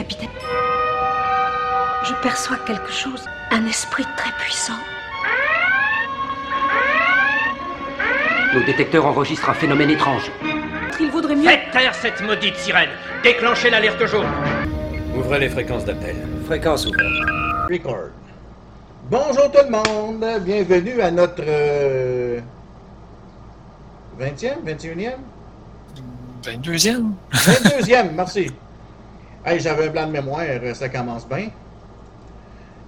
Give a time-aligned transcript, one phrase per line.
[0.00, 0.30] capitaine.
[2.04, 4.80] Je perçois quelque chose, un esprit très puissant.
[8.54, 10.30] Nos détecteurs enregistrent un phénomène étrange.
[10.98, 11.44] Il vaudrait mieux.
[11.44, 12.88] Faites taire cette maudite sirène
[13.22, 14.26] Déclenchez l'alerte jaune
[15.14, 16.16] Ouvrez les fréquences d'appel.
[16.46, 17.06] Fréquence ouverte.
[17.70, 18.08] Record.
[19.10, 22.40] Bonjour tout le monde, bienvenue à notre euh,
[24.18, 25.12] 20e, 21e?
[26.44, 27.12] 22e?
[27.32, 28.50] 22e, merci.
[29.44, 30.44] Hey, j'avais un blanc de mémoire,
[30.74, 31.48] ça commence bien.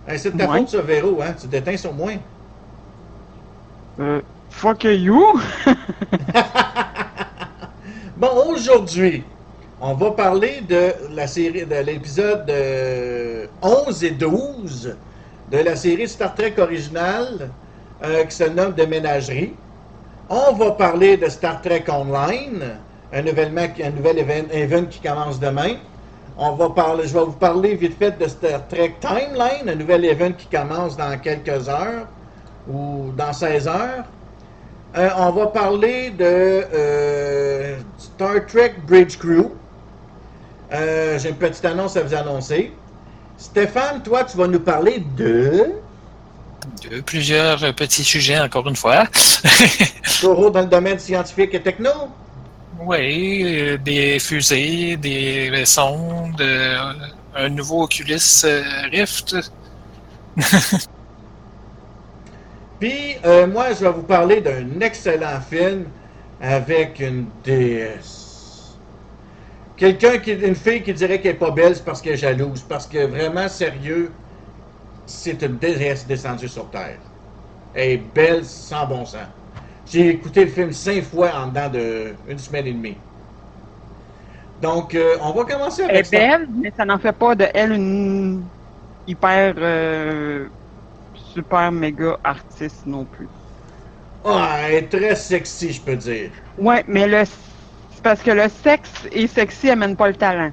[0.06, 1.34] Hey, c'est de ta faute, ça, Véro, hein?
[1.40, 2.12] Tu déteins sur moi.
[4.00, 4.20] Euh,
[4.50, 5.40] fuck you!
[8.22, 9.24] Bon, aujourd'hui,
[9.80, 14.96] on va parler de la série, de l'épisode euh, 11 et 12
[15.50, 17.50] de la série Star Trek originale
[18.04, 19.54] euh, qui se nomme Déménagerie.
[20.28, 22.78] On va parler de Star Trek Online,
[23.12, 25.74] un, événement, un nouvel event, event qui commence demain.
[26.36, 30.04] On va parler, je vais vous parler vite fait de Star Trek Timeline, un nouvel
[30.06, 32.06] event qui commence dans quelques heures
[32.68, 34.04] ou dans 16 heures.
[34.96, 39.50] Euh, on va parler de euh, Star Trek Bridge Crew.
[40.72, 42.72] Euh, J'ai une petite annonce à vous annoncer.
[43.36, 45.66] Stéphane, toi, tu vas nous parler de?
[46.90, 49.04] De plusieurs euh, petits sujets, encore une fois.
[50.20, 51.90] Taureau dans le domaine scientifique et techno.
[52.80, 56.92] Oui, des fusées, des sondes, euh,
[57.34, 59.36] un nouveau Oculus euh, Rift.
[62.80, 65.84] Puis, euh, moi, je vais vous parler d'un excellent film
[66.40, 68.78] avec une déesse.
[69.76, 72.62] Quelqu'un qui, une fille qui dirait qu'elle est pas belle, c'est parce qu'elle est jalouse.
[72.68, 74.12] Parce que vraiment, sérieux,
[75.06, 76.98] c'est une déesse descendue sur Terre.
[77.74, 79.28] Elle est belle sans bon sens.
[79.84, 82.98] J'ai écouté le film cinq fois en dedans de une semaine et demie.
[84.58, 86.18] Donc, euh, on va commencer Elle avec est ça.
[86.28, 88.50] belle, mais ça n'en fait pas de elle une
[89.06, 90.50] hyper euh,
[91.14, 93.30] super méga artiste non plus.
[94.24, 96.32] Ah, elle est très sexy, je peux dire.
[96.56, 100.52] Ouais, mais le c'est parce que le sexe et sexy amène pas le talent.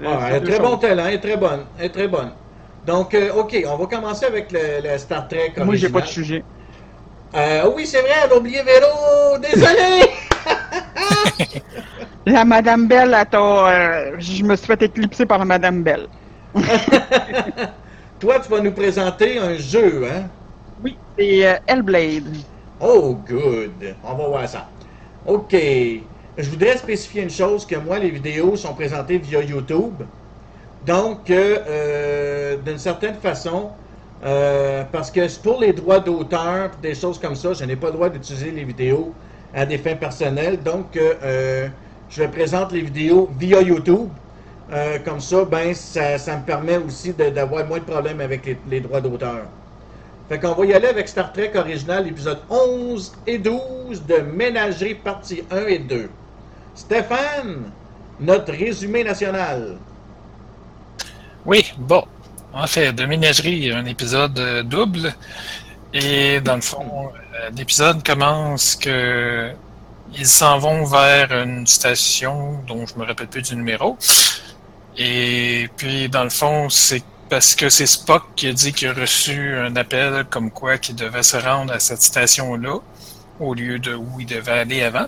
[0.00, 0.78] Euh, Ah, elle a très bon choses.
[0.78, 1.66] talent, elle est très bonne.
[1.76, 2.32] Elle est très bonne.
[2.84, 5.54] Donc, euh, OK, on va commencer avec le, le Star Trek.
[5.58, 6.46] Moi, j'ai pas de sujet.
[7.36, 9.36] Euh, oui, c'est vrai, on a oublié Véro!
[9.38, 10.06] Désolé!
[12.26, 16.08] La Madame Belle, elle t'a, euh, je me suis fait éclipser par la Madame Belle.
[18.20, 20.24] Toi, tu vas nous présenter un jeu, hein?
[20.82, 22.38] Oui, c'est euh, Hellblade.
[22.80, 23.94] Oh, good.
[24.02, 24.68] On va voir ça.
[25.26, 25.54] OK.
[26.38, 30.02] Je voudrais spécifier une chose, que moi, les vidéos sont présentées via YouTube.
[30.86, 33.70] Donc, euh, d'une certaine façon,
[34.24, 37.94] euh, parce que pour les droits d'auteur, des choses comme ça, je n'ai pas le
[37.94, 39.12] droit d'utiliser les vidéos
[39.54, 40.62] à des fins personnelles.
[40.62, 41.68] Donc, euh, euh,
[42.08, 44.08] je présente les vidéos via YouTube.
[45.04, 49.00] Comme ça, ben, ça, me permet aussi d'avoir moins de problèmes avec les, les droits
[49.00, 49.42] d'auteur.
[50.28, 54.96] Fait qu'on va y aller avec Star Trek original, épisode 11 et 12 de Ménagerie
[54.96, 56.10] partie 1 et 2.
[56.74, 57.70] Stéphane,
[58.18, 59.76] notre résumé national.
[61.44, 62.02] Oui, bon.
[62.56, 65.14] En fait, de ménagerie, un épisode euh, double.
[65.92, 69.52] Et dans le fond, euh, l'épisode commence que
[70.14, 73.98] ils s'en vont vers une station dont je me rappelle plus du numéro.
[74.96, 78.92] Et puis, dans le fond, c'est parce que c'est Spock qui a dit qu'il a
[78.94, 82.78] reçu un appel comme quoi qu'il devait se rendre à cette station-là
[83.40, 85.06] au lieu de où il devait aller avant.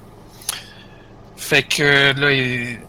[1.36, 2.80] Fait que là, il-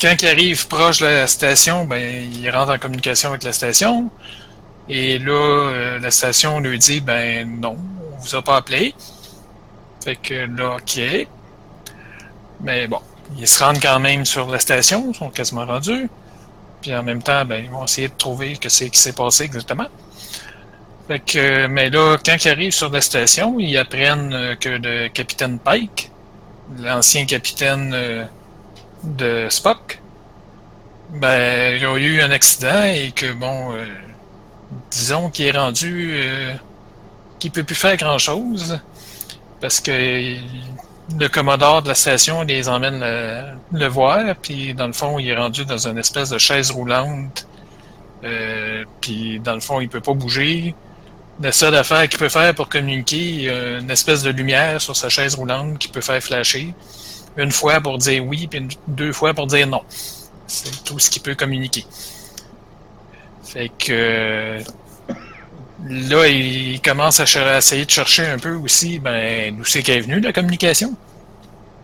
[0.00, 4.10] quand il arrive proche de la station, ben, il rentre en communication avec la station.
[4.88, 7.76] Et là, euh, la station lui dit, ben non,
[8.12, 8.94] on vous a pas appelé.
[10.04, 11.28] Fait que là, ok.
[12.60, 13.00] Mais bon,
[13.38, 16.08] ils se rendent quand même sur la station, ils sont quasiment rendus.
[16.80, 19.44] Puis en même temps, ben, ils vont essayer de trouver que c'est qui s'est passé
[19.44, 19.86] exactement.
[21.08, 25.08] Fait que, mais là, quand ils arrivent sur la station, ils apprennent euh, que le
[25.08, 26.10] capitaine Pike,
[26.78, 28.24] l'ancien capitaine euh,
[29.04, 30.00] de Spock,
[31.10, 33.84] ben, il y a eu un accident et que, bon, euh,
[34.90, 36.54] disons qu'il est rendu, euh,
[37.38, 38.80] qu'il peut plus faire grand-chose
[39.60, 40.36] parce que
[41.18, 43.00] le commodore de la station les emmène
[43.72, 47.46] le, voir, puis dans le fond, il est rendu dans une espèce de chaise roulante,
[48.24, 50.74] euh, puis dans le fond, il peut pas bouger.
[51.40, 54.80] La seule affaire qu'il peut faire pour communiquer, il y a une espèce de lumière
[54.80, 56.74] sur sa chaise roulante qui peut faire flasher.
[57.36, 59.82] Une fois pour dire oui, puis deux fois pour dire non.
[60.46, 61.86] C'est tout ce qu'il peut communiquer.
[63.44, 64.58] Fait que
[65.86, 70.02] là, il commence à, essayer de chercher un peu aussi, ben, d'où c'est qu'elle est
[70.02, 70.94] venue la communication.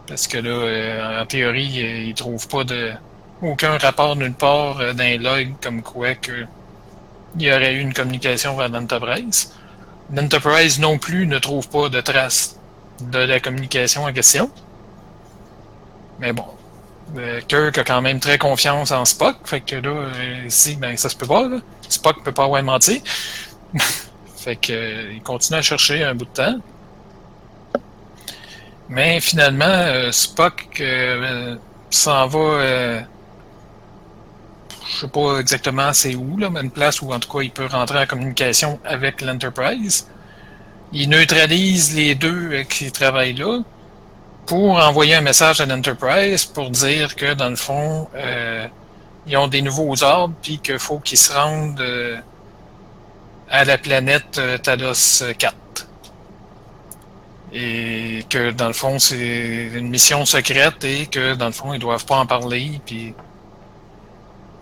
[0.06, 2.92] Parce que là, euh, en théorie, il trouve pas de
[3.42, 6.46] aucun rapport nulle part euh, les logs comme quoi que
[7.36, 9.52] il y aurait eu une communication vers l'Enterprise.
[10.12, 12.58] L'Enterprise non plus ne trouve pas de traces
[13.00, 14.50] de la communication en question.
[16.20, 16.46] Mais bon,
[17.16, 20.48] euh, Kirk a quand même très confiance en Spock, fait que là, euh,
[20.78, 21.58] ben, ça se peut pas, là.
[21.88, 23.02] Spock peut pas avoir menti.
[24.36, 26.58] fait que, euh, il continue à chercher un bout de temps.
[28.88, 30.82] Mais finalement, Spock
[31.90, 33.04] s'en va.
[34.86, 37.50] je sais pas exactement c'est où, là, mais une place où en tout cas il
[37.50, 40.08] peut rentrer en communication avec l'Enterprise.
[40.92, 43.60] Il neutralise les deux qui travaillent là
[44.48, 48.66] pour envoyer un message à l'Enterprise pour dire que dans le fond, euh,
[49.26, 52.16] ils ont des nouveaux ordres puis qu'il faut qu'ils se rendent euh,
[53.50, 55.54] à la planète euh, Talos 4.
[57.52, 61.78] Et que dans le fond, c'est une mission secrète et que dans le fond, ils
[61.78, 62.80] doivent pas en parler.
[62.86, 63.14] Puis...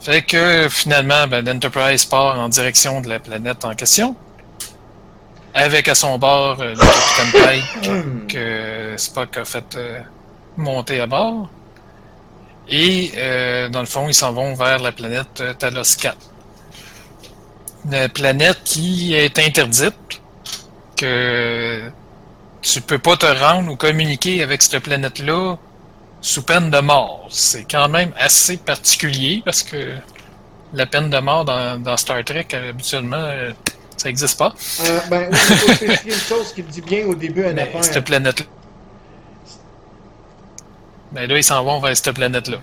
[0.01, 4.17] Fait que finalement, ben, l'Enterprise part en direction de la planète en question.
[5.59, 10.01] Avec à son bord euh, le capitaine Pike que Spock a fait euh,
[10.59, 11.49] monter à bord.
[12.69, 16.15] Et euh, dans le fond, ils s'en vont vers la planète Talos 4.
[17.91, 20.21] Une planète qui est interdite,
[20.95, 21.91] que
[22.61, 25.57] tu peux pas te rendre ou communiquer avec cette planète-là
[26.21, 27.29] sous peine de mort.
[27.31, 29.95] C'est quand même assez particulier parce que
[30.75, 33.31] la peine de mort dans, Star Trek, habituellement,
[33.97, 34.55] ça n'existe pas.
[34.85, 37.53] Euh, ben, oui, il faut spécifier une chose qui me dit bien au début une
[37.55, 37.85] Mais affaire.
[37.85, 38.47] cette planète-là.
[41.13, 42.59] Mais là, ils s'en vont vers cette planète-là.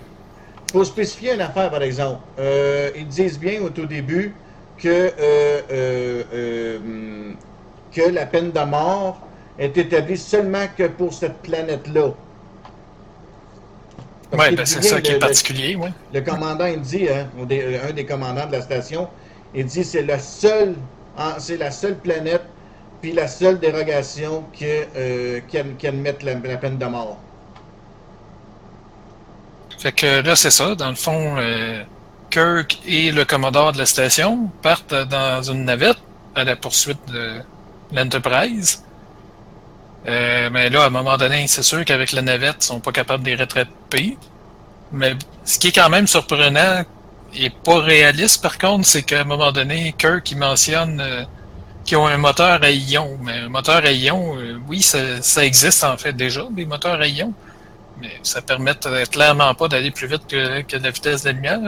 [0.72, 2.20] Faut spécifier une affaire, par exemple.
[2.38, 4.34] Euh, ils disent bien au tout début
[4.78, 4.88] que,
[5.18, 7.32] euh, euh,
[7.92, 9.20] que la peine de mort
[9.58, 12.08] est établie seulement que pour cette planète-là.
[14.32, 15.88] Oui, ben c'est ça qui est le- particulier, oui.
[16.12, 19.06] Le commandant, il dit, hein, un des commandants de la station,
[19.54, 20.74] il dit c'est la seule,
[21.16, 22.42] ah, c'est la seule planète,
[23.00, 27.18] puis la seule dérogation que, euh, qui, qui la, peine de mort.
[29.78, 30.74] Fait que là, c'est ça.
[30.74, 31.82] Dans le fond, euh,
[32.30, 35.98] Kirk et le commodore de la station partent dans une navette
[36.34, 37.40] à la poursuite de
[37.92, 38.82] l'Enterprise.
[40.06, 42.92] Euh, mais là, à un moment donné, c'est sûr qu'avec la navette, ils sont pas
[42.92, 44.18] capables de les.
[44.92, 45.14] Mais
[45.44, 46.84] ce qui est quand même surprenant
[47.36, 51.24] et pas réaliste, par contre, c'est qu'à un moment donné, Kirk, il mentionne euh,
[51.84, 53.18] qu'ils ont un moteur à ion.
[53.22, 57.06] Mais un moteur à ion, euh, oui, ça, existe en fait déjà, des moteurs à
[57.06, 57.32] ion.
[58.00, 58.74] Mais ça permet
[59.10, 61.60] clairement pas d'aller plus vite que, la vitesse de la lumière.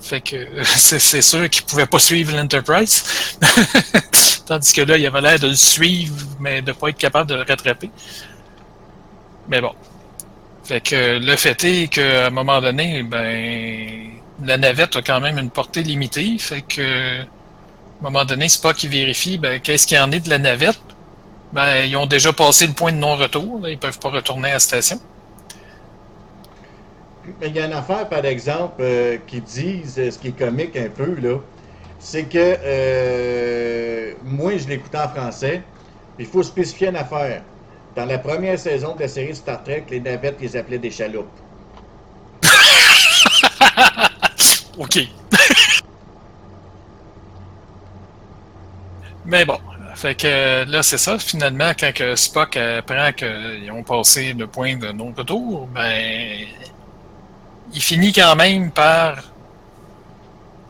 [0.00, 3.38] Fait que c'est sûr qu'ils pouvaient pas suivre l'Enterprise.
[4.46, 7.34] Tandis que là, il avait l'air de le suivre, mais de pas être capable de
[7.34, 7.90] le rattraper.
[9.48, 9.72] Mais bon.
[10.64, 15.38] Fait que le fait est qu'à un moment donné, ben la navette a quand même
[15.38, 16.36] une portée limitée.
[16.38, 20.12] Fait que à un moment donné, c'est pas qu'ils vérifient ben, qu'est-ce qu'il y en
[20.12, 20.80] est de la navette?
[21.52, 23.66] Ben, ils ont déjà passé le point de non-retour.
[23.68, 25.00] Ils peuvent pas retourner à la station.
[27.42, 30.76] Il y a une affaire, par exemple, euh, qui disent, euh, ce qui est comique
[30.76, 31.38] un peu, là,
[31.98, 35.62] c'est que euh, moi, je l'écoutais en français.
[36.18, 37.42] Il faut spécifier une affaire.
[37.96, 41.26] Dans la première saison de la série Star Trek, les navettes, ils appelaient des chaloupes.
[44.78, 44.98] OK.
[49.24, 49.58] Mais bon,
[49.96, 51.18] fait que là, c'est ça.
[51.18, 56.46] Finalement, quand que Spock apprend qu'ils ont passé le point de non-retour, ben,
[57.72, 59.16] il finit quand même par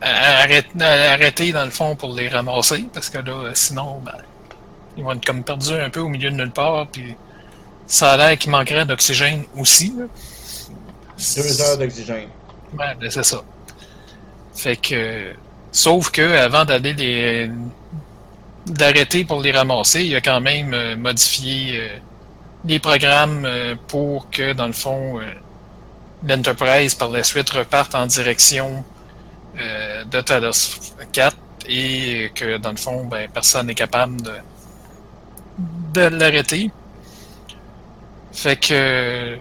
[0.01, 4.17] arrêter, arrêter, dans le fond, pour les ramasser, parce que là, sinon, ben,
[4.95, 7.15] ils vont être comme perdus un peu au milieu de nulle part, puis
[7.85, 9.93] ça a l'air qu'il manquerait d'oxygène aussi.
[9.97, 10.05] là.
[11.35, 12.29] Deux heures d'oxygène.
[12.77, 13.43] Ouais, ben, c'est ça.
[14.57, 15.33] Fait que.
[15.71, 17.49] Sauf que avant d'aller les.
[18.65, 21.87] d'arrêter pour les ramasser, il a quand même euh, modifié euh,
[22.65, 25.19] les programmes euh, pour que, dans le fond,
[26.27, 28.83] l'Enterprise par la suite reparte en direction
[30.11, 31.35] de Talos 4
[31.67, 34.33] et que, dans le fond, ben, personne n'est capable de,
[35.93, 36.69] de l'arrêter.
[38.31, 39.39] Fait que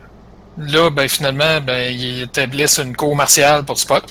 [0.58, 4.04] Là, ben, finalement, ben, ils établissent une cour martiale pour Spock.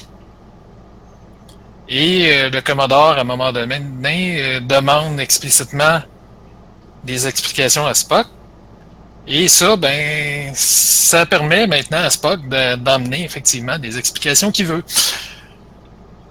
[1.87, 3.79] Et euh, le Commodore, à un moment donné,
[4.41, 6.01] euh, demande explicitement
[7.03, 8.27] des explications à Spock.
[9.27, 14.83] Et ça, ben, ça permet maintenant à Spock de- d'emmener effectivement des explications qu'il veut.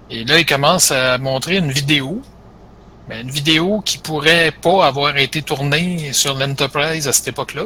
[0.09, 2.21] Et là, il commence à montrer une vidéo.
[3.07, 7.65] Ben, une vidéo qui pourrait pas avoir été tournée sur l'Enterprise à cette époque-là.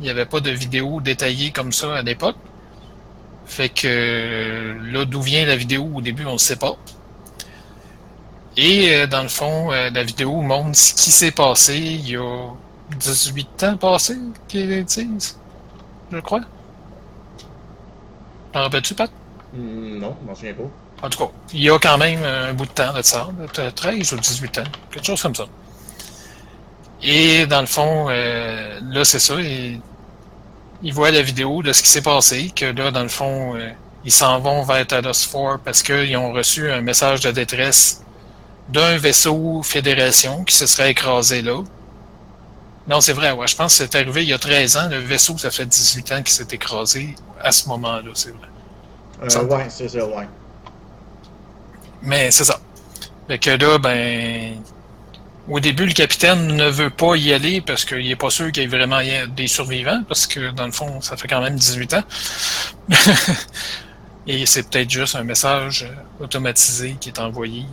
[0.00, 2.36] Il n'y avait pas de vidéo détaillée comme ça à l'époque.
[3.46, 6.76] Fait que euh, là, d'où vient la vidéo au début, on ne sait pas.
[8.56, 12.16] Et euh, dans le fond, euh, la vidéo montre ce qui s'est passé il y
[12.16, 12.48] a
[12.98, 15.38] 18 ans passé, qu'ils disent,
[16.12, 16.40] je crois.
[18.52, 19.10] T'en rappelles-tu, Pat?
[19.52, 21.06] Hmm, non, je m'en souviens pas.
[21.06, 23.70] En tout cas, il y a quand même un bout de temps de ça, de
[23.70, 25.46] 13 ou 18 ans, quelque chose comme ça.
[27.02, 29.80] Et dans le fond, euh, là, c'est ça, il,
[30.82, 33.70] il voit la vidéo de ce qui s'est passé, que là, dans le fond, euh,
[34.04, 38.03] ils s'en vont vers Talos 4 parce qu'ils ont reçu un message de détresse
[38.68, 41.62] d'un vaisseau Fédération qui se serait écrasé là.
[42.86, 44.88] Non, c'est vrai, ouais, je pense que c'est arrivé il y a 13 ans.
[44.90, 48.48] Le vaisseau, ça fait 18 ans qu'il s'est écrasé à ce moment-là, c'est vrai.
[49.22, 50.28] Euh, ouais, c'est ça, ouais.
[52.02, 52.60] Mais c'est ça.
[53.28, 54.60] Fait que là, ben.
[55.46, 58.62] Au début, le capitaine ne veut pas y aller parce qu'il n'est pas sûr qu'il
[58.62, 59.00] y ait vraiment
[59.36, 62.02] des survivants, parce que dans le fond, ça fait quand même 18 ans.
[64.26, 65.86] Et c'est peut-être juste un message
[66.18, 67.66] automatisé qui est envoyé.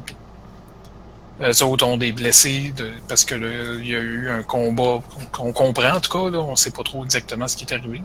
[1.40, 2.74] Eux autres ont des blessés
[3.08, 3.36] parce que
[3.80, 6.84] il y a eu un combat qu'on comprend en tout cas, on ne sait pas
[6.84, 8.02] trop exactement ce qui est arrivé.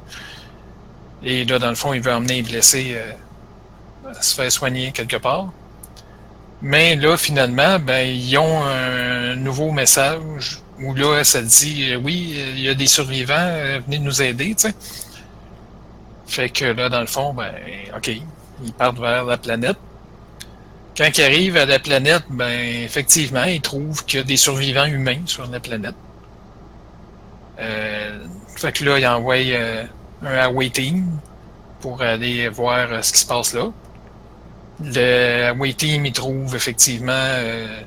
[1.23, 4.93] Et là, dans le fond, il veut emmener les blessés euh, à se faire soigner
[4.93, 5.53] quelque part.
[6.63, 12.35] Mais là, finalement, ben, ils ont un nouveau message où là, ça dit euh, oui,
[12.55, 14.75] il y a des survivants, euh, venez nous aider, tu sais.
[16.27, 17.53] Fait que là, dans le fond, ben,
[17.97, 19.77] OK, ils partent vers la planète.
[20.97, 24.87] Quand ils arrivent à la planète, ben, effectivement, ils trouvent qu'il y a des survivants
[24.87, 25.95] humains sur la planète.
[27.59, 28.19] Euh,
[28.57, 29.85] fait que là, ils envoient euh,
[30.23, 31.19] un away team
[31.81, 33.71] pour aller voir euh, ce qui se passe là.
[34.83, 37.83] Le away team, il trouve effectivement euh,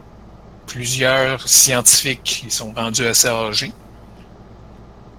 [0.67, 3.73] plusieurs scientifiques qui sont rendus assez âgés.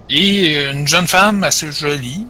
[0.09, 2.25] Et une jeune femme assez jolie,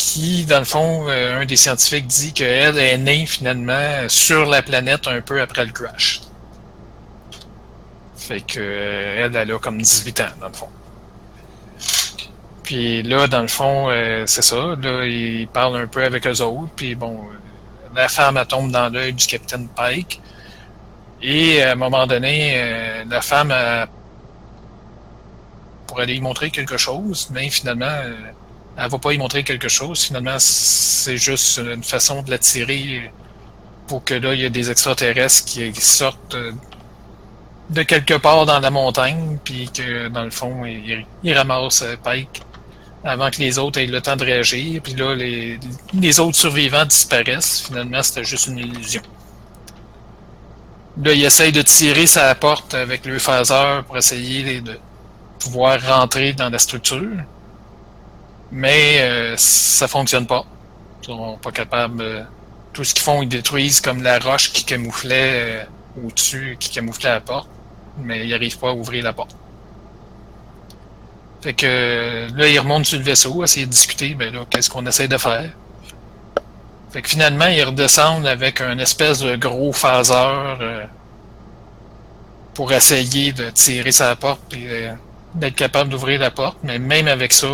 [0.00, 4.62] qui, dans le fond, euh, un des scientifiques dit qu'elle est née finalement sur la
[4.62, 6.22] planète un peu après le crash.
[8.16, 10.68] Fait que euh, elle, elle a comme 18 ans, dans le fond.
[12.62, 14.74] Puis là, dans le fond, euh, c'est ça.
[14.80, 16.72] Là, il parle un peu avec eux autres.
[16.74, 17.20] Puis bon,
[17.94, 20.22] la femme, tombe dans l'œil du capitaine Pike.
[21.20, 23.86] Et à un moment donné, la femme, elle,
[25.86, 27.92] pour aller y montrer quelque chose, mais finalement,
[28.76, 30.04] elle va pas y montrer quelque chose.
[30.04, 33.12] Finalement, c'est juste une façon de l'attirer
[33.86, 36.52] pour que là, il y ait des extraterrestres qui sortent euh,
[37.70, 41.96] de quelque part dans la montagne, puis que dans le fond, ils, ils ramassent euh,
[42.02, 42.42] Pike
[43.04, 44.82] avant que les autres aient le temps de réagir.
[44.82, 45.58] Puis là, les,
[45.94, 47.62] les autres survivants disparaissent.
[47.66, 49.02] Finalement, c'était juste une illusion.
[51.02, 54.78] Là, ils essayent de tirer sa porte avec le phaser pour essayer de
[55.38, 57.24] pouvoir rentrer dans la structure.
[58.52, 60.44] Mais euh, ça fonctionne pas.
[61.02, 62.02] Ils sont pas capables.
[62.02, 62.22] euh,
[62.72, 65.64] tout ce qu'ils font, ils détruisent comme la roche qui camouflait euh,
[66.06, 67.48] au-dessus, qui camouflait la porte.
[67.98, 69.36] Mais ils n'arrivent pas à ouvrir la porte.
[71.42, 74.68] Fait que euh, là, ils remontent sur le vaisseau, essayer de discuter, ben là, qu'est-ce
[74.70, 75.50] qu'on essaie de faire?
[76.90, 80.84] Fait que finalement, ils redescendent avec un espèce de gros phaser euh,
[82.54, 84.90] pour essayer de tirer sa porte et
[85.34, 86.58] d'être capable d'ouvrir la porte.
[86.62, 87.46] Mais même avec ça,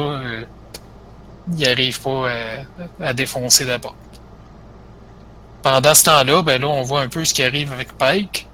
[1.48, 2.30] euh, ils n'arrivent pas
[3.00, 3.96] à, à défoncer la porte.
[5.62, 8.46] Pendant ce temps-là, ben là, on voit un peu ce qui arrive avec Pike.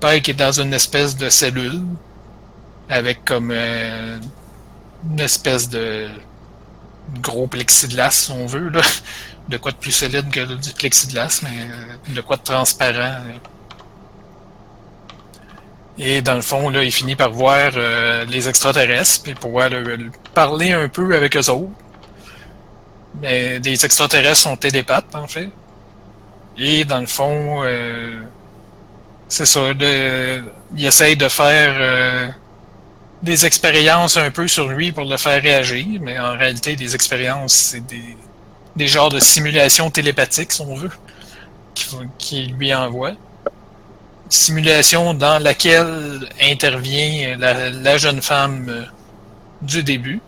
[0.00, 1.82] Pike est dans une espèce de cellule
[2.88, 4.18] avec comme euh,
[5.10, 6.08] une espèce de
[7.20, 8.80] gros plexiglas, si on veut, là.
[9.48, 13.16] De quoi de plus solide que du plexiglas, mais euh, de quoi de transparent.
[15.98, 19.96] Et dans le fond, là, il finit par voir euh, les extraterrestres, puis pouvoir le-
[19.96, 21.70] le parler un peu avec eux autres.
[23.14, 25.50] Mais des extraterrestres sont télépathes, en fait.
[26.56, 28.22] Et dans le fond, euh,
[29.28, 30.42] c'est ça, le-
[30.76, 32.28] il essaye de faire euh,
[33.22, 37.52] des expériences un peu sur lui pour le faire réagir, mais en réalité, des expériences,
[37.54, 38.16] c'est des,
[38.76, 40.90] des genres de simulations télépathiques, si on veut,
[42.18, 43.12] qui lui envoie.
[44.30, 48.84] Simulation dans laquelle intervient la, la jeune femme euh,
[49.62, 50.20] du début.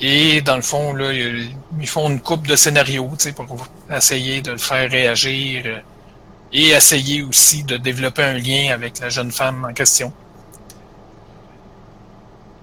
[0.00, 4.58] Et dans le fond, ils ils font une coupe de scénarios pour essayer de le
[4.58, 5.78] faire réagir euh,
[6.52, 10.12] et essayer aussi de développer un lien avec la jeune femme en question.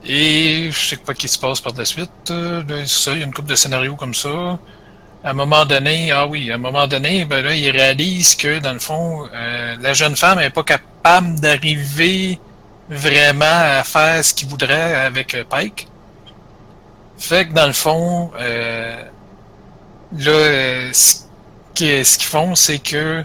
[0.03, 2.10] Et je sais pas ce qui se passe par la suite.
[2.32, 4.58] Euh, ça, il y a une coupe de scénarios comme ça.
[5.24, 8.60] À un moment donné, ah oui, à un moment donné, ben là, il réalise que,
[8.60, 12.39] dans le fond, euh, la jeune femme n'est pas capable d'arriver
[12.89, 15.88] vraiment à faire ce qu'il voudrait avec Pike.
[17.18, 19.04] Fait que, dans le fond, euh,
[20.18, 21.16] là, euh, ce
[21.74, 23.24] qui- ce qu'ils font, c'est que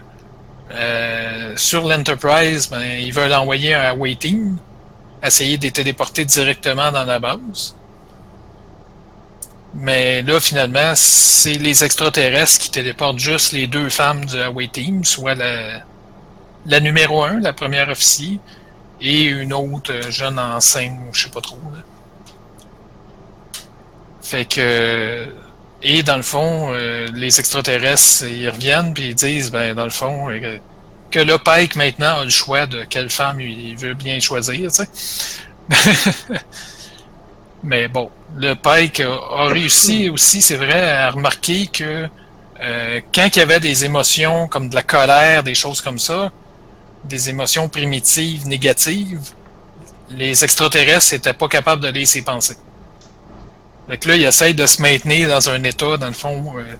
[0.74, 4.56] euh, sur l'Enterprise, ben, ils veulent envoyer un team,
[5.22, 7.76] essayer de les téléporter directement dans la base.
[9.74, 15.04] Mais là, finalement, c'est les extraterrestres qui téléportent juste les deux femmes du away team,
[15.04, 15.82] soit la,
[16.66, 18.40] la numéro un, la première officier,
[19.00, 21.58] et une autre jeune enceinte, je sais pas trop.
[21.72, 21.80] là.
[24.32, 25.26] Fait que.
[25.82, 29.90] Et dans le fond, euh, les extraterrestres, ils reviennent puis ils disent, ben, dans le
[29.90, 30.56] fond, euh,
[31.10, 34.84] que le Pike maintenant a le choix de quelle femme il veut bien choisir, tu
[34.84, 34.88] sais.
[37.62, 42.08] Mais bon, le Pike a, réussi aussi, c'est vrai, à remarquer que
[42.62, 46.32] euh, quand il y avait des émotions comme de la colère, des choses comme ça,
[47.04, 49.34] des émotions primitives, négatives,
[50.08, 52.56] les extraterrestres n'étaient pas capables de lire ses pensées.
[53.88, 56.76] Fait que là, il essaye de se maintenir dans un état, dans le fond, euh,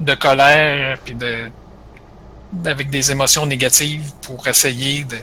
[0.00, 1.50] de colère, puis de
[2.64, 5.16] avec des émotions négatives pour essayer de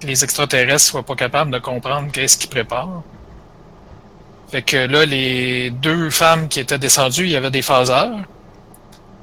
[0.00, 3.02] que les extraterrestres soient pas capables de comprendre qu'est-ce qu'ils préparent.
[4.50, 8.18] Fait que là, les deux femmes qui étaient descendues, il y avait des phaseurs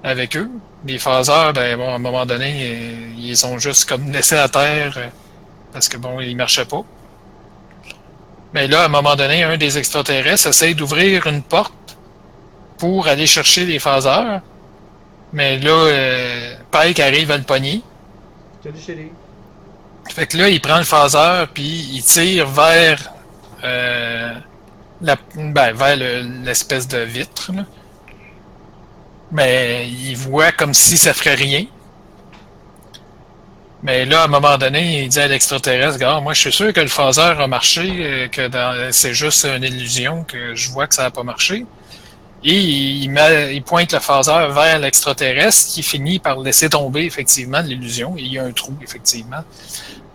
[0.03, 0.49] avec eux.
[0.85, 4.47] Les phaseurs, ben bon, à un moment donné, euh, ils ont juste comme laissé à
[4.47, 5.07] terre euh,
[5.73, 6.83] parce que bon, ils marchaient pas.
[8.57, 11.95] Mais là, à un moment donné, un des extraterrestres essaye d'ouvrir une porte
[12.79, 14.41] pour aller chercher les phaseurs.
[15.31, 17.83] Mais là, euh, Pike arrive à le pogner.
[20.09, 23.13] Fait que là, il prend le phaseur puis il tire vers
[23.63, 24.33] euh,
[25.01, 27.51] la, ben, vers le- l'espèce de vitre.
[27.55, 27.63] là.
[29.31, 31.65] Mais il voit comme si ça ferait rien.
[33.83, 36.73] Mais là, à un moment donné, il dit à l'extraterrestre, gars, moi je suis sûr
[36.73, 40.87] que le phaseur a marché, euh, que dans- c'est juste une illusion, que je vois
[40.87, 41.65] que ça n'a pas marché.
[42.43, 47.61] Et il, met- il pointe le phaseur vers l'extraterrestre qui finit par laisser tomber effectivement
[47.61, 48.15] l'illusion.
[48.17, 49.43] Il y a un trou, effectivement.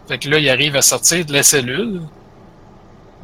[0.09, 2.01] Fait que là, il arrive à sortir de la cellule.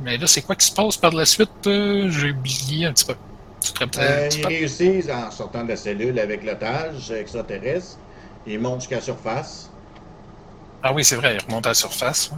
[0.03, 1.51] Mais là, c'est quoi qui se passe par la suite?
[1.66, 3.14] Euh, J'ai oublié un petit peu.
[3.61, 7.98] Tu te rappelles un Euh, ils réussissent en sortant de la cellule avec l'otage extraterrestre.
[8.46, 9.70] Ils montent jusqu'à la surface.
[10.82, 12.30] Ah oui, c'est vrai, il remonte à la surface.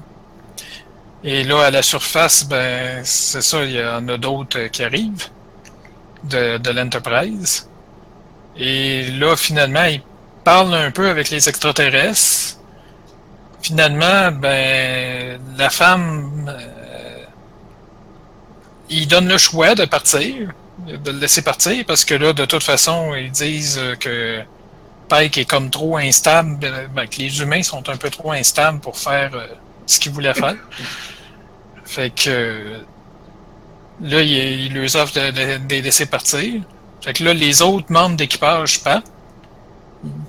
[1.22, 4.82] Et là, à la surface, ben, c'est ça, il y en a d'autres euh, qui
[4.82, 5.28] arrivent
[6.24, 7.68] de, l'Enterprise.
[8.56, 10.02] Et là, finalement, il
[10.44, 12.58] parle un peu avec les extraterrestres.
[13.60, 17.24] Finalement, ben, la femme, euh,
[18.88, 20.52] il donne le choix de partir,
[20.86, 24.42] de le laisser partir, parce que là, de toute façon, ils disent euh,
[25.10, 28.32] que Pike est comme trop instable, ben, ben, que les humains sont un peu trop
[28.32, 29.46] instables pour faire euh,
[29.86, 30.56] ce qu'ils voulaient faire.
[31.84, 32.78] Fait que euh,
[34.00, 34.32] là, il,
[34.66, 36.62] il leur offre de, de- de les laisser partir.
[37.02, 39.10] Fait que là, les autres membres d'équipage partent.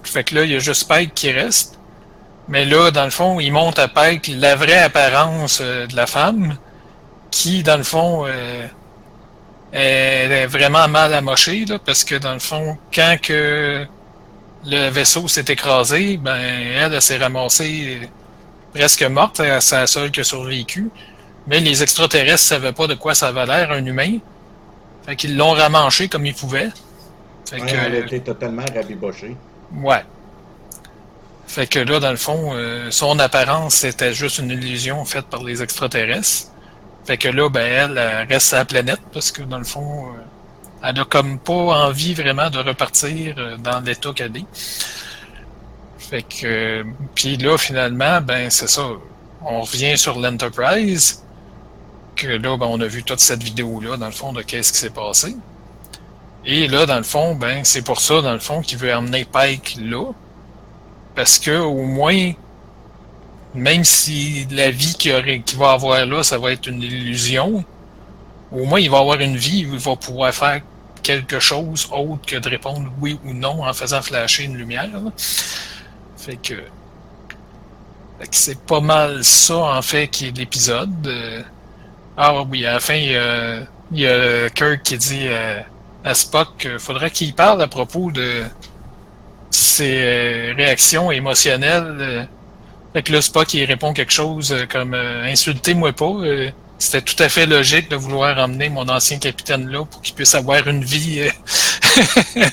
[0.04, 1.78] Fait que là, il y a juste Pike qui reste.
[2.48, 6.08] Mais là, dans le fond, il montre à Pike la vraie apparence euh, de la
[6.08, 6.58] femme,
[7.30, 8.68] qui, dans le fond, euh,
[9.72, 13.86] elle est vraiment mal amochée, là, parce que, dans le fond, quand que
[14.66, 18.08] le vaisseau s'est écrasé, ben, elle, elle s'est ramassée euh,
[18.74, 20.92] presque morte, elle, c'est la seule qui a survécu.
[21.48, 24.20] Mais les extraterrestres savaient pas de quoi ça avait l'air, un humain.
[25.06, 26.70] Fait qu'ils l'ont ramanché comme ils pouvaient.
[27.50, 29.38] Fait Ouais, que, elle a été totalement rabibochée.
[29.72, 30.06] ouais.
[31.48, 35.44] Fait que là, dans le fond, euh, son apparence, c'était juste une illusion faite par
[35.44, 36.48] les extraterrestres.
[37.06, 40.08] Fait que là, ben, elle, elle reste à la planète parce que, dans le fond,
[40.08, 40.22] euh,
[40.84, 44.46] elle a comme pas envie vraiment de repartir euh, dans l'état qu'elle est.
[45.98, 46.84] Fait que, euh,
[47.16, 48.88] puis là, finalement, ben, c'est ça.
[49.46, 51.24] On revient sur l'Enterprise.
[52.16, 54.80] Que là, ben, on a vu toute cette vidéo-là, dans le fond, de qu'est-ce qui
[54.80, 55.36] s'est passé.
[56.46, 59.26] Et là, dans le fond, ben, c'est pour ça, dans le fond, qu'il veut emmener
[59.26, 60.12] Pike là.
[61.16, 62.34] Parce que, au moins,
[63.54, 65.14] même si la vie qu'il
[65.58, 67.64] va avoir là, ça va être une illusion,
[68.52, 70.62] au moins, il va avoir une vie où il va pouvoir faire
[71.04, 74.90] quelque chose autre que de répondre oui ou non en faisant flasher une lumière.
[76.18, 76.56] Fait que,
[78.32, 81.08] c'est pas mal ça, en fait, qui est l'épisode.
[81.08, 81.44] Euh,
[82.18, 83.62] Ah oui, à la fin, il y a,
[83.92, 85.62] il y a Kirk qui dit euh,
[86.04, 88.44] à Spock qu'il faudrait qu'il parle à propos de
[89.50, 91.98] ses euh, réactions émotionnelles.
[92.00, 92.26] euh.
[92.94, 96.14] Fait que là, Spock, il répond quelque chose euh, comme euh, Insultez-moi pas.
[96.82, 100.34] C'était tout à fait logique de vouloir emmener mon ancien capitaine là pour qu'il puisse
[100.34, 101.20] avoir une vie.
[101.20, 101.30] euh.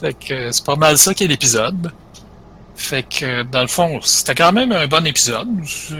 [0.00, 1.92] fait que c'est pas mal ça qui est l'épisode.
[2.74, 5.46] Fait que, dans le fond, c'était quand même un bon épisode.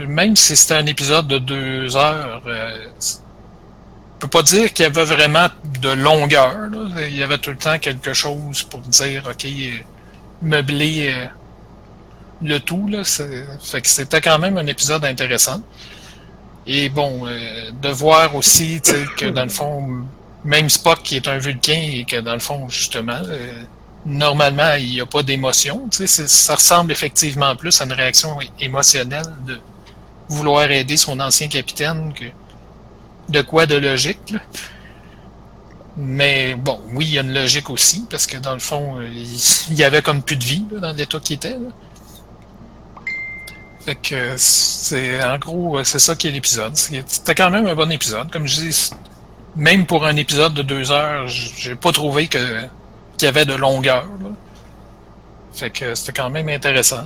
[0.09, 2.85] Même si c'était un épisode de deux heures, euh,
[4.19, 5.47] peux pas dire qu'il y avait vraiment
[5.79, 6.53] de longueur.
[6.97, 9.47] Il y avait tout le temps quelque chose pour dire, OK,
[10.41, 11.27] meubler euh,
[12.41, 12.89] le tout.
[12.89, 15.61] Là, fait que c'était quand même un épisode intéressant.
[16.67, 18.81] Et bon, euh, de voir aussi
[19.17, 20.05] que dans le fond,
[20.43, 23.63] même Spock qui est un vulcain et que dans le fond, justement, euh,
[24.05, 25.87] normalement, il n'y a pas d'émotion.
[25.91, 29.59] Ça ressemble effectivement plus à une réaction émotionnelle de
[30.29, 32.25] vouloir aider son ancien capitaine que
[33.29, 34.33] de quoi de logique.
[35.97, 39.07] Mais bon, oui, il y a une logique aussi, parce que dans le fond, euh,
[39.69, 41.57] il y avait comme plus de vie dans l'état qui était.
[43.85, 46.75] Fait que c'est en gros, c'est ça qui est l'épisode.
[46.75, 48.31] C'était quand même un bon épisode.
[48.31, 48.89] Comme je dis,
[49.55, 52.39] même pour un épisode de deux heures, j'ai pas trouvé que
[53.15, 54.07] qu'il y avait de longueur.
[55.53, 57.05] Fait que c'était quand même intéressant.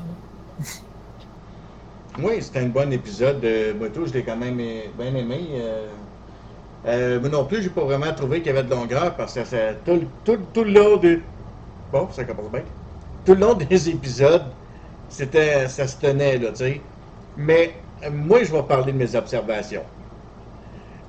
[2.21, 3.39] Oui, c'était un bon épisode.
[3.39, 5.39] de Moto, je l'ai quand même bien aimé.
[5.53, 5.87] Euh,
[6.85, 9.73] euh, mais non plus, j'ai pas vraiment trouvé qu'il y avait de longueur parce que
[9.85, 11.01] tout, tout, tout, le long.
[11.93, 12.63] Bon, ça commence bien.
[13.25, 14.43] Tout le long des épisodes,
[15.09, 16.81] c'était, ça se tenait, là, tu sais.
[17.35, 19.85] Mais euh, moi, je vais parler de mes observations.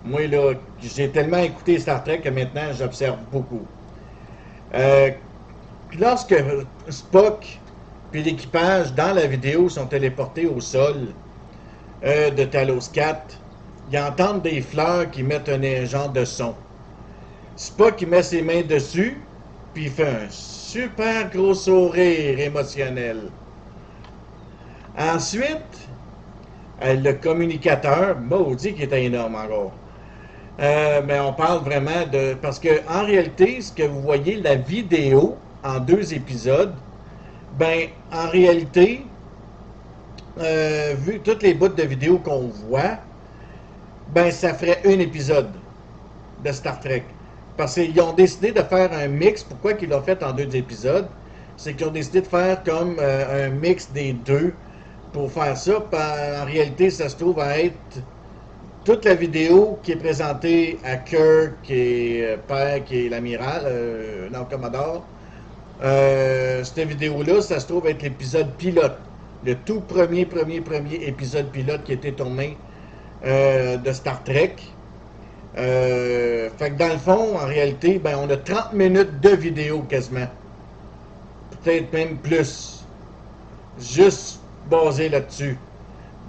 [0.04, 3.66] Moi, là, j'ai tellement écouté Star Trek que maintenant, j'observe beaucoup.
[4.74, 5.10] Euh,
[5.98, 6.34] lorsque
[6.88, 7.60] Spock
[8.10, 11.14] puis l'équipage dans la vidéo sont téléportés au sol
[12.04, 13.40] euh, de Talos 4,
[13.92, 16.56] ils entendent des fleurs qui mettent un genre de son.
[17.56, 19.28] Spock qui met ses mains dessus,
[19.74, 23.30] puis il fait un super gros sourire émotionnel.
[25.00, 25.88] Ensuite,
[26.82, 29.72] euh, le communicateur, maudit qui était énorme encore.
[30.60, 32.34] Euh, mais on parle vraiment de.
[32.34, 36.74] Parce que en réalité, ce que vous voyez, la vidéo en deux épisodes,
[37.58, 39.06] ben en réalité,
[40.38, 42.98] euh, vu toutes les bouts de vidéo qu'on voit,
[44.12, 45.48] ben ça ferait un épisode
[46.44, 47.04] de Star Trek.
[47.56, 49.44] Parce qu'ils ont décidé de faire un mix.
[49.44, 51.08] Pourquoi qu'ils l'ont fait en deux épisodes?
[51.56, 54.52] C'est qu'ils ont décidé de faire comme un mix des deux
[55.12, 55.78] pour faire ça.
[55.78, 58.02] En réalité, ça se trouve à être
[58.84, 64.28] toute la vidéo qui est présentée à Kirk et euh, Père, qui est l'amiral, euh,
[64.30, 65.04] non, Commodore,
[65.82, 68.98] euh, cette vidéo-là, ça se trouve être l'épisode pilote.
[69.44, 72.56] Le tout premier, premier, premier épisode pilote qui a été tourné
[73.24, 74.56] euh, de Star Trek.
[75.54, 80.28] fait que dans le fond, en réalité, ben, on a 30 minutes de vidéo quasiment.
[81.62, 82.84] Peut-être même plus.
[83.78, 84.39] Juste
[84.70, 85.58] basé là-dessus.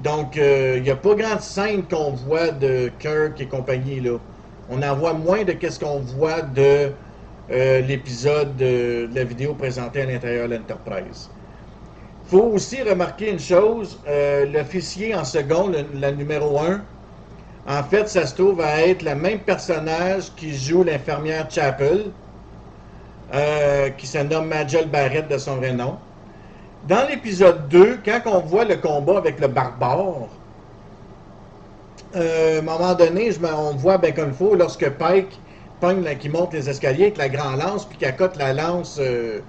[0.03, 4.17] Donc, il euh, n'y a pas grande scène qu'on voit de Kirk et compagnie, là.
[4.69, 6.91] On en voit moins de qu'est-ce qu'on voit de
[7.51, 11.29] euh, l'épisode de, la vidéo présentée à l'intérieur de l'Enterprise.
[12.25, 16.81] Il faut aussi remarquer une chose, euh, l'officier en seconde, la numéro 1,
[17.67, 22.05] en fait, ça se trouve à être le même personnage qui joue l'infirmière Chapel,
[23.97, 25.97] qui se nomme Majel Barrett de son vrai nom.
[26.87, 30.27] Dans l'épisode 2, quand on voit le combat avec le barbare,
[32.15, 35.39] euh, à un moment donné, on voit bien comme il faut, lorsque Pike
[35.79, 39.41] pogne, qui monte les escaliers avec la grande lance, puis qui accote la lance euh,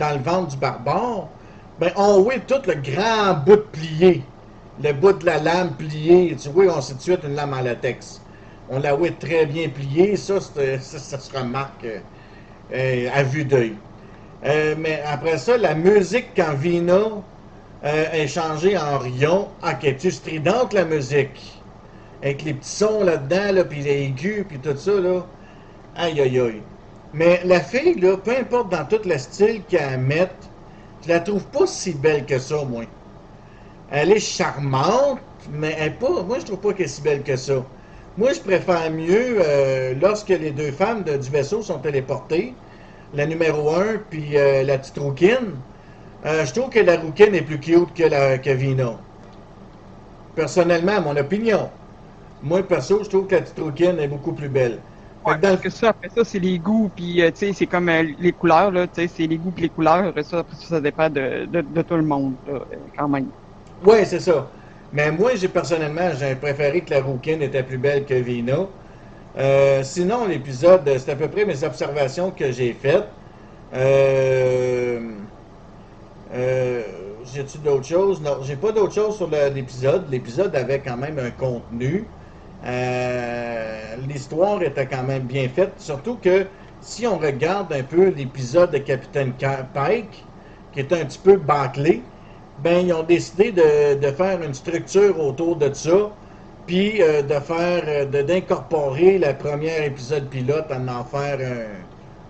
[0.00, 1.28] dans le ventre du barbare,
[1.78, 4.24] ben, on voit tout le grand bout de plié,
[4.82, 6.36] le bout de la lame pliée.
[6.36, 8.20] Tu vois, on sait une lame en latex.
[8.68, 11.86] On la voit très bien pliée, ça, ça, se remarque
[12.72, 13.76] euh, à vue d'œil.
[14.44, 16.94] Euh, mais après ça, la musique, quand Vina
[17.84, 21.62] euh, est changée en Rion, ah, qu'elle est stridente, la musique?
[22.22, 25.26] Avec les petits sons là-dedans, là, puis les aigus, puis tout ça, là.
[25.96, 26.62] Aïe, aïe, aïe.
[27.12, 30.30] Mais la fille, peu importe dans tout le style qu'elle met,
[31.02, 32.84] je la trouve pas si belle que ça, moi.
[33.90, 35.18] Elle est charmante,
[35.50, 36.22] mais elle est pas.
[36.22, 37.64] Moi, je trouve pas qu'elle est si belle que ça.
[38.16, 42.54] Moi, je préfère mieux euh, lorsque les deux femmes du vaisseau sont téléportées
[43.14, 45.54] la numéro 1, puis euh, la petite rouquine,
[46.24, 48.92] euh, je trouve que la rouquine est plus cute que, la, que Vina.
[50.34, 51.70] Personnellement, à mon opinion.
[52.42, 54.78] Moi, perso, je trouve que la petite rouquine est beaucoup plus belle.
[55.26, 58.32] Ouais, que ça, après ça, c'est les goûts, puis euh, tu sais, c'est comme les
[58.32, 61.10] couleurs, là, tu sais, c'est les goûts et les couleurs, ça, après ça, ça dépend
[61.10, 62.32] de, de, tout le monde,
[62.96, 63.26] quand même.
[63.84, 64.48] Oui, c'est ça.
[64.92, 68.66] Mais moi, j'ai personnellement, j'ai préféré que la rouquine était plus belle que Vina.
[69.40, 73.08] Euh, sinon, l'épisode, c'est à peu près mes observations que j'ai faites.
[73.74, 75.20] Euh,
[76.32, 76.82] euh,
[77.24, 78.20] J'ai-tu d'autres choses?
[78.22, 80.08] Non, j'ai pas d'autres choses sur l'épisode.
[80.10, 82.12] L'épisode avait quand même un contenu.
[82.64, 85.74] Euh, l'histoire était quand même bien faite.
[85.78, 86.48] Surtout que
[86.80, 89.34] si on regarde un peu l'épisode de Capitaine
[89.74, 90.28] Pike,
[90.72, 92.08] qui est un petit peu bâclé,
[92.58, 96.10] ben ils ont décidé de faire une structure autour de ça
[96.66, 101.84] puis euh, de faire, euh, d'incorporer le premier épisode pilote en en faire un,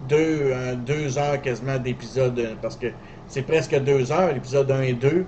[0.08, 0.52] deux,
[0.86, 2.88] deux heures quasiment d'épisode, euh, parce que
[3.28, 5.26] c'est presque deux heures, l'épisode 1 et 2.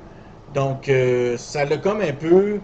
[0.55, 2.61] Donc, euh, ça l'a comme un peu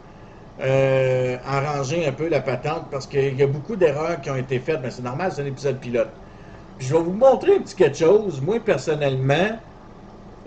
[0.60, 4.58] euh, arrangé un peu la patente, parce qu'il y a beaucoup d'erreurs qui ont été
[4.58, 6.10] faites, mais c'est normal, c'est un épisode pilote.
[6.78, 8.40] Puis je vais vous montrer un petit quelque chose.
[8.40, 9.58] Moi, personnellement,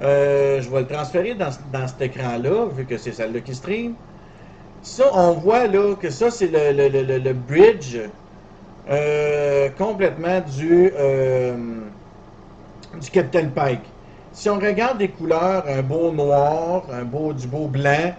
[0.01, 3.95] euh, je vais le transférer dans, dans cet écran-là, vu que c'est celle-là qui stream.
[4.83, 7.99] Ça, on voit là que ça, c'est le, bridge
[8.89, 11.55] euh, complètement du, euh,
[12.99, 13.83] du Captain Pike.
[14.31, 18.13] Si on regarde les couleurs, un beau noir, un beau, du beau blanc,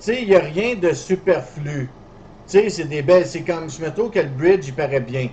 [0.00, 1.88] tu sais, il n'y a rien de superflu.
[2.48, 3.26] Tu sais, c'est des belles.
[3.26, 5.28] C'est comme, je me que le bridge, il paraît bien.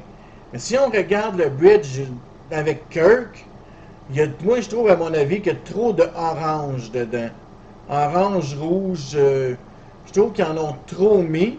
[0.54, 2.02] Mais si on regarde le bridge
[2.52, 3.45] avec Kirk,
[4.43, 7.30] moi, je trouve, à mon avis, qu'il y a trop de orange dedans.
[7.89, 9.56] Orange, rouge, euh,
[10.06, 11.58] je trouve qu'ils en ont trop mis.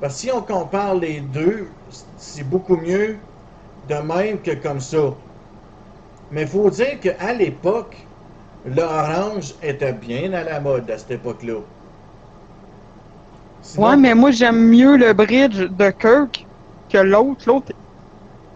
[0.00, 1.68] Parce que si on compare les deux,
[2.16, 3.18] c'est beaucoup mieux
[3.88, 5.14] de même que comme ça.
[6.30, 7.96] Mais il faut dire qu'à l'époque,
[8.66, 11.60] l'orange était bien à la mode à cette époque-là.
[13.62, 16.48] Sinon- Ouais, mais moi, j'aime mieux le bridge de Kirk
[16.88, 17.44] que l'autre.
[17.46, 17.72] L'autre,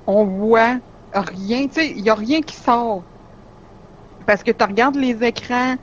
[0.07, 0.79] on voit
[1.13, 1.69] rien.
[1.69, 3.05] Tu sais, il n'y a rien qui sort.
[4.27, 5.75] Parce que tu regardes les écrans,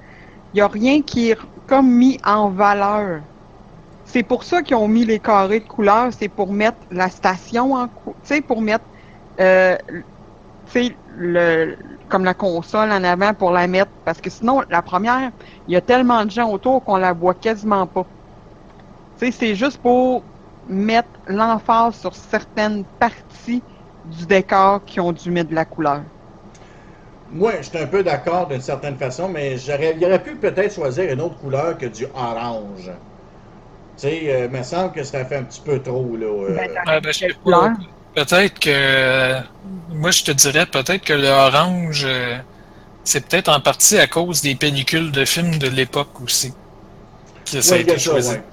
[0.54, 3.24] il n'y a rien qui est comme mis en valeur.
[4.06, 6.14] C'est pour ça qu'ils ont mis les carrés de couleur.
[6.14, 8.86] C'est pour mettre la station en cou- Tu sais, pour mettre.
[9.42, 9.78] euh,
[10.66, 11.78] tu sais, le,
[12.10, 13.94] comme la console en avant pour la mettre.
[14.06, 15.32] Parce que sinon, la première,
[15.68, 18.10] il y a tellement de gens autour qu'on la voit quasiment pas.
[19.18, 20.30] Tu sais, c'est juste pour
[20.66, 23.66] mettre l'emphase sur certaines parties
[24.04, 26.06] du décor qui ont dû mettre de la couleur.
[27.30, 30.74] Moi, je suis un peu d'accord d'une certaine façon, mais j'aurais, il aurait pu peut-être
[30.74, 32.92] choisir une autre couleur que du orange.
[33.98, 36.26] Tu sais, euh, il me semble que ça fait un petit peu trop, là.
[36.28, 36.58] euh.
[36.58, 37.44] Ben, Ah, ben, je sais Quelle pas.
[37.44, 37.72] couleur?
[38.14, 39.42] Peut-être que.
[39.90, 42.38] Moi, je te dirais peut-être que le orange, euh,
[43.04, 46.58] c'est peut-être en partie à cause des pellicules de films de l'époque aussi.
[47.52, 48.38] Que ça a Ouais, été choisi.
[48.38, 48.44] ouais.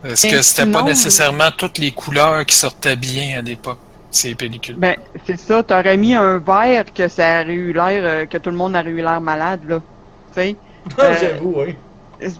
[0.00, 3.80] Parce que c'était pas nécessairement toutes les couleurs qui sortaient bien à l'époque,
[4.10, 4.76] ces pellicules.
[4.76, 8.50] Ben, c'est ça, t'aurais mis un vert que ça aurait eu l'air, euh, que tout
[8.50, 9.80] le monde aurait eu l'air malade, là.
[10.32, 10.62] Tu sais?
[11.02, 11.78] Euh, J'avoue, oui.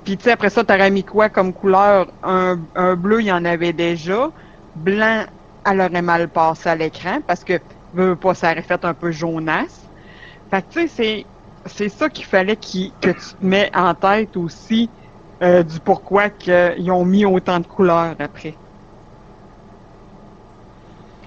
[0.05, 2.13] Puis tu sais, après ça, t'aurais mis quoi comme couleur?
[2.23, 4.31] Un, un bleu, il y en avait déjà.
[4.75, 5.27] Blanc,
[5.65, 7.61] elle aurait mal passé à l'écran parce que,
[8.21, 9.91] pas, ça aurait fait un peu jaunasse.
[10.51, 11.31] Fait que tu sais, c'est,
[11.67, 14.95] c'est ça qu'il fallait qu'il- que tu te mets en tête aussi
[15.43, 18.61] euh, du pourquoi qu'ils ont mis autant de couleurs après.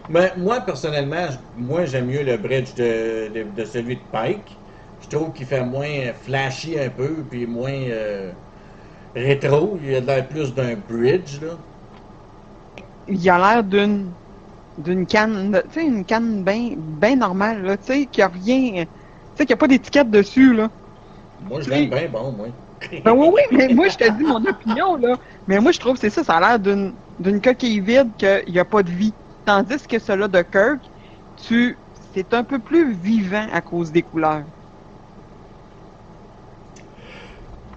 [0.07, 4.61] Mais moi, personnellement, moi, j'aime mieux le bridge de, de, de celui de Pike.
[4.99, 8.33] Je trouve qu'il fait moins flashy un peu, puis moins euh,
[9.15, 9.79] rétro.
[9.83, 11.57] Il a l'air plus d'un bridge, là.
[13.07, 14.15] Il a l'air d'une
[14.77, 18.27] d'une canne, tu sais, une canne bien ben normale, là, tu sais, qu'il n'y a
[18.27, 18.91] rien, tu
[19.35, 20.69] sais, qu'il n'y a pas d'étiquette dessus, là.
[21.39, 22.47] Moi, je l'aime bien bon, moi.
[23.03, 25.17] Ben oui, oui, mais moi, je te dis mon opinion, là.
[25.47, 28.43] Mais moi, je trouve que c'est ça, ça a l'air d'une d'une coquille vide qu'il
[28.53, 29.15] n'y a pas de vie.
[29.45, 30.91] Tandis que celui de Kirk,
[31.35, 31.81] tu
[32.13, 34.45] c'est un peu plus vivant à cause des couleurs.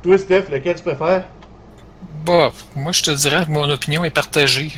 [0.08, 1.24] Toi, Steph, lequel tu préfères?
[2.24, 4.72] Bah, moi, je te dirais que mon opinion est partagée.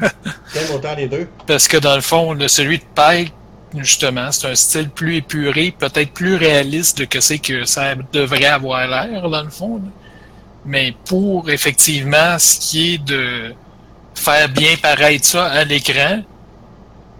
[0.52, 1.26] T'aimes autant les deux?
[1.46, 3.32] Parce que dans le fond, le, celui de Pike,
[3.74, 8.44] justement, c'est un style plus épuré, peut-être plus réaliste de que c'est que ça devrait
[8.44, 9.76] avoir l'air, dans le fond.
[9.76, 9.90] là.
[10.66, 13.54] Mais pour effectivement ce qui est de
[14.14, 16.20] faire bien paraître ça à l'écran,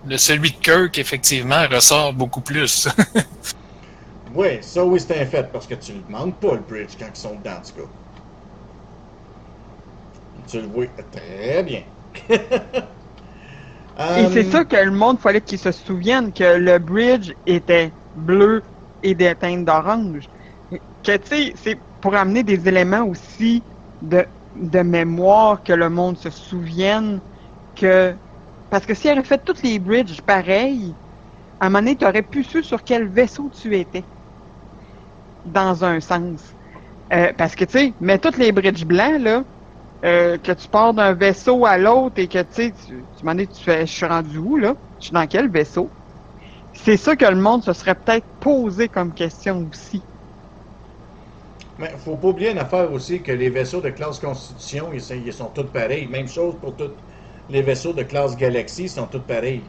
[0.06, 2.86] le celui de Kirk, effectivement, ressort beaucoup plus.
[4.36, 7.08] Oui, ça, oui, c'est un fait, parce que tu ne demandes pas le bridge quand
[7.08, 7.92] ils sont dedans, en tout cas.
[10.46, 11.82] Tu le vois très bien.
[14.14, 18.64] Et c'est ça que le monde fallait qu'il se souvienne que le bridge était bleu
[19.02, 20.30] et des teintes d'orange.
[21.02, 23.66] Que tu sais, c'est pour amener des éléments aussi
[24.00, 27.22] de, de mémoire que le monde se souvienne
[27.74, 28.18] que
[28.70, 30.98] parce que s'il avait fait tous les bridges pareils,
[31.60, 34.10] à un moment donné, tu aurais pu su sur quel vaisseau tu étais.
[35.46, 36.40] Dans un sens.
[37.12, 39.44] Euh, parce que tu sais, mais tous les bridges blancs, là,
[40.04, 43.34] euh, que tu pars d'un vaisseau à l'autre et que tu sais, tu, tu m'en
[43.34, 44.76] dis, tu fais, je suis rendu où là?
[44.98, 45.94] Je suis dans quel vaisseau?
[46.72, 50.06] C'est ça que le monde se serait peut-être posé comme question aussi.
[51.78, 55.14] Mais faut pas oublier une affaire aussi que les vaisseaux de classe Constitution, ils sont,
[55.14, 56.08] ils sont tous pareils.
[56.08, 56.96] Même chose pour tous
[57.48, 59.62] les vaisseaux de classe Galaxy, ils sont tous pareils.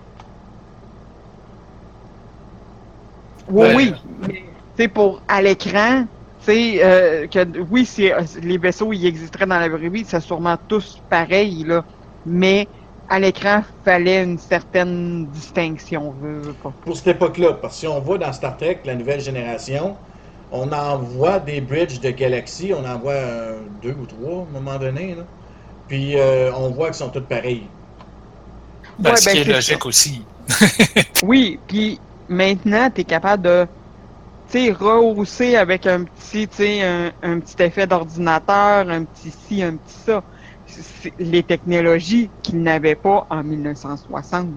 [3.47, 4.46] Oui, oui.
[4.77, 6.05] Sais, pour à l'écran,
[6.39, 10.19] sais, euh, que oui, c'est, euh, les vaisseaux, ils existeraient dans la vraie vie, c'est
[10.21, 11.83] sûrement tous pareils, là.
[12.25, 12.67] Mais
[13.09, 16.13] à l'écran, fallait une certaine distinction.
[16.63, 16.73] pas.
[16.85, 19.95] Pour cette époque-là, parce que si on voit dans Star Trek, la nouvelle génération,
[20.51, 24.59] on envoie des bridges de galaxies, on en voit euh, deux ou trois à un
[24.61, 25.23] moment donné, là.
[25.87, 27.63] Puis euh, on voit qu'ils sont tous pareils.
[28.99, 29.87] Ben, Ouais, ce ben, qui est c'est logique ça.
[29.87, 30.25] aussi.
[31.23, 33.67] Oui, puis maintenant, tu es capable de
[34.51, 36.49] sais, rehausser avec un petit,
[36.83, 40.23] un, un petit effet d'ordinateur, un petit ci, un petit ça.
[41.17, 44.55] Les technologies qu'ils n'avaient pas en 1960.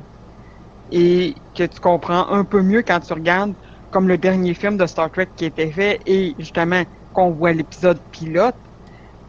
[0.90, 3.57] Et que tu comprends un peu mieux quand tu regardes
[3.90, 8.03] comme le dernier film de Star Trek qui était fait et justement qu'on voit l'épisode
[8.11, 8.57] pilote,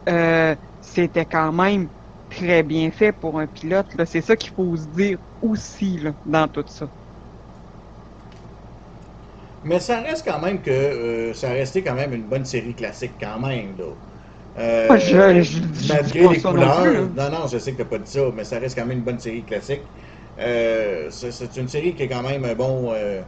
[0.08, 1.90] euh, c'était quand même
[2.30, 3.88] très bien fait pour un pilote.
[4.06, 6.90] C'est ça qu'il faut se dire aussi là, dans tout ça.
[9.64, 12.74] Mais ça reste quand même que euh, ça a resté quand même une bonne série
[12.74, 13.84] classique quand même, là.
[14.58, 16.82] Euh, Moi, je- je- je malgré les non couleurs.
[16.82, 18.98] plus, Non, non, je sais que t'as pas dit ça, mais ça reste quand même
[18.98, 19.82] une bonne série classique.
[20.38, 23.22] Euh, c'est une série qui est quand même un bon euh,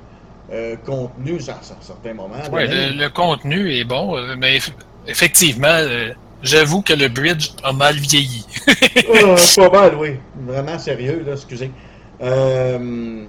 [0.52, 2.36] euh, contenu à, à certains moments.
[2.50, 2.66] Donné.
[2.66, 4.72] le, le contenu est bon, mais eff-
[5.06, 8.44] effectivement, euh, j'avoue que le bridge a mal vieilli.
[9.56, 10.16] Pas mal, oui.
[10.34, 11.70] Vraiment sérieux, là, excusez.
[12.22, 13.24] Euh,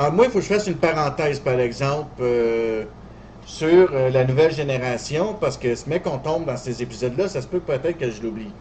[0.00, 2.86] alors, moi, il faut que je fasse une parenthèse, par exemple, euh,
[3.42, 7.42] sur euh, la nouvelle génération, parce que ce mec qu'on tombe dans ces épisodes-là, ça
[7.42, 8.58] se peut peut-être que je l'oublie.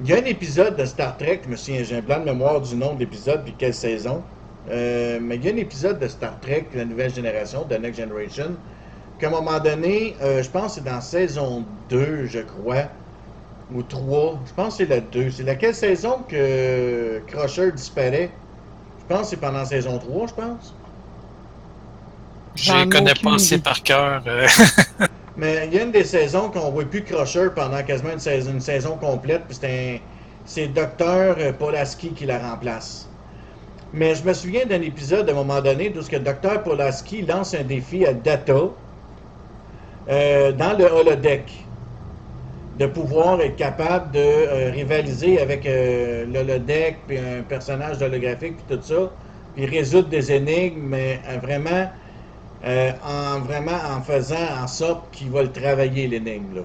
[0.00, 2.76] Il y a un épisode de Star Trek, je j'ai un blanc de mémoire du
[2.76, 4.28] nom de l'épisode, puis quelle saison.
[4.68, 8.00] Euh, mais il y a un épisode de Star Trek, la nouvelle génération, de Next
[8.00, 8.62] Generation,
[9.18, 12.90] qu'à un moment donné, je pense que c'est dans saison 2, je crois,
[13.70, 14.44] ou 3.
[14.46, 15.30] Je pense que c'est la 2.
[15.30, 18.47] C'est laquelle saison que Crusher disparaît?
[19.08, 20.74] Je pense que c'est pendant saison 3, je pense.
[22.54, 24.22] Je connais pas assez par cœur.
[24.26, 24.46] euh,
[25.36, 28.50] Mais il y a une des saisons qu'on voit plus Crusher pendant quasiment une saison,
[28.50, 29.98] une saison complète, puis c'est un-
[30.44, 33.08] c'est Docteur Polaski qui la remplace.
[33.94, 37.22] Mais je me souviens d'un épisode à un moment donné où ce que Docteur Polaski
[37.22, 38.54] lance un défi à Data
[40.10, 41.64] euh, dans le holodeck
[42.78, 48.76] de pouvoir être capable de euh, rivaliser avec euh, l'holodeck puis un personnage holographique puis
[48.76, 49.10] tout ça,
[49.54, 51.90] puis résoudre des énigmes, mais euh, vraiment
[52.64, 56.62] euh, en vraiment en faisant en sorte qu'il va le travailler l'énigme.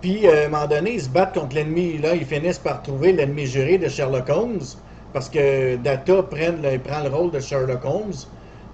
[0.00, 3.12] Puis à un moment donné, ils se battent contre l'ennemi là, ils finissent par trouver
[3.12, 4.64] l'ennemi juré de Sherlock Holmes
[5.12, 8.14] parce que Data prend le rôle de Sherlock Holmes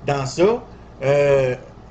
[0.07, 0.63] dans ça.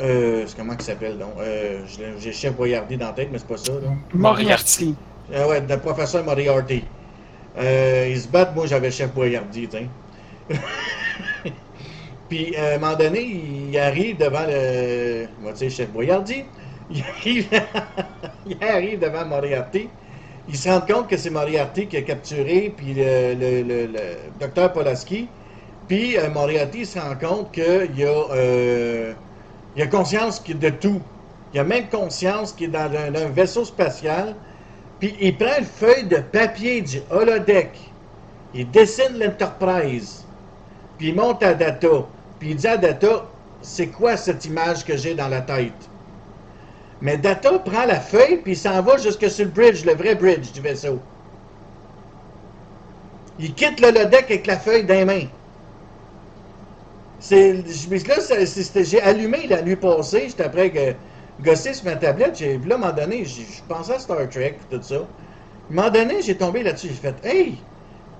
[0.02, 1.34] Euh, c'est comment il s'appelle donc?
[1.40, 1.82] Euh,
[2.18, 3.74] J'ai Chef Boyardi dans la tête, mais c'est pas ça.
[4.14, 4.96] Moriarty.
[5.32, 6.84] Euh, ouais, le professeur Moriarty.
[7.58, 9.88] Euh, ils se battent, moi j'avais Chef Boyardi, tiens.
[12.30, 15.28] Puis euh, à un moment donné, il arrive devant le.
[15.42, 16.44] On va dire Chef Boyardi.
[16.92, 17.48] Il arrive,
[18.46, 19.88] il arrive devant Moriarty.
[20.50, 24.00] Il se rend compte que c'est Moriarty qui a capturé, puis le, le, le- le
[24.40, 25.28] docteur Polaski.
[25.88, 29.14] Puis Moriarty se rend compte qu'il y a,
[29.76, 31.10] il a conscience de tout.
[31.54, 34.42] Il a même conscience qu'il est dans un, un vaisseau spatial.
[35.00, 37.96] Puis il prend une feuille de papier du holodeck.
[38.54, 40.30] Il dessine l'Enterprise.
[40.98, 41.90] Puis il monte à Data.
[42.40, 45.92] Puis il dit à Data, c'est quoi cette image que j'ai dans la tête?
[47.02, 50.16] Mais Data prend la feuille, puis il s'en va jusque sur le bridge, le vrai
[50.16, 51.08] bridge du vaisseau.
[53.38, 55.28] Il quitte le holodeck avec la feuille dans les mains.
[55.88, 60.94] C'est, je- là, ça- c'est- c'était- j'ai allumé la nuit passée, j'étais après que
[61.42, 64.58] gosser sur ma tablette, j'ai, là, à un moment donné, je pensais à Star Trek,
[64.70, 64.96] tout ça.
[64.96, 65.04] À un
[65.70, 67.58] moment donné, j'ai tombé là-dessus, j'ai fait, hey,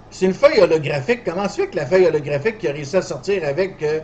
[0.10, 3.02] c'est une feuille holographique, comment se fait que la feuille holographique qui a réussi à
[3.02, 4.00] sortir avec euh,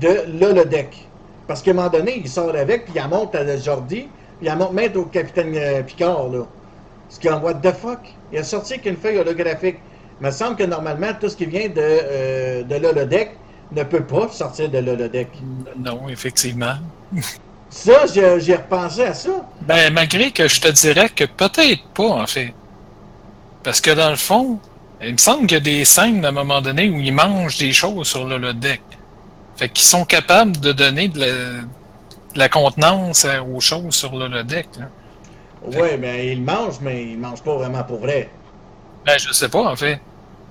[0.00, 1.08] de l'holodeck?
[1.48, 4.56] Parce qu'à un moment donné, il sort avec, puis il monte à Jordi, puis il
[4.56, 6.46] monte même au capitaine euh, Picard, là.
[7.08, 8.00] Ce qui en what the fuck?
[8.32, 9.76] Il a sorti avec une feuille holographique.
[10.20, 13.30] Il me semble que normalement, tout ce qui vient de, euh, de l'holodeck
[13.72, 15.28] ne peut pas sortir de l'holodeck.
[15.76, 16.74] Non, effectivement.
[17.68, 19.30] Ça, j'ai repensé à ça.
[19.62, 22.54] Ben, malgré que je te dirais que peut-être pas, en fait.
[23.62, 24.60] Parce que dans le fond,
[25.02, 27.58] il me semble qu'il y a des scènes à un moment donné où ils mangent
[27.58, 28.80] des choses sur le, le deck.
[29.56, 34.28] Fait qu'ils sont capables de donner de la, de la contenance aux choses sur le,
[34.28, 34.68] le deck.
[34.78, 34.86] là.
[35.66, 38.30] Oui, mais il mange, mais il mange pas vraiment pour vrai.
[39.04, 40.00] Ben, je sais pas, en fait.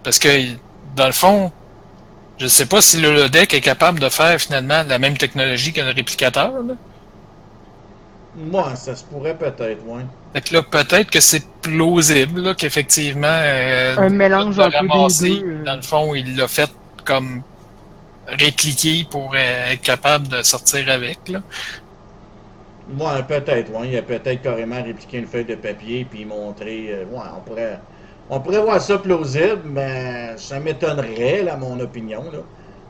[0.03, 0.27] Parce que,
[0.95, 1.51] dans le fond,
[2.38, 5.71] je sais pas si le, le deck est capable de faire finalement la même technologie
[5.73, 6.51] qu'un réplicateur.
[6.51, 6.73] Là.
[8.38, 10.01] Moi, ça se pourrait peut-être, oui.
[10.33, 13.27] Fait que là, peut-être que c'est plausible, là, qu'effectivement.
[13.29, 15.63] euh, Un mélange de un peu des ramasser, deux, euh.
[15.63, 16.69] Dans le fond, il l'a fait
[17.05, 17.43] comme
[18.27, 21.19] répliquer pour euh, être capable de sortir avec.
[21.29, 21.41] Là.
[22.99, 23.71] Ouais, peut-être.
[23.71, 23.88] Ouais.
[23.89, 26.88] Il a peut-être carrément répliqué une feuille de papier puis montré.
[26.89, 27.79] euh, ouais, on pourrait,
[28.30, 32.23] on pourrait voir ça plausible, mais ça m'étonnerait, là, mon opinion.
[32.32, 32.39] Là.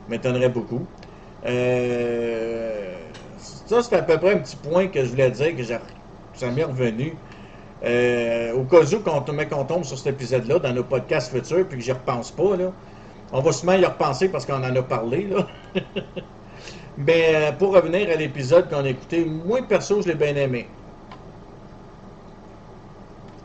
[0.08, 0.86] M'étonnerait beaucoup.
[1.46, 2.94] Euh,
[3.38, 5.78] ça, c'est à peu près un petit point que je voulais dire, que j'ai-
[6.34, 7.18] ça m'est revenu.
[7.84, 11.84] Euh, au cas où, qu'on tombe sur cet épisode-là, dans nos podcasts futurs, puis que
[11.84, 12.72] j'y repense pas, là,
[13.32, 15.28] on va sûrement y repenser parce qu'on en a parlé.
[15.28, 15.46] Là.
[16.98, 20.68] Mais euh, pour revenir à l'épisode qu'on a écouté, moi perso, je l'ai bien aimé.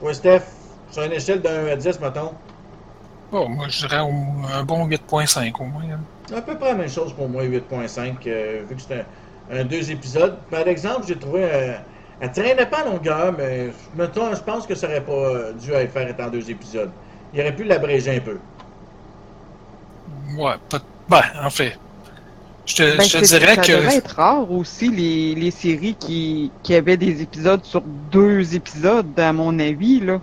[0.02, 0.61] Ouais, Steph,
[0.92, 2.34] sur une échelle de 1 à 10, mettons,
[3.32, 5.84] Bon, moi, je dirais un bon 8.5 au moins.
[5.94, 6.36] hein.
[6.36, 9.06] à peu près la même chose pour moi, 8.5, euh, vu que c'était
[9.52, 10.38] un, un deux épisodes.
[10.50, 11.46] Par exemple, j'ai trouvé.
[11.46, 11.74] Euh,
[12.20, 15.72] elle traînait pas en longueur, mais mettons, je pense que ça aurait pas euh, dû
[15.72, 16.92] être faire être en deux épisodes.
[17.34, 18.38] Il aurait pu l'abréger un peu.
[20.38, 20.80] Ouais, pas...
[21.10, 21.78] Ben, en fait.
[22.66, 23.72] Je te, Ben, je te c'est- dirais ça que.
[23.72, 29.18] devrait être rare aussi, les, les séries qui, qui avaient des épisodes sur deux épisodes,
[29.20, 30.20] à mon avis, là.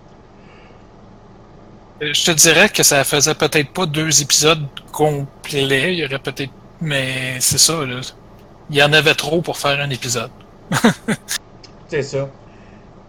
[2.01, 5.95] Je te dirais que ça faisait peut-être pas deux épisodes complets.
[5.95, 6.53] Il y aurait peut-être.
[6.81, 8.01] Mais c'est ça, là.
[8.71, 10.31] Il y en avait trop pour faire un épisode.
[11.89, 12.29] C'est ça.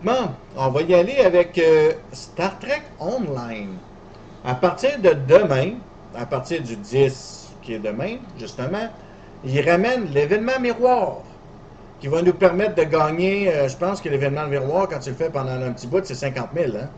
[0.02, 3.76] Bon, on va y aller avec euh, Star Trek Online.
[4.46, 5.74] À partir de demain,
[6.16, 8.90] à partir du 10 qui est demain, justement,
[9.44, 11.18] il ramène l'événement miroir
[12.00, 15.16] qui va nous permettre de gagner, euh, je pense que l'événement miroir, quand tu le
[15.16, 16.78] fais pendant un petit bout, c'est 50 000.
[16.78, 16.90] Hein?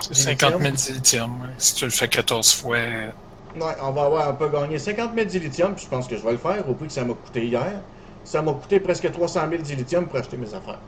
[0.00, 0.50] C'est Dilithium.
[0.52, 1.30] 50 000 dilithium.
[1.42, 1.48] ouais.
[1.58, 2.76] Si tu le fais 14 fois.
[2.76, 6.22] Ouais, on va avoir, on peut gagner 50 000 dilithium, puis je pense que je
[6.22, 7.80] vais le faire au prix que ça m'a coûté hier.
[8.24, 10.80] Ça m'a coûté presque 300 000 dilithium pour acheter mes affaires.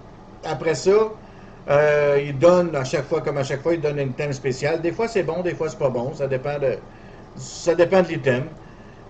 [0.45, 0.91] Après ça,
[1.71, 4.81] euh, il donne à chaque fois, comme à chaque fois, il donne un thème spécial.
[4.83, 6.13] Des fois c'est bon, des fois c'est pas bon.
[6.15, 6.77] Ça dépend de,
[7.37, 8.45] ça dépend de l'item.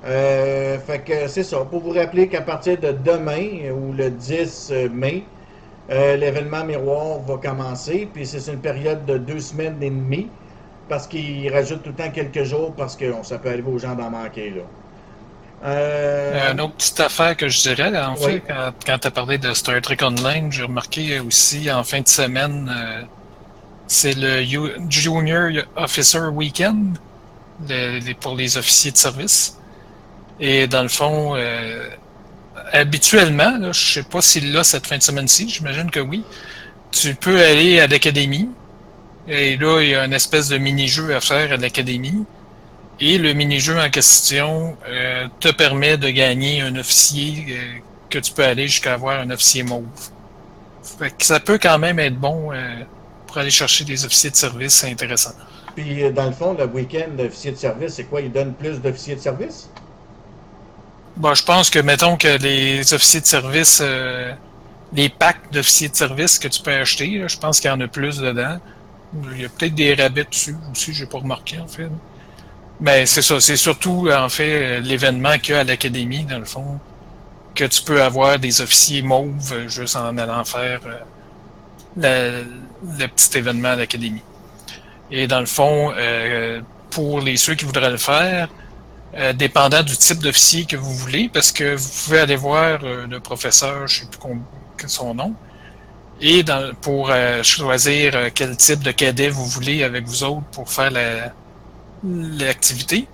[0.05, 1.59] Euh, fait que c'est ça.
[1.65, 5.25] Pour vous rappeler qu'à partir de demain ou le 10 mai,
[5.91, 8.09] euh, l'événement miroir va commencer.
[8.13, 10.29] Puis c'est une période de deux semaines et demie
[10.89, 13.79] parce qu'il rajoute tout le temps quelques jours parce que on- ça peut arriver aux
[13.79, 14.51] gens d'en manquer.
[14.51, 14.63] Là.
[15.65, 18.21] Euh, Une autre petite affaire que je dirais, en Oui.
[18.25, 22.01] fait, quand, quand tu as parlé de Star Trek Online, j'ai remarqué aussi en fin
[22.01, 23.03] de semaine, euh,
[23.89, 26.99] c'est le U- Junior Officer Weekend
[27.69, 29.59] le- les- pour les officiers de service.
[30.39, 31.89] Et dans le fond, euh,
[32.73, 36.25] habituellement, là, je sais pas s'il l'a cette fin de semaine-ci, j'imagine que oui,
[36.91, 38.49] tu peux aller à l'académie.
[39.27, 42.25] Et là, il y a une espèce de mini-jeu à faire à l'académie.
[43.01, 47.79] Et le mini-jeu en question euh, te permet de gagner un officier euh,
[48.11, 49.85] que tu peux aller jusqu'à avoir un officier mauve.
[50.83, 52.83] Fait que ça peut quand même être bon euh,
[53.27, 55.35] pour aller chercher des officiers de service, c'est intéressant.
[55.77, 58.21] Puis, dans le fond, le week-end d'officier de service, c'est quoi?
[58.21, 59.69] Il donne plus d'officiers de service?
[61.19, 64.33] Bon, je pense que, mettons que les officiers de service, euh,
[64.93, 67.81] les packs d'officiers de service que tu peux acheter, là, je pense qu'il y en
[67.81, 68.59] a plus dedans.
[69.33, 71.91] Il y a peut-être des rabais dessus aussi, j'ai pas remarqué en fait.
[72.81, 76.39] Mais c'est ça, c'est surtout en fait euh, l'événement qu'il y a à l'académie, dans
[76.39, 76.79] le fond,
[77.55, 83.07] que tu peux avoir des officiers mauves euh, juste en allant faire euh, le, le
[83.09, 84.23] petit événement à l'académie.
[85.11, 86.61] Et dans le fond, euh,
[86.91, 88.49] pour les ceux qui voudraient le faire,
[89.19, 93.07] euh, dépendant du type d'officier que vous voulez, parce que vous pouvez aller voir euh,
[93.07, 94.19] le professeur, je sais plus
[94.89, 95.35] son nom,
[96.21, 96.45] et
[96.81, 101.33] pour euh, choisir quel type de cadet vous voulez avec vous autres pour faire la-
[102.05, 103.07] l'activité.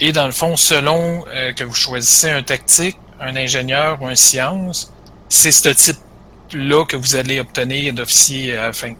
[0.00, 1.24] Et dans le fond, selon
[1.56, 4.92] que vous choisissez un tactique, un ingénieur ou un science,
[5.28, 8.96] c'est ce type-là que vous allez obtenir d'officier à la.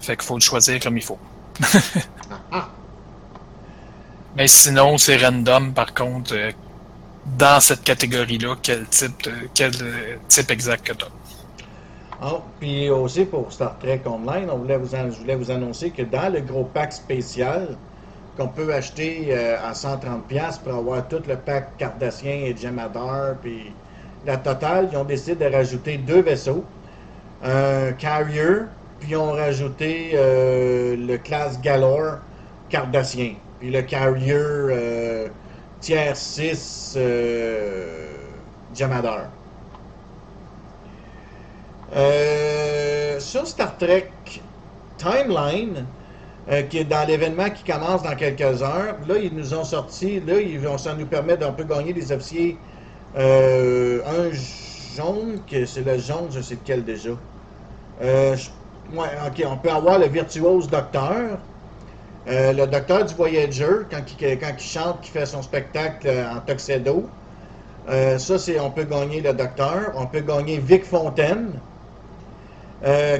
[0.00, 1.18] Fait qu'il faut le choisir comme il faut.
[4.34, 6.52] Mais sinon, c'est random, par contre, euh,
[7.38, 11.04] dans cette catégorie-là, quel type, quel euh, type exact que tu
[12.18, 16.00] Ah, puis aussi pour Star Trek Online, on voulait vous je voulais vous annoncer que
[16.00, 17.76] dans le gros pack spécial
[18.38, 23.70] qu'on peut acheter euh, à 130$ pour avoir tout le pack Cardassien et Gemadar, puis
[24.24, 26.64] la totale, ils ont décidé de rajouter deux vaisseaux,
[27.44, 28.62] un Carrier,
[28.98, 32.20] puis ils ont rajouté le classe Galore
[32.70, 35.30] Cardassien, puis le Carrier
[35.80, 38.08] tiers 6 euh,
[38.74, 39.28] Gemadar.
[41.94, 44.10] Euh, sur Star Trek
[44.96, 45.86] Timeline,
[46.50, 50.18] euh, qui est dans l'événement qui commence dans quelques heures, là, ils nous ont sorti,
[50.18, 52.58] là, ils vont, ça nous permet d'un peu gagner des officiers.
[53.16, 54.32] Euh, un
[54.96, 57.10] jaune, que c'est le jaune, je sais lequel déjà.
[58.02, 58.36] Euh,
[58.92, 61.38] ouais, ok, on peut avoir le virtuose docteur.
[62.28, 67.08] Euh, le docteur du Voyager, quand il, chante, qui fait son spectacle euh, en tuxedo.
[67.88, 69.92] Euh, ça, c'est on peut gagner le docteur.
[69.96, 71.52] On peut gagner Vic Fontaine,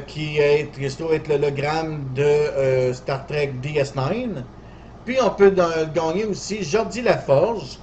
[0.07, 4.43] qui, est, qui être l'hologramme de Star Trek DS9.
[5.05, 5.55] Puis on peut
[5.95, 7.79] gagner aussi Jordi Laforge,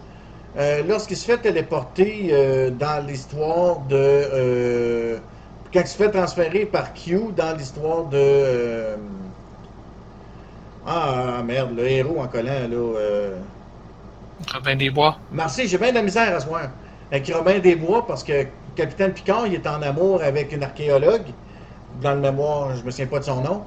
[0.88, 2.34] lorsqu'il se fait téléporter
[2.78, 5.20] dans l'histoire de...
[5.74, 8.97] quand il se fait transférer par Q dans l'histoire de...
[10.86, 12.75] ah, merde, le héros en collant, là...
[12.75, 13.39] euh,
[14.53, 15.17] Robin des Bois.
[15.32, 16.69] Merci, j'ai bien de la misère à ce soir.
[17.11, 21.34] Avec Robin Desbois, parce que Capitaine Picard, il est en amour avec une archéologue.
[22.01, 23.63] Dans le mémoire, je me souviens pas de son nom.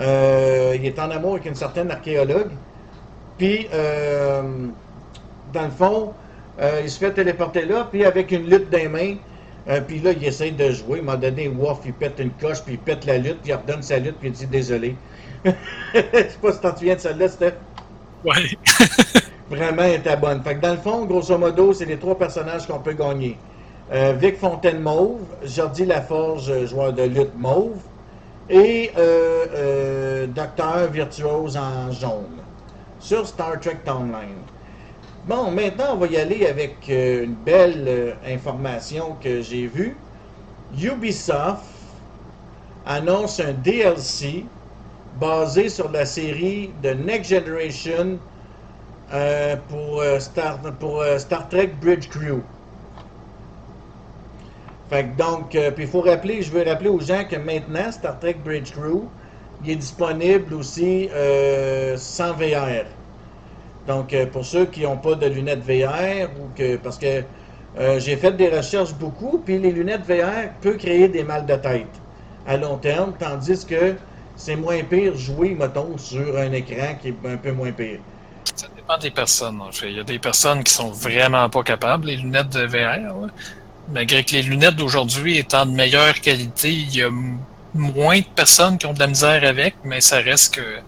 [0.00, 2.50] Euh, il est en amour avec une certaine archéologue.
[3.38, 4.42] Puis, euh,
[5.52, 6.14] dans le fond,
[6.60, 9.16] euh, il se fait téléporter là, puis avec une lutte des mains.
[9.68, 10.98] euh, puis là, il essaye de jouer.
[10.98, 13.50] À un moment donné, Woff, il pète une coche, puis il pète la lutte, puis
[13.50, 14.96] il redonne sa lutte, puis il dit désolé.
[15.44, 17.54] Je sais pas si t'en souviens de celle-là, Steph.
[18.24, 18.58] Ouais.
[19.50, 20.42] Vraiment, elle était bonne.
[20.42, 23.38] Fait que dans le fond, grosso modo, c'est les trois personnages qu'on peut gagner.
[23.92, 27.78] Euh, Vic Fontaine Mauve, Jordi Laforge, joueur de lutte Mauve,
[28.50, 32.42] et euh, euh, Docteur Virtuose en jaune
[32.98, 34.42] sur Star Trek Timeline.
[35.28, 39.96] Bon, maintenant, on va y aller avec une belle information que j'ai vue.
[40.76, 41.64] Ubisoft
[42.84, 44.44] annonce un DLC
[45.20, 48.18] basé sur la série de Next Generation
[49.12, 52.40] euh, pour, euh, Star, pour euh, Star Trek Bridge Crew.
[55.18, 58.70] Donc, puis il faut rappeler, je veux rappeler aux gens que maintenant, Star Trek Bridge
[58.70, 59.02] Crew,
[59.64, 61.08] il est disponible aussi
[61.96, 62.84] sans VR.
[63.88, 67.24] Donc, pour ceux qui n'ont pas de lunettes VR, ou que parce que
[67.98, 72.00] j'ai fait des recherches beaucoup, puis les lunettes VR peuvent créer des mal de tête
[72.46, 73.96] à long terme, tandis que
[74.36, 78.00] c'est moins pire jouer, mettons, sur un écran qui est un peu moins pire.
[78.54, 79.90] Ça dépend des personnes, en fait.
[79.90, 83.28] Il y a des personnes qui sont vraiment pas capables, les lunettes de VR.
[83.92, 87.10] Malgré que les lunettes d'aujourd'hui étant de meilleure qualité, il y a
[87.74, 90.80] moins de personnes qui ont de la misère avec, mais ça reste que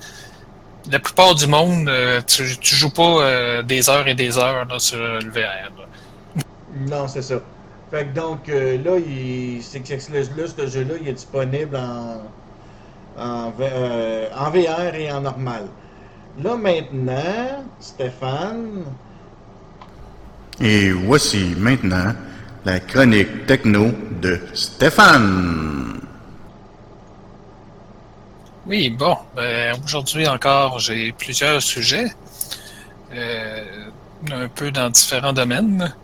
[0.91, 4.65] la plupart du monde, euh, tu, tu joues pas euh, des heures et des heures
[4.67, 5.71] là, sur le VR.
[5.77, 6.43] là.
[6.89, 7.41] Non, c'est ça.
[7.91, 12.23] Fait que donc, euh, là, il, c'est que là, ce jeu-là, il est disponible en,
[13.19, 15.65] en, V- euh, en VR et en normal.
[16.43, 18.85] Là, maintenant, Stéphane,
[20.61, 22.13] Et voici maintenant
[22.65, 26.01] la chronique techno de Stéphane.
[28.67, 32.13] Oui, bon, ben, aujourd'hui encore, j'ai plusieurs sujets,
[33.15, 33.65] euh,
[34.31, 35.95] un peu dans différents domaines.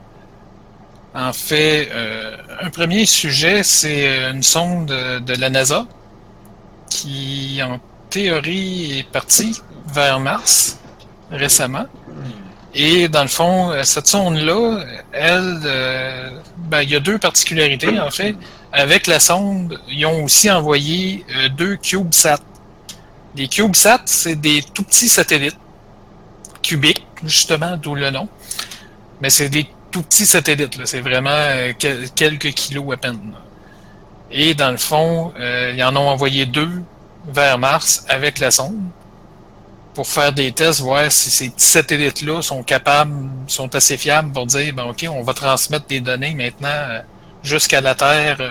[1.15, 5.87] En fait, euh, un premier sujet, c'est une sonde de, de la NASA
[6.89, 7.81] qui, en
[8.11, 9.61] théorie, est partie
[9.93, 10.79] vers Mars
[11.31, 11.87] récemment.
[12.75, 18.01] Et dans le fond, euh, cette sonde-là, elle, euh, ben, il y a deux particularités,
[18.01, 18.35] en fait.
[18.73, 22.41] Avec la sonde, ils ont aussi envoyé euh, deux CubeSats.
[23.37, 25.59] Les CubeSats, c'est des tout petits satellites
[26.63, 28.29] cubiques, justement, d'où le nom.
[29.21, 33.21] Mais c'est des tout petits satellites, c'est vraiment quel- quelques kilos à peine.
[34.37, 36.83] Et dans le fond, euh, ils en ont envoyé deux
[37.29, 38.83] vers Mars avec la sonde
[39.95, 44.47] pour faire des tests, voir si ces petits satellites-là sont capables, sont assez fiables pour
[44.47, 47.01] dire, ben OK, on va transmettre des données maintenant euh,
[47.45, 48.51] jusqu'à la Terre euh,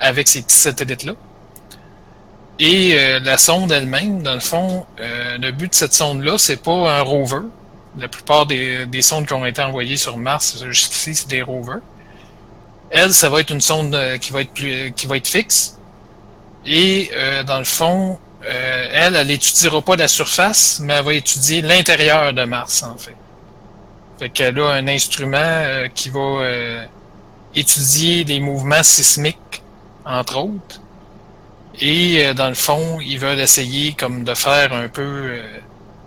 [0.00, 1.12] avec ces petits satellites-là.
[2.58, 7.02] Et la sonde elle-même, dans le fond, le but de cette sonde-là, c'est pas un
[7.02, 7.46] rover.
[7.96, 11.78] La plupart des, des sondes qui ont été envoyées sur Mars jusqu'ici, c'est des rovers.
[12.90, 15.78] Elle, ça va être une sonde euh, qui va être plus, qui va être fixe.
[16.64, 21.14] Et euh, dans le fond, euh, elle, elle étudiera pas la surface, mais elle va
[21.14, 23.16] étudier l'intérieur de Mars, en fait.
[24.18, 26.84] Fait qu'elle a un instrument euh, qui va euh,
[27.54, 29.62] étudier les mouvements sismiques,
[30.04, 30.80] entre autres.
[31.80, 35.42] Et euh, dans le fond, ils veulent essayer comme de faire un peu euh,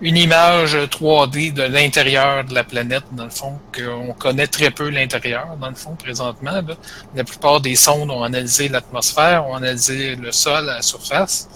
[0.01, 4.89] une image 3D de l'intérieur de la planète, dans le fond, qu'on connaît très peu
[4.89, 6.59] l'intérieur, dans le fond, présentement.
[7.15, 11.47] La plupart des sondes ont analysé l'atmosphère, ont analysé le sol à la surface,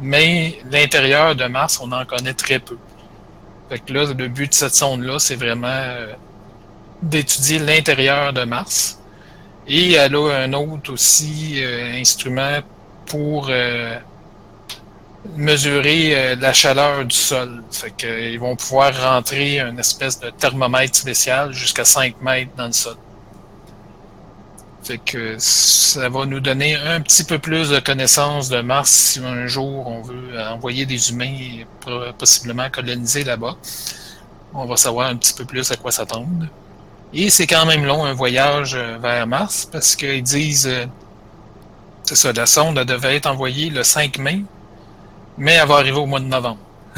[0.00, 2.78] mais l'intérieur de Mars, on en connaît très peu.
[3.68, 6.14] Fait que là, le but de cette sonde-là, c'est vraiment euh,
[7.02, 8.98] d'étudier l'intérieur de Mars.
[9.66, 12.60] Et elle a un autre aussi euh, instrument
[13.06, 13.98] pour euh,
[15.36, 17.62] mesurer euh, la chaleur du sol.
[17.70, 22.52] Fait que, euh, ils vont pouvoir rentrer une espèce de thermomètre spécial jusqu'à 5 mètres
[22.56, 22.96] dans le sol.
[24.82, 29.18] Fait que ça va nous donner un petit peu plus de connaissances de Mars si
[29.18, 31.66] un jour on veut envoyer des humains et
[32.18, 33.56] possiblement coloniser là-bas.
[34.52, 36.46] On va savoir un petit peu plus à quoi s'attendre.
[37.14, 40.68] Et c'est quand même long, un voyage euh, vers Mars, parce qu'ils disent,
[42.02, 44.42] c'est ça, la sonde devait être envoyée le 5 mai,
[45.36, 46.58] mais elle va arriver au mois de novembre.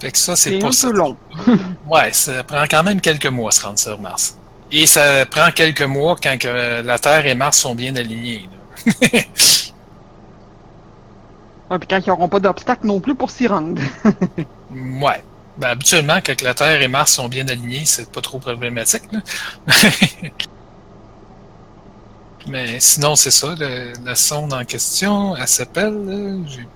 [0.00, 0.88] fait que ça, c'est un ça.
[0.88, 1.16] peu long.
[1.86, 4.36] Ouais, ça prend quand même quelques mois se rendre sur Mars.
[4.72, 8.48] Et ça prend quelques mois quand que la Terre et Mars sont bien alignés.
[11.68, 13.80] Ouais, puis quand ils n'auront pas d'obstacle non plus pour s'y rendre.
[14.70, 15.24] ouais.
[15.56, 19.02] Ben, habituellement, quand la Terre et Mars sont bien alignés, c'est pas trop problématique.
[22.46, 23.54] Mais sinon, c'est ça.
[23.56, 25.94] le- la sonde en question, elle s'appelle.
[25.94, 26.68] euh, J'ai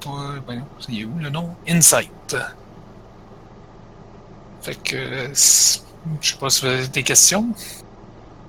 [0.00, 0.40] pas.
[0.44, 1.58] Voyons, c'est où le nom?
[1.66, 2.36] Insight.
[4.60, 4.96] Fait que.
[4.96, 5.28] euh,
[6.20, 7.52] Je sais pas si vous avez des questions.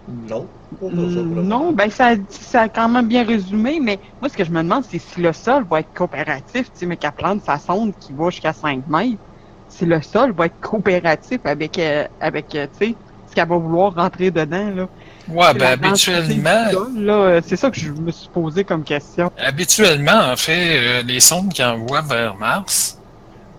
[0.07, 0.49] Non.
[0.89, 4.51] Mm, non, ben ça, ça a quand même bien résumé, mais moi ce que je
[4.51, 7.57] me demande, c'est si le sol va être coopératif, tu sais, mais qu'elle plante sa
[7.59, 9.21] sonde qui va jusqu'à 5 mètres,
[9.67, 13.57] si le sol va être coopératif avec, euh, avec euh, tu sais, ce qu'elle va
[13.57, 14.87] vouloir rentrer dedans, là.
[15.29, 16.65] Ouais, ben, habituellement.
[16.97, 19.31] euh, c'est ça que je me suis posé comme question.
[19.37, 22.97] Habituellement, en fait, euh, les sondes qui envoient vers Mars,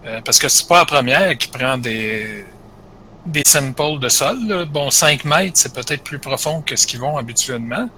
[0.06, 2.44] euh, parce que c'est pas la première qui prend des,
[3.26, 4.38] des samples de sol.
[4.46, 4.64] là.
[4.64, 7.88] Bon, 5 mètres, c'est peut-être plus profond que ce qu'ils vont habituellement.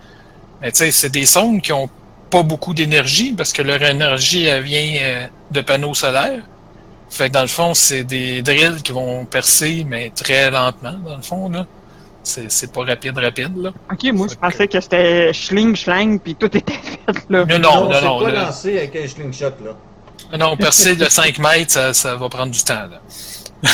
[0.60, 1.88] Mais tu sais, c'est des sondes qui ont
[2.30, 6.42] pas beaucoup d'énergie parce que leur énergie, elle vient euh, de panneaux solaires.
[7.08, 11.16] Fait que dans le fond, c'est des drills qui vont percer, mais très lentement, dans
[11.16, 11.66] le fond, là.
[12.30, 13.70] C'est c'est pas rapide, rapide, là.
[13.90, 16.72] Ok, moi je que- pensais que c'était schling schlang puis tout était
[17.06, 17.44] fait, là.
[17.46, 18.20] Mais non, non, c'est non.
[18.20, 18.42] pas là.
[18.44, 20.38] lancé avec un slingshot, là.
[20.38, 23.00] Non, percer de 5 mètres, ça, ça va prendre du temps, là.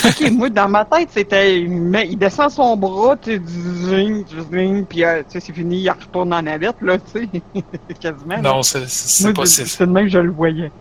[0.06, 1.60] Ok, moi, dans ma tête, c'était.
[1.60, 5.52] Il, descend son bras, tu sais, du zing, du zing, puis euh, tu sais, c'est
[5.52, 7.62] fini, il retourne en navette, là, tu sais.
[8.00, 8.38] Quasiment.
[8.42, 10.72] Non, c'est c'est Moi, pas, c'est si- c'est de même que je le voyais.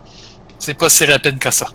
[0.58, 1.66] c'est pas si rapide que ça.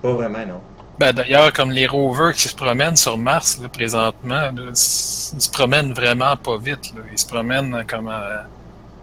[0.00, 0.60] Pas vraiment, non.
[1.02, 5.50] Ben, D'ailleurs, comme les rovers qui se promènent sur Mars là, présentement, là, ils se
[5.50, 6.94] promènent vraiment pas vite.
[6.94, 7.02] Là.
[7.10, 8.46] Ils se promènent comme à-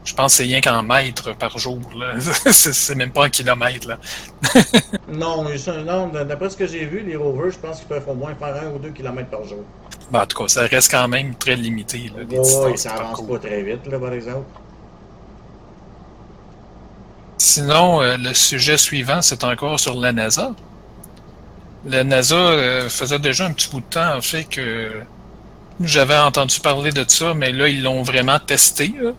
[0.06, 1.78] Je pense que c'est rien qu'en mètres par jour.
[2.52, 3.90] c'est même pas en kilomètres.
[3.90, 3.98] Là.
[5.10, 5.44] Non,
[5.86, 8.56] non, d'après ce que j'ai vu, les rovers, je pense qu'ils peuvent au moins faire
[8.64, 9.66] un ou deux kilomètres par jour.
[10.10, 12.10] Ben, en tout cas, ça reste quand même très limité.
[12.16, 14.46] Là, les distances ça avance pas très vite, là, par exemple.
[17.38, 20.52] Sinon, euh, le sujet suivant, c'est encore sur la NASA.
[21.86, 25.02] La NASA euh, faisait déjà un petit bout de temps, en fait, que
[25.82, 28.94] j'avais entendu parler de ça, mais là, ils l'ont vraiment testé.
[29.00, 29.12] là.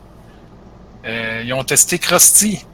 [1.06, 2.64] Euh, ils ont testé Krusty.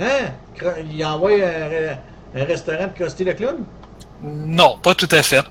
[0.00, 0.32] Hein?
[0.58, 3.64] Cro- Il envoie un, un restaurant de Krusty le clown?
[4.22, 5.44] Non, pas tout à fait.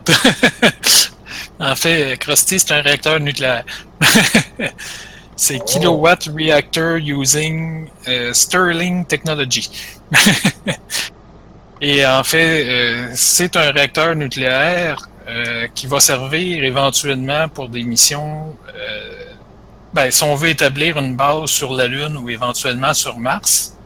[1.59, 3.63] en fait, Krusty, c'est un réacteur nucléaire.
[5.37, 5.63] c'est Oh.
[5.65, 9.69] Kilowatt Reactor Using euh, Sterling Technology.
[11.85, 17.83] Et en fait, euh, c'est un réacteur nucléaire euh, qui va servir éventuellement pour des
[17.83, 18.55] missions.
[18.73, 19.25] euh,
[19.93, 23.77] ben, si on veut établir une base sur la Lune ou éventuellement sur Mars.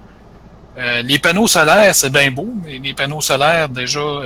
[1.03, 4.21] Les panneaux solaires, c'est bien beau, mais les panneaux solaires, déjà,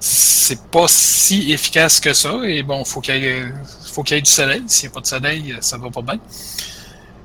[0.00, 2.32] c'est pas si efficace que ça.
[2.44, 3.44] Et bon, faut qu'il y ait,
[3.92, 4.62] faut qu'il y ait du soleil.
[4.66, 6.18] S'il n'y a pas de soleil, ça va pas bien.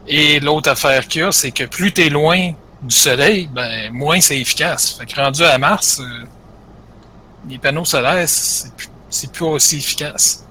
[0.07, 2.51] Et l'autre affaire qu'il y a, c'est que plus tu es loin
[2.81, 4.97] du soleil, ben, moins c'est efficace.
[4.97, 6.25] Fait que rendu à Mars, euh,
[7.47, 10.45] les panneaux solaires, c'est plus, aussi efficace.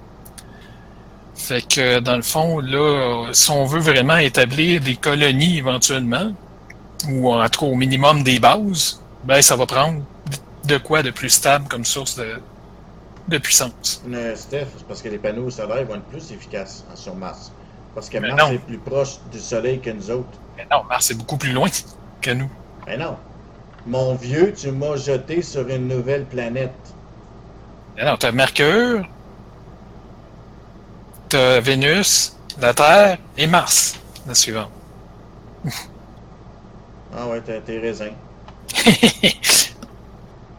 [1.35, 6.33] Fait que, dans le fond, là, si on veut vraiment établir des colonies éventuellement,
[7.09, 10.03] ou en tout cas au minimum des bases, ben, ça va prendre
[10.65, 12.41] de quoi de plus stable comme source de,
[13.29, 14.03] de puissance.
[14.13, 17.51] Euh, Steph, c'est parce que les panneaux solaires vont être plus efficaces sur Mars.
[17.95, 18.55] Parce que Mais Mars non.
[18.55, 20.39] est plus proche du Soleil que nous autres.
[20.57, 21.69] Mais non, Mars est beaucoup plus loin
[22.21, 22.51] que nous.
[22.87, 23.17] Ben non.
[23.87, 26.73] Mon vieux, tu m'as jeté sur une nouvelle planète.
[27.97, 29.07] Mais non, t'as Mercure,
[31.29, 34.71] t'as Vénus, la Terre et Mars, la suivante.
[37.13, 38.13] Ah ouais, t'as tes raisins.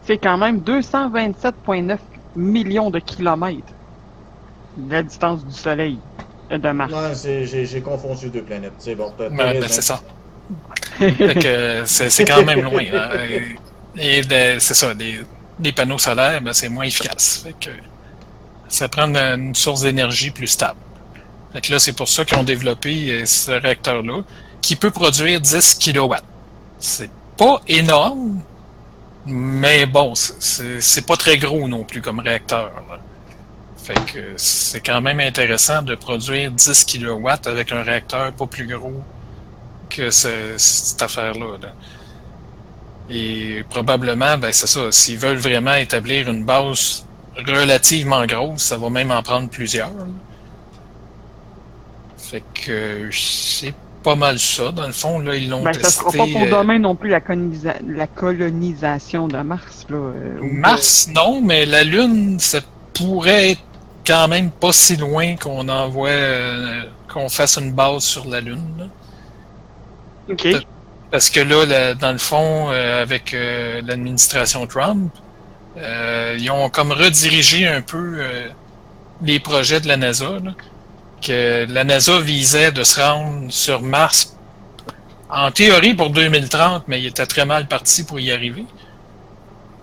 [0.04, 1.96] C'est quand même 227,9
[2.36, 3.72] millions de kilomètres
[4.88, 5.98] la distance du Soleil
[6.50, 6.92] de Mars.
[6.92, 8.72] Non, c'est- j'ai confondu deux planètes.
[8.78, 10.00] C'est bon, t'as ben, c'est ça.
[11.86, 12.82] C'est quand même loin.
[12.92, 13.10] hein.
[13.96, 14.22] Et,
[14.58, 17.42] c'est ça, les panneaux solaires, ben, c'est moins efficace.
[17.44, 17.70] Fait que
[18.68, 20.78] ça prend une, source d'énergie plus stable.
[21.52, 24.22] Fait que là, c'est pour ça qu'ils ont développé euh, ce réacteur-là,
[24.62, 26.14] qui peut produire 10 kW.
[26.78, 28.40] C'est pas énorme,
[29.26, 32.72] mais bon, c'est- pas très gros non plus comme réacteur.
[33.76, 38.66] Fait que c'est quand même intéressant de produire 10 kW avec un réacteur pas plus
[38.66, 39.02] gros
[40.10, 41.58] cette affaire-là.
[41.60, 41.72] là.
[43.10, 47.04] Et probablement, ben c'est ça, s'ils veulent vraiment établir une base
[47.46, 49.88] relativement grosse, ça va même en prendre plusieurs.
[49.88, 50.04] là.
[52.16, 54.72] Fait que c'est pas mal ça.
[54.72, 55.84] Dans le fond, là, ils l'ont Ben, testé.
[55.84, 59.86] ça sera pas pour euh, demain non plus la, colonisa- la colonisation de Mars.
[59.90, 62.60] Là, euh, Mars, non, mais la Lune, ça
[62.94, 63.60] pourrait être
[64.06, 66.82] quand même pas si loin qu'on envoie, euh,
[67.12, 68.74] qu'on fasse une base sur la Lune.
[68.78, 68.84] là.
[71.12, 75.12] Parce que là, dans le fond, euh, avec euh, l'administration Trump,
[75.76, 78.22] euh, ils ont comme redirigé un peu
[79.22, 80.38] les projets de la NASA.
[81.20, 84.36] que la NASA visait de se rendre sur Mars
[85.30, 88.64] en théorie pour 2030, mais il était très mal parti pour y arriver.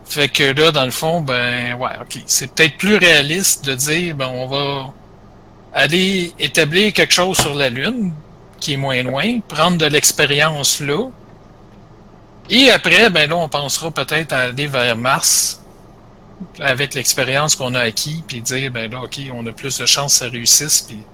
[0.05, 2.23] Fait que là, dans le fond, ben ouais, ok.
[2.25, 4.93] C'est peut-être plus réaliste de dire ben on va
[5.73, 8.13] aller établir quelque chose sur la Lune,
[8.59, 11.09] qui est moins loin, prendre de l'expérience là.
[12.49, 15.63] Et après, ben là, on pensera peut-être à aller vers Mars
[16.59, 20.13] avec l'expérience qu'on a acquis, puis dire ben là, ok, on a plus de chances
[20.19, 21.07] que ça réussisse, puis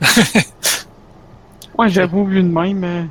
[1.76, 2.84] Ouais, j'avoue, vu de même.
[2.84, 3.06] euh,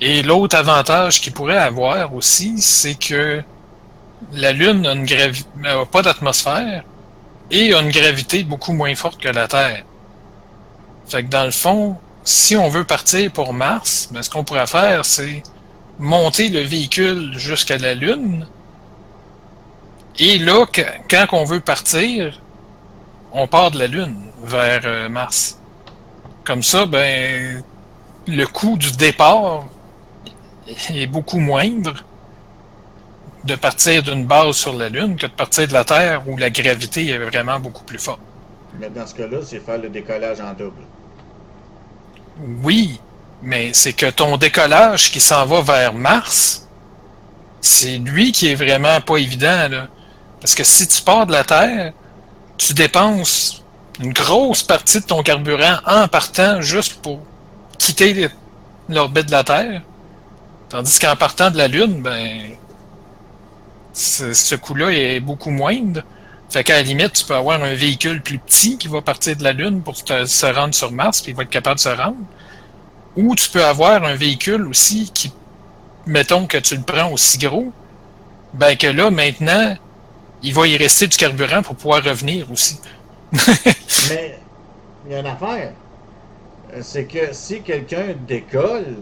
[0.00, 3.42] Et l'autre avantage qu'il pourrait avoir aussi, c'est que
[4.32, 6.84] la Lune n'a gravi- n'a pas d'atmosphère
[7.50, 9.84] et a une gravité beaucoup moins forte que la Terre.
[11.06, 14.66] Fait que dans le fond, si on veut partir pour Mars, ben, ce qu'on pourrait
[14.66, 15.42] faire, c'est
[15.98, 18.46] monter le véhicule jusqu'à la Lune.
[20.18, 20.64] Et là,
[21.08, 22.40] quand on veut partir,
[23.32, 25.60] on part de la Lune vers euh, Mars.
[26.44, 27.62] Comme ça, ben,
[28.26, 29.66] le coût du départ
[30.66, 31.94] est beaucoup moindre
[33.44, 36.48] de partir d'une base sur la Lune que de partir de la Terre où la
[36.48, 38.20] gravité est vraiment beaucoup plus forte.
[38.78, 40.82] Mais dans ce cas-là, c'est faire le décollage en double.
[42.62, 43.00] Oui,
[43.42, 46.68] mais c'est que ton décollage qui s'en va vers Mars,
[47.60, 49.68] c'est lui qui est vraiment pas évident.
[49.68, 49.88] Là.
[50.40, 51.92] Parce que si tu pars de la Terre,
[52.56, 53.62] tu dépenses
[54.00, 57.20] une grosse partie de ton carburant en partant juste pour
[57.78, 58.28] quitter
[58.88, 59.82] l'orbite de la Terre.
[60.68, 62.56] Tandis qu'en partant de la Lune, ben,
[63.92, 66.02] ce, coût-là est beaucoup moindre.
[66.50, 69.42] Fait qu'à la limite, tu peux avoir un véhicule plus petit qui va partir de
[69.42, 72.16] la Lune pour se rendre sur Mars, puis il va être capable de se rendre.
[73.16, 75.32] Ou tu peux avoir un véhicule aussi qui,
[76.06, 77.72] mettons que tu le prends aussi gros,
[78.52, 79.76] ben que là, maintenant,
[80.42, 82.78] il va y rester du carburant pour pouvoir revenir aussi.
[84.08, 84.38] Mais
[85.06, 85.72] il y a une affaire.
[86.72, 88.96] Euh, C'est que si quelqu'un décolle,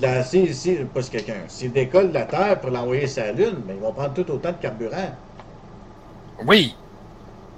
[0.00, 3.62] la, si, si, pas quelqu'un, s'il décolle de la Terre pour l'envoyer sur la Lune,
[3.66, 5.16] ben, il va prendre tout autant de carburant.
[6.44, 6.74] Oui,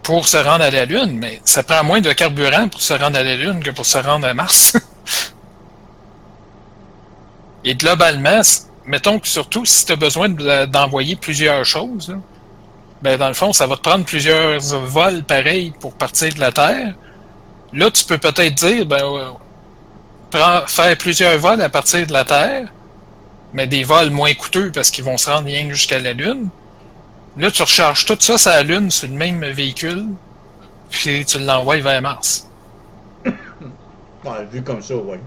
[0.03, 3.19] pour se rendre à la Lune, mais ça prend moins de carburant pour se rendre
[3.19, 4.77] à la Lune que pour se rendre à Mars.
[7.65, 8.41] Et globalement,
[8.85, 12.15] mettons que surtout si tu as besoin de- d'envoyer plusieurs choses,
[13.01, 16.53] ben dans le fond, ça va te prendre plusieurs vols pareils pour partir de la
[16.53, 16.95] Terre.
[17.73, 22.69] Là, tu peux peut-être dire, ben, euh, faire plusieurs vols à partir de la Terre,
[23.53, 26.49] mais des vols moins coûteux parce qu'ils vont se rendre rien jusqu'à la Lune.
[27.37, 30.07] Là, tu recharges tout ça sur la Lune sur le même véhicule,
[30.91, 32.49] puis tu l'envoies vers Mars.
[34.25, 35.19] Ouais, vu comme ça, oui.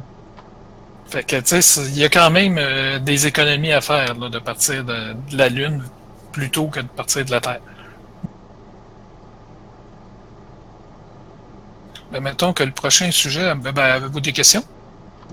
[1.06, 4.28] Fait que, tu sais, il y a quand même euh, des économies à faire là,
[4.30, 5.84] de partir de, de la Lune
[6.32, 7.62] plutôt que de partir de la Terre.
[12.12, 14.64] Ben, mettons que le prochain sujet, ben, ben, avez-vous des questions?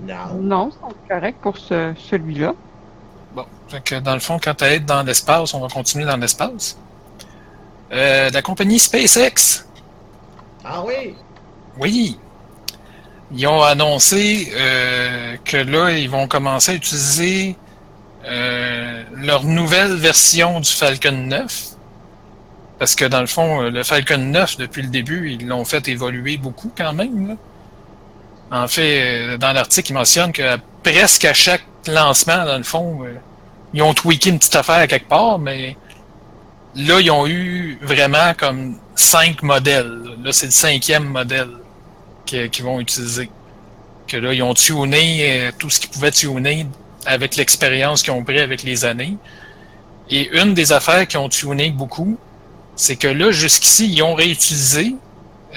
[0.01, 0.35] Non.
[0.41, 2.53] Non, c'est correct pour ce, celui-là.
[3.67, 6.77] Fait que dans le fond, quand tu être dans l'espace, on va continuer dans l'espace.
[7.91, 9.65] Euh, la compagnie SpaceX,
[10.63, 11.15] Ah oui!
[11.79, 12.19] Oui.
[13.35, 17.55] Ils ont annoncé euh, que là, ils vont commencer à utiliser
[18.25, 21.63] euh, leur nouvelle version du Falcon 9.
[22.77, 26.37] Parce que dans le fond, le Falcon 9, depuis le début, ils l'ont fait évoluer
[26.37, 27.29] beaucoup quand même.
[27.29, 27.35] là.
[28.51, 33.05] En fait, dans l'article, ils mentionnent que presque à chaque lancement, dans le fond,
[33.75, 35.75] ils ont tweaké une petite affaire à quelque part, mais
[36.75, 40.01] là, ils ont eu vraiment comme cinq modèles.
[40.23, 41.49] Là, c'est le cinquième modèle
[42.25, 43.29] qu'ils vont utiliser.
[44.07, 46.65] Que là, ils ont tuné euh, tout ce qu'ils pouvaient tuner
[47.05, 49.17] avec l'expérience qu'ils ont pris avec les années.
[50.09, 52.17] Et une des affaires qu'ils ont tuné beaucoup,
[52.77, 54.95] c'est que là, jusqu'ici, ils ont réutilisé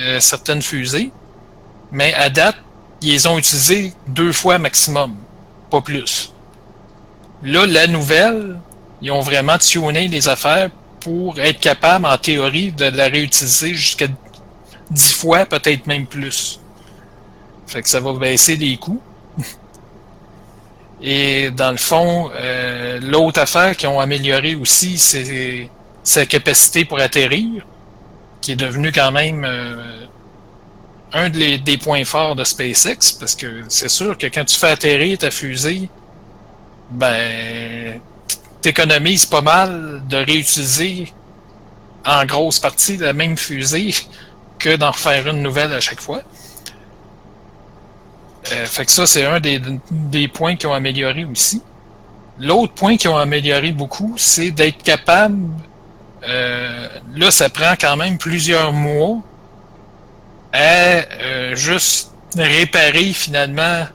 [0.01, 1.13] euh, certaines fusées,
[1.93, 2.57] mais à date,
[3.01, 5.15] ils les ont utilisées deux fois maximum,
[5.71, 6.33] pas plus.
[7.43, 8.59] Là, la nouvelle,
[9.01, 10.71] ils ont vraiment tuné les affaires
[11.01, 14.09] pour être capable, en théorie, de la réutiliser jusqu'à
[14.91, 16.61] 10 fois, peut-être même plus.
[17.67, 19.01] Fait que ça va baisser les coûts.
[21.01, 25.71] Et dans le fond, euh, l'autre affaire qu'ils ont amélioré aussi, c'est
[26.03, 27.65] sa capacité pour atterrir,
[28.41, 30.07] qui est devenu quand même euh,
[31.13, 34.71] un des, des points forts de SpaceX, parce que c'est sûr que quand tu fais
[34.71, 35.89] atterrir ta fusée,
[36.91, 38.01] ben,
[38.61, 41.13] t'économises pas mal de réutiliser
[42.05, 43.95] en grosse partie la même fusée
[44.59, 46.23] que d'en refaire une nouvelle à chaque fois.
[48.53, 49.61] Euh, fait que ça, c'est un des,
[49.91, 51.63] des points qui ont amélioré aussi.
[52.39, 55.39] L'autre point qui ont amélioré beaucoup, c'est d'être capable.
[56.29, 59.19] euh, là, ça prend quand même plusieurs mois
[60.53, 63.87] à euh, juste réparer finalement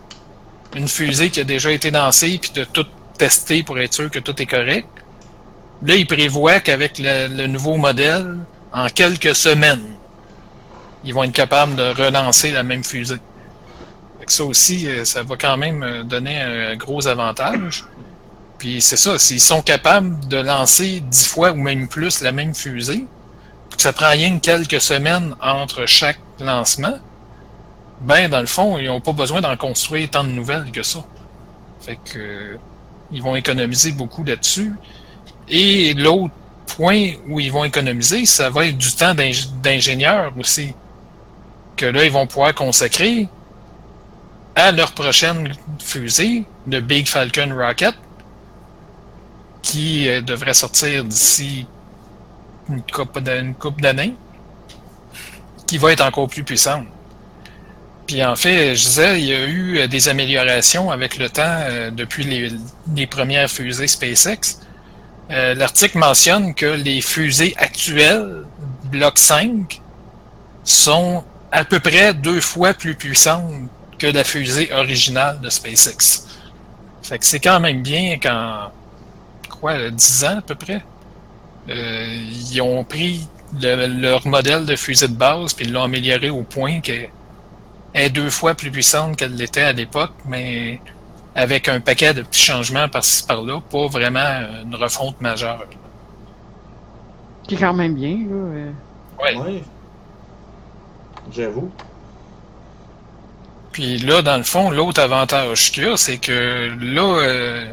[0.76, 2.86] une fusée qui a déjà été lancée puis de tout
[3.18, 4.88] tester pour être sûr que tout est correct.
[5.86, 8.38] Là, ils prévoient qu'avec le, nouveau modèle,
[8.72, 9.96] en quelques semaines,
[11.04, 13.18] ils vont être capables de relancer la même fusée.
[14.26, 17.84] Ça aussi, euh, ça va quand même euh, donner un gros avantage.
[18.58, 22.56] Puis c'est ça, s'ils sont capables de lancer dix fois ou même plus la même
[22.56, 23.06] fusée,
[23.78, 26.98] ça prend rien que quelques semaines entre chaque lancement,
[28.02, 31.04] ben dans le fond, ils n'ont pas besoin d'en construire tant de nouvelles que ça.
[31.82, 32.58] Fait que euh,
[33.12, 34.74] ils vont économiser beaucoup là-dessus.
[35.48, 36.34] Et l'autre
[36.66, 40.74] point où ils vont économiser, ça va être du temps d'ing- d'ingénieur aussi.
[41.76, 43.28] Que là, ils vont pouvoir consacrer
[44.56, 47.96] à leur prochaine fusée, le Big Falcon Rocket,
[49.62, 51.66] qui euh, devrait sortir d'ici
[52.70, 53.22] une couple
[53.82, 54.16] d'années,
[55.68, 56.86] qui va être encore plus puissante.
[58.08, 61.42] Puis en fait, je disais, il y a eu euh, des améliorations avec le temps
[61.46, 64.60] euh, depuis les, premières fusées SpaceX.
[65.32, 68.44] Euh, L'article mentionne que les fusées actuelles,
[68.86, 69.82] Block 5,
[70.66, 76.26] sont à peu près deux fois plus puissantes que la fusée originale de SpaceX.
[77.04, 78.72] Fait que c'est quand même bien qu'en
[79.60, 80.82] quoi, 10 ans à peu près,
[81.68, 83.28] ils ont pris
[83.62, 87.10] le- leur modèle de fusée de base puis l'ont amélioré au point qu'elle
[87.94, 90.80] est deux fois plus puissante qu'elle l'était à l'époque, mais
[91.36, 95.66] avec un paquet de petits changements par-ci par-là, pas vraiment une refonte majeure.
[97.48, 98.36] Qui est quand même bien, là.
[98.36, 98.72] euh.
[99.22, 99.36] Ouais.
[99.38, 99.64] Oui.
[101.32, 101.72] J'avoue.
[103.72, 107.66] Puis là, dans le fond, l'autre avantage qu'il y a, c'est que là, euh,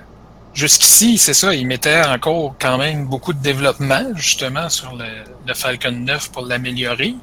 [0.54, 5.04] jusqu'ici, c'est ça, ils mettaient encore quand même beaucoup de développement, justement, sur le,
[5.46, 7.14] le Falcon 9 pour l'améliorer.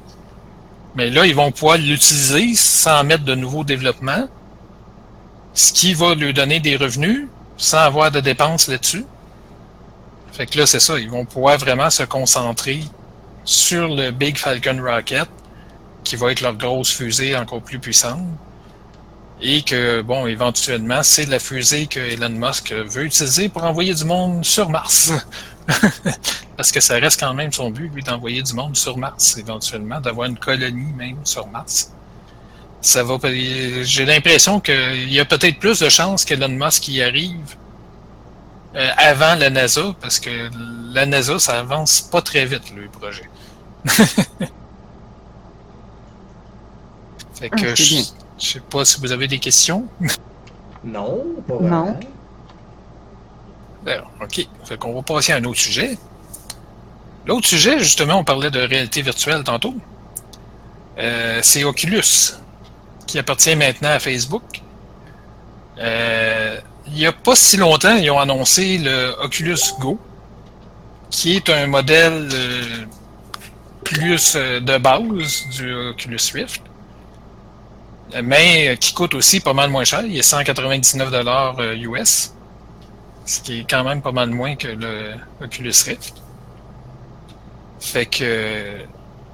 [0.98, 4.28] Mais là, ils vont pouvoir l'utiliser sans mettre de nouveaux développements,
[5.54, 9.04] ce qui va lui donner des revenus sans avoir de dépenses là-dessus.
[10.32, 12.80] Fait que là, c'est ça, ils vont pouvoir vraiment se concentrer
[13.44, 15.28] sur le Big Falcon Rocket,
[16.02, 18.26] qui va être leur grosse fusée encore plus puissante.
[19.40, 24.04] Et que, bon, éventuellement, c'est la fusée que Elon Musk veut utiliser pour envoyer du
[24.04, 25.12] monde sur Mars.
[26.56, 30.00] Parce que ça reste quand même son but, lui, d'envoyer du monde sur Mars, éventuellement,
[30.00, 31.92] d'avoir une colonie même sur Mars.
[32.80, 33.18] Ça va,
[33.82, 37.56] j'ai l'impression qu'il y a peut-être plus de chances qu'Elon Musk y arrive
[38.76, 40.48] euh, avant la NASA, parce que
[40.92, 43.28] la NASA, ça avance pas très vite, le projet.
[47.34, 48.02] fait que Ah, je,
[48.38, 49.86] je sais pas si vous avez des questions.
[50.84, 51.98] Non, pas Non.
[53.86, 54.46] Alors, OK.
[54.64, 55.96] Fait qu'on va passer à un autre sujet.
[57.26, 59.74] L'autre sujet, justement, on parlait de réalité virtuelle tantôt.
[60.98, 62.34] Euh, c'est Oculus,
[63.06, 64.62] qui appartient maintenant à Facebook.
[65.78, 69.98] Euh, il n'y a pas si longtemps, ils ont annoncé le Oculus Go,
[71.10, 72.84] qui est un modèle euh,
[73.84, 76.62] plus de base du Oculus Rift,
[78.22, 80.00] mais qui coûte aussi pas mal moins cher.
[80.02, 82.32] Il est 199 dollars US
[83.28, 85.12] ce qui est quand même pas mal moins que le
[85.42, 86.14] Oculus Rift.
[87.78, 88.78] Fait que.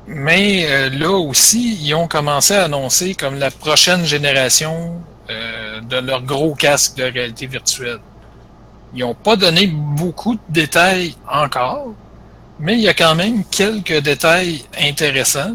[0.07, 5.97] Mais euh, là aussi, ils ont commencé à annoncer comme la prochaine génération euh, de
[5.97, 8.01] leur gros casque de réalité virtuelle.
[8.93, 11.95] Ils n'ont pas donné beaucoup de détails encore,
[12.59, 15.55] mais il y a quand même quelques détails intéressants.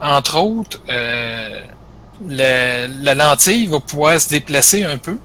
[0.00, 1.60] Entre autres, euh,
[2.28, 5.18] la, la lentille va pouvoir se déplacer un peu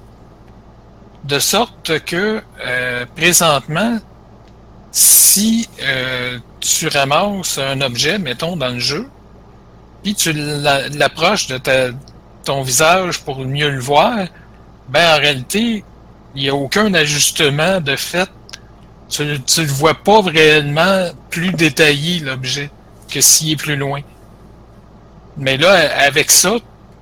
[1.24, 3.98] de sorte que euh, présentement,
[4.90, 9.08] si euh, tu ramasses un objet, mettons, dans le jeu,
[10.02, 11.88] puis tu l'a- l'approches de ta,
[12.44, 14.26] ton visage pour mieux le voir,
[14.88, 15.84] ben en réalité,
[16.34, 18.28] il n'y a aucun ajustement de fait.
[19.08, 22.70] Tu ne le vois pas réellement plus détaillé, l'objet,
[23.10, 24.00] que s'il est plus loin.
[25.36, 25.72] Mais là,
[26.04, 26.56] avec ça,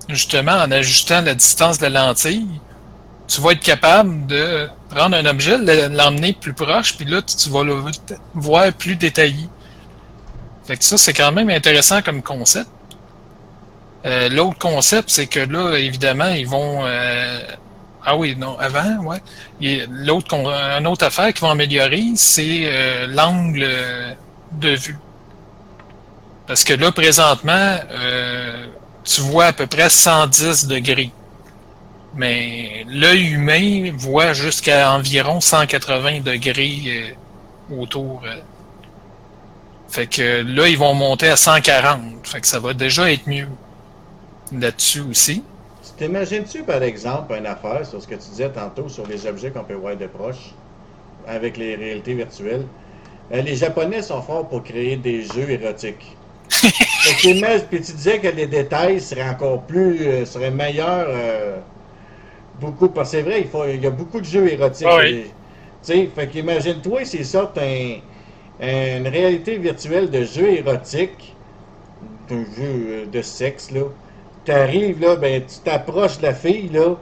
[0.08, 2.46] justement, en ajustant la distance de la lentille,
[3.30, 7.48] tu vas être capable de prendre un objet, le- l'emmener plus proche, puis là, tu,
[7.48, 7.76] vas le
[8.34, 9.48] voir plus détaillé.
[10.66, 12.68] Fait que ça, c'est quand même intéressant comme concept.
[14.04, 16.80] Euh, L'autre concept, c'est que là, évidemment, ils vont.
[16.86, 17.40] euh,
[18.04, 19.20] ah oui, non, avant, ouais.
[19.90, 23.68] L'autre, une autre affaire qu'ils vont améliorer, c'est euh, l'angle
[24.52, 24.98] de vue.
[26.46, 28.66] Parce que là, présentement, euh,
[29.04, 31.12] tu vois à peu près 110 degrés.
[32.14, 37.16] Mais l'œil humain voit jusqu'à environ 180 degrés
[37.70, 38.22] euh, autour.
[38.26, 38.34] euh.
[39.88, 42.26] Fait que là, ils vont monter à 140.
[42.26, 43.48] Fait que ça va déjà être mieux
[44.52, 45.44] là-dessus aussi.
[45.82, 49.50] Tu T'imagines-tu, par exemple, une affaire sur ce que tu disais tantôt sur les objets
[49.50, 50.54] qu'on peut voir de proche
[51.26, 52.66] avec les réalités virtuelles?
[53.32, 56.16] Euh, les Japonais sont forts pour créer des jeux érotiques.
[57.02, 61.06] Fait que Puis tu disais que les détails seraient encore plus, seraient meilleurs.
[61.08, 61.58] euh,
[62.60, 64.86] beaucoup, parce que c'est vrai, il, faut, il y a beaucoup de jeux érotiques.
[64.90, 65.26] Ah oui.
[65.82, 68.00] Sais, fait qu'imagine-toi s'ils sortent un,
[68.60, 71.34] une réalité virtuelle de jeux érotiques,
[72.28, 73.82] d'un jeu euh, de sexe, là.
[74.44, 76.96] T'arrives, là, ben, tu t'approches de la fille, là,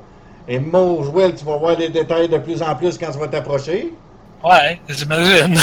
[0.48, 3.28] et mon jouet, tu vas voir les détails de plus en plus quand tu vas
[3.28, 3.92] t'approcher.
[4.44, 5.56] Ouais, j'imagine.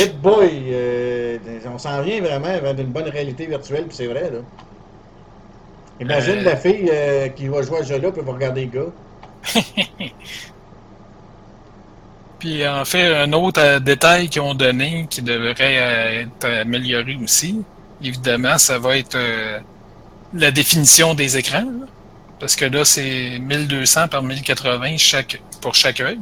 [0.00, 1.38] Hit boy, euh,
[1.72, 4.38] on s'en vient vraiment vers une bonne réalité virtuelle, puis c'est vrai, là.
[6.00, 6.42] Imagine Euh.
[6.44, 8.92] la fille euh, qui va jouer à ce jeu-là, puis va regarder le gars.
[12.38, 15.74] Puis en fait, un autre euh, détail qu'ils ont donné qui devrait
[16.22, 17.64] être amélioré aussi,
[18.02, 19.18] évidemment, ça va être
[20.32, 21.62] la définition des écrans.
[21.64, 21.86] là.
[22.38, 26.20] Parce que là, c'est 1200 par 1080 chaque, pour chaque œil.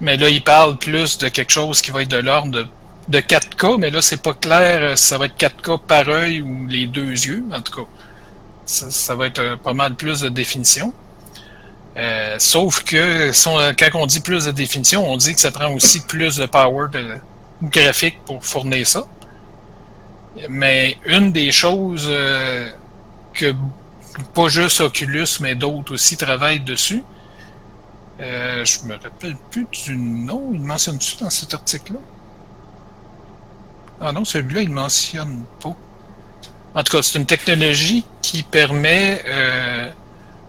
[0.00, 2.66] Mais là, ils parlent plus de quelque chose qui va être de l'ordre de,
[3.08, 6.66] de 4K, mais là, c'est pas clair si ça va être 4K par œil ou
[6.66, 7.88] les deux yeux, en tout cas.
[8.70, 10.94] Ça, va être euh, pas mal plus de définition.
[11.96, 15.72] Euh, sauf que on- quand on dit plus de définition, on dit que ça prend
[15.74, 16.86] aussi plus de power
[17.62, 19.02] graphique pour fournir ça.
[20.48, 22.70] Mais une des choses euh,
[23.34, 23.52] que
[24.34, 27.02] pas juste Oculus, mais d'autres aussi travaillent dessus,
[28.20, 31.98] euh, je me rappelle plus du nom, il mentionne-tu dans cet article-là?
[34.00, 35.76] Ah non, celui-là, il ne mentionne pas.
[36.74, 39.90] En tout cas, c'est une technologie qui permet euh,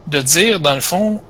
[0.08, 1.22] de dire, dans le fond,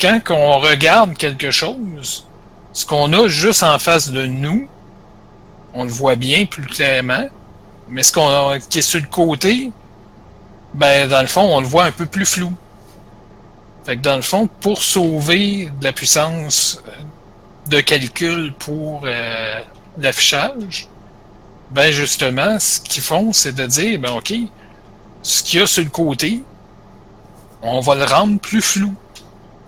[0.00, 2.26] quand on regarde quelque chose,
[2.72, 4.68] ce qu'on a juste en face de nous,
[5.74, 7.28] on le voit bien plus clairement,
[7.88, 9.72] mais ce qu'on a, qui est sur le côté,
[10.74, 12.52] ben dans le fond, on le voit un peu plus flou.
[13.84, 16.90] Fait que dans le fond, pour sauver de la puissance euh,
[17.68, 19.60] de calcul pour euh,
[19.98, 20.88] l'affichage,
[21.70, 24.32] ben justement, ce qu'ils font, c'est de dire, ben ok,
[25.22, 26.42] ce qu'il y a sur le côté,
[27.62, 28.94] on va le rendre plus flou.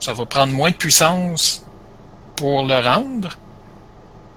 [0.01, 1.65] Ça va prendre moins de puissance
[2.37, 3.37] pour le rendre.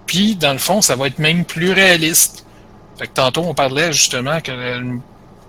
[0.08, 2.46] Puis, dans le fond, ça va être même plus réaliste.
[2.98, 4.98] Fait que tantôt, on parlait justement que euh,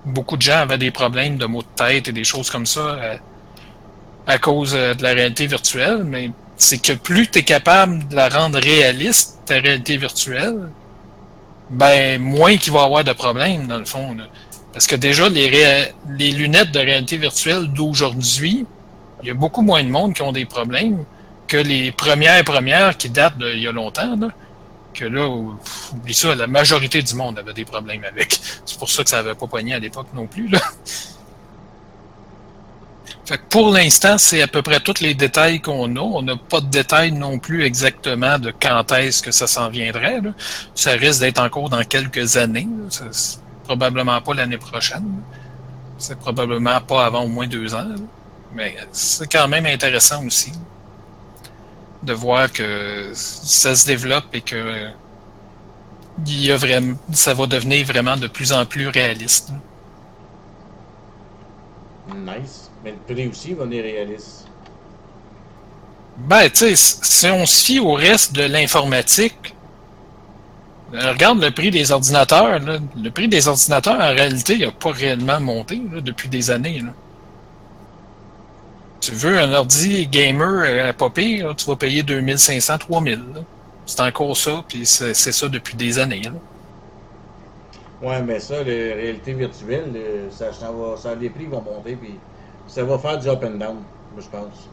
[0.04, 2.80] beaucoup de gens avaient des problèmes de maux de tête et des choses comme ça
[2.80, 3.16] euh,
[4.26, 8.14] à cause euh, de la réalité virtuelle, mais c'est que plus tu es capable de
[8.14, 10.70] la rendre réaliste, ta réalité virtuelle,
[11.70, 14.16] ben moins qu'il va y avoir de problèmes, dans le fond.
[14.72, 15.86] Parce que déjà, les,
[16.18, 18.66] les lunettes de réalité virtuelle d'aujourd'hui,
[19.22, 21.04] il y a beaucoup moins de monde qui ont des problèmes
[21.46, 24.16] que les premières premières qui datent d'il y a longtemps.
[24.16, 24.28] Là,
[24.94, 25.28] que là,
[25.62, 28.40] pff, oublie ça, la majorité du monde avait des problèmes avec.
[28.64, 30.48] C'est pour ça que ça n'avait pas poigné à l'époque non plus.
[30.48, 30.60] Là.
[33.24, 36.00] Fait que pour l'instant, c'est à peu près tous les détails qu'on a.
[36.00, 40.20] On n'a pas de détails non plus exactement de quand est-ce que ça s'en viendrait.
[40.20, 40.30] là.
[40.74, 42.68] Ça risque d'être encore dans quelques années.
[42.90, 45.22] Ça- probablement pas l'année prochaine.
[45.98, 47.84] C'est probablement pas avant au moins deux ans.
[47.88, 47.94] là.
[48.54, 50.52] Mais c'est quand même intéressant aussi
[52.02, 54.88] de voir que ça se développe et que
[56.26, 59.50] il y a vraiment, ça va devenir vraiment de plus en plus réaliste.
[62.14, 62.61] Nice.
[62.84, 64.46] Mais le prix aussi va venir réaliste.
[66.18, 69.54] Ben, tu sais, si on se fie au reste de l'informatique,
[70.94, 72.58] euh, regarde le prix des ordinateurs.
[72.58, 72.78] là.
[72.96, 76.80] Le prix des ordinateurs, en réalité, il n'a pas réellement monté là, depuis des années.
[76.80, 76.92] là.
[79.00, 83.14] Tu veux un ordi gamer euh, pas pire, tu vas payer 2500, 3000.
[83.34, 83.40] là.
[83.86, 86.22] C'est encore ça, puis c'est ça depuis des années.
[88.00, 92.14] Ouais, mais ça, la réalité virtuelle, euh, ça, ça, les prix vont monter, puis
[92.66, 93.76] ça va faire du up and down,
[94.18, 94.68] je pense.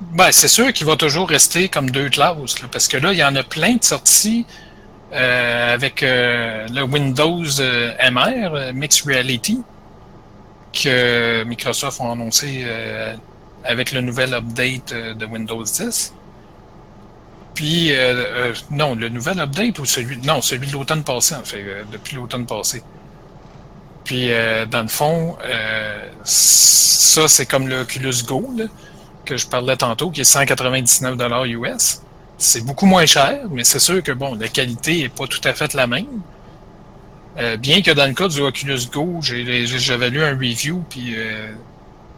[0.00, 3.24] Ben, c'est sûr qu'il va toujours rester comme deux classes, parce que là, il y
[3.24, 4.46] en a plein de sorties
[5.12, 9.62] euh, avec euh, le Windows euh, MR, Mixed Reality,
[10.72, 12.66] que Microsoft a annoncé
[13.64, 16.14] avec le nouvel update de Windows 10.
[17.54, 17.90] Puis,
[18.70, 22.46] non, le nouvel update ou celui, non, celui de l'automne passé, en fait, depuis l'automne
[22.46, 22.82] passé.
[24.08, 28.54] Puis, euh, dans le fond, euh, ça, c'est comme le Oculus Go,
[29.26, 32.00] que je parlais tantôt, qui est 199 US.
[32.38, 35.52] C'est beaucoup moins cher, mais c'est sûr que, bon, la qualité est pas tout à
[35.52, 36.22] fait la même.
[37.36, 41.14] Euh, bien que dans le cas du Oculus Go, j'avais lu un review, puis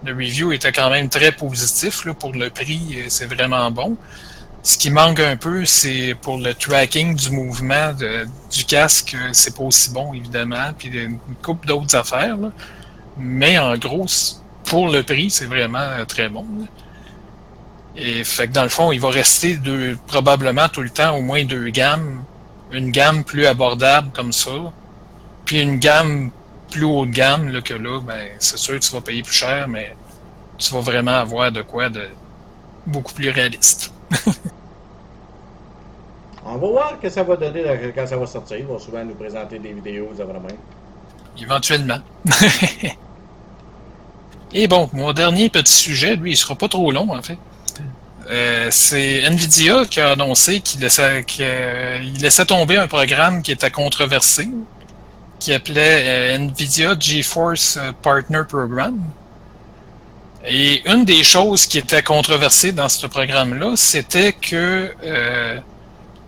[0.04, 2.04] le review était quand même très positif.
[2.04, 3.96] Là, pour le prix, c'est vraiment bon.
[4.62, 9.62] Ce qui manque un peu, c'est pour le tracking du mouvement du casque, c'est pas
[9.62, 12.36] aussi bon, évidemment, puis une couple d'autres affaires.
[12.36, 12.52] là.
[13.16, 14.06] Mais en gros,
[14.64, 16.46] pour le prix, c'est vraiment euh, très bon.
[16.58, 16.66] là.
[17.96, 21.22] Et fait que dans le fond, il va rester deux, probablement tout le temps au
[21.22, 22.24] moins deux gammes.
[22.70, 24.72] Une gamme plus abordable comme ça,
[25.44, 26.30] puis une gamme
[26.70, 29.34] plus haut de gamme là, que là, ben, c'est sûr que tu vas payer plus
[29.34, 29.96] cher, mais
[30.56, 32.06] tu vas vraiment avoir de quoi de
[32.86, 33.92] beaucoup plus réaliste.
[36.52, 37.62] On va voir ce que ça va donner
[37.94, 38.56] quand ça va sortir.
[38.56, 40.42] Ils vont souvent nous présenter des vidéos, ça même.
[41.40, 41.98] Éventuellement.
[44.52, 47.38] Et bon, mon dernier petit sujet, lui, il sera pas trop long, en fait.
[48.28, 54.48] Euh, c'est Nvidia qui a annoncé qu'il euh, laissait tomber un programme qui était controversé,
[55.38, 59.00] qui appelait euh, Nvidia GeForce Partner Program.
[60.44, 64.92] Et une des choses qui était controversée dans ce programme-là, c'était que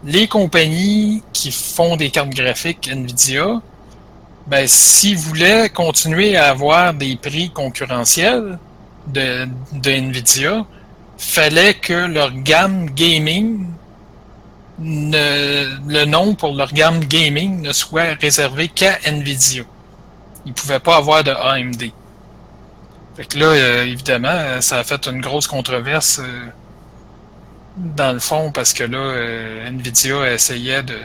[0.05, 3.61] les compagnies qui font des cartes graphiques Nvidia,
[4.47, 8.59] ben, s'ils voulaient continuer à avoir des prix concurrentiels
[9.07, 10.67] de, de Nvidia,
[11.17, 13.67] fallait que leur gamme gaming,
[14.81, 19.63] le nom pour leur gamme gaming ne soit réservé qu'à Nvidia.
[20.45, 21.93] Ils ne pouvaient pas avoir de AMD.
[23.17, 26.47] Fait que là, euh, évidemment, ça a fait une grosse controverse euh,
[27.77, 30.99] dans le fond parce que là, euh, Nvidia essayait de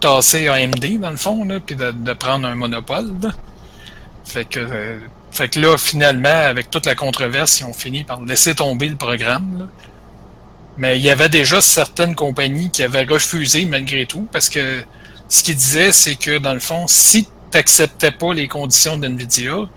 [0.00, 3.12] tasser AMD dans le fond, puis de, prendre un monopole.
[3.22, 3.30] là.
[4.24, 4.98] Fait que, euh,
[5.30, 8.96] fait que là, finalement, avec toute la controverse, ils ont fini par laisser tomber le
[8.96, 9.68] programme.
[10.78, 14.82] Mais il y avait déjà certaines compagnies qui avaient refusé malgré tout, parce que
[15.28, 19.68] ce qu'ils disaient, c'est que dans le fond, si tu n'acceptais pas les conditions d'NVIDIA,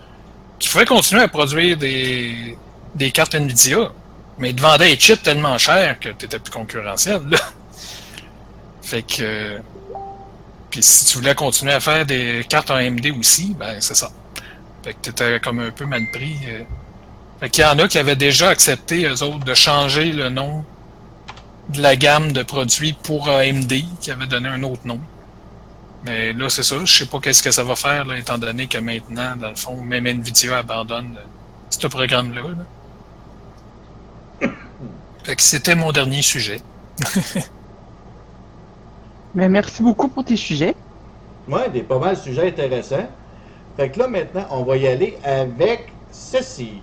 [0.57, 2.57] qu'il fallait continuer à produire des,
[2.95, 3.91] des cartes NVIDIA,
[4.39, 7.21] mais ils te vendaient les chips tellement chers que tu étais plus concurrentiel.
[8.81, 9.21] Fait que.
[9.21, 9.59] euh,
[10.71, 14.11] Puis si tu voulais continuer à faire des cartes AMD aussi, ben c'est ça.
[14.83, 16.37] Fait que t'étais comme un peu mal pris.
[16.47, 16.63] euh.
[17.39, 20.65] Fait qu'il y en a qui avaient déjà accepté, eux autres, de changer le nom
[21.69, 23.71] de la gamme de produits pour AMD,
[24.01, 24.99] qui avait donné un autre nom.
[26.03, 26.77] Mais là, c'est ça.
[26.85, 29.81] Je sais pas qu'est-ce que ça va faire, étant donné que maintenant, dans le fond,
[29.81, 31.25] même Nvidia abandonne euh,
[31.69, 32.41] ce programme-là.
[32.41, 32.65] là.
[35.29, 36.59] Fait que c'était mon dernier sujet.
[39.35, 40.73] Mais merci beaucoup pour tes sujets.
[41.47, 43.07] Ouais, des pas mal de sujets intéressants.
[43.77, 46.81] Fait que là, maintenant, on va y aller avec ceci.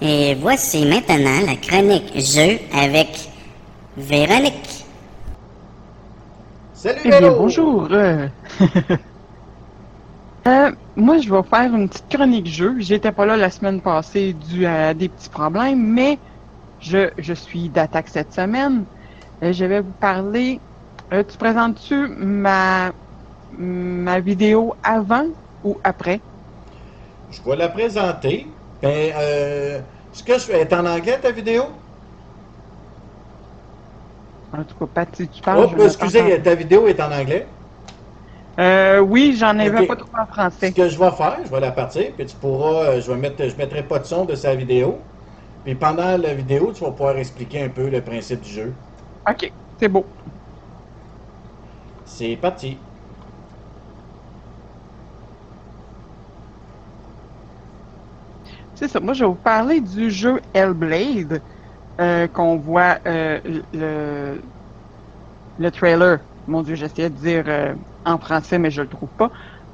[0.00, 3.28] Et voici maintenant la chronique jeu avec
[3.96, 4.84] Véronique.
[6.74, 7.88] Salut, Eh bien, bonjour.
[10.46, 12.74] Euh, moi, je vais faire une petite chronique jeu.
[12.78, 16.18] J'étais pas là la semaine passée dû à des petits problèmes, mais
[16.84, 18.86] je, je suis d'attaque cette semaine.
[19.44, 20.62] Euh, je vais vous parler.
[21.12, 22.92] euh, tu présentes-tu ma,
[23.50, 25.26] ma vidéo avant
[25.64, 26.22] ou après?
[27.28, 28.56] Je vais la présenter.
[28.80, 29.82] Ben, euh,
[30.12, 31.64] ce que je fais, est en anglais ta vidéo?
[34.52, 35.66] En tout cas, Patty, tu parles.
[35.66, 37.48] Oh, vais excusez, ta vidéo est en anglais.
[38.60, 39.86] Euh, oui, j'en avais Ok.
[39.86, 40.26] pas trop en
[40.58, 40.74] Ce français.
[40.74, 43.56] que je vais faire, je vais la partir, puis tu pourras, je vais mettre, je
[43.56, 45.02] mettrai pas de son de sa vidéo.
[45.64, 48.76] Puis pendant la vidéo, tu vas pouvoir expliquer un peu le principe du jeu.
[49.28, 50.14] Ok, c'est beau.
[52.04, 52.88] C'est parti.
[58.74, 59.00] C'est ça.
[59.00, 61.42] Moi, je vais vous parler du jeu Hellblade
[62.00, 63.40] euh, qu'on voit euh,
[63.72, 64.42] le,
[65.58, 66.20] le trailer.
[66.46, 67.74] Mon Dieu, j'essayais de dire euh,
[68.04, 69.30] en français, mais je le trouve pas.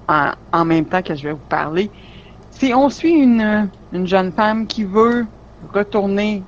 [0.09, 1.93] En, en même temps que je vais vous parler.
[2.51, 5.27] Si on suit une, une jeune femme qui veut
[5.73, 6.43] retourner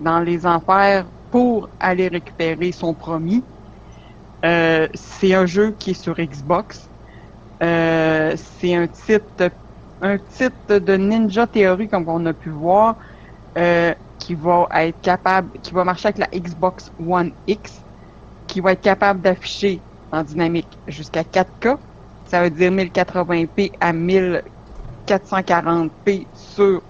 [0.00, 3.44] dans les enfers pour aller récupérer son promis.
[4.44, 6.88] Euh, c'est un jeu qui est sur Xbox.
[7.62, 9.50] Euh, c'est un titre
[10.00, 12.96] un titre de Ninja Theory, comme on a pu voir,
[13.56, 17.84] euh, qui va être capable, qui va marcher avec la Xbox One X,
[18.46, 19.80] qui va être capable d'afficher
[20.12, 21.78] en dynamique jusqu'à 4K.
[22.26, 26.82] Ça veut dire 1080p à 1440p sur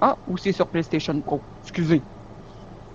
[0.00, 1.46] Ah, ou c'est sur PlayStation Pro?
[1.62, 2.06] Excusez.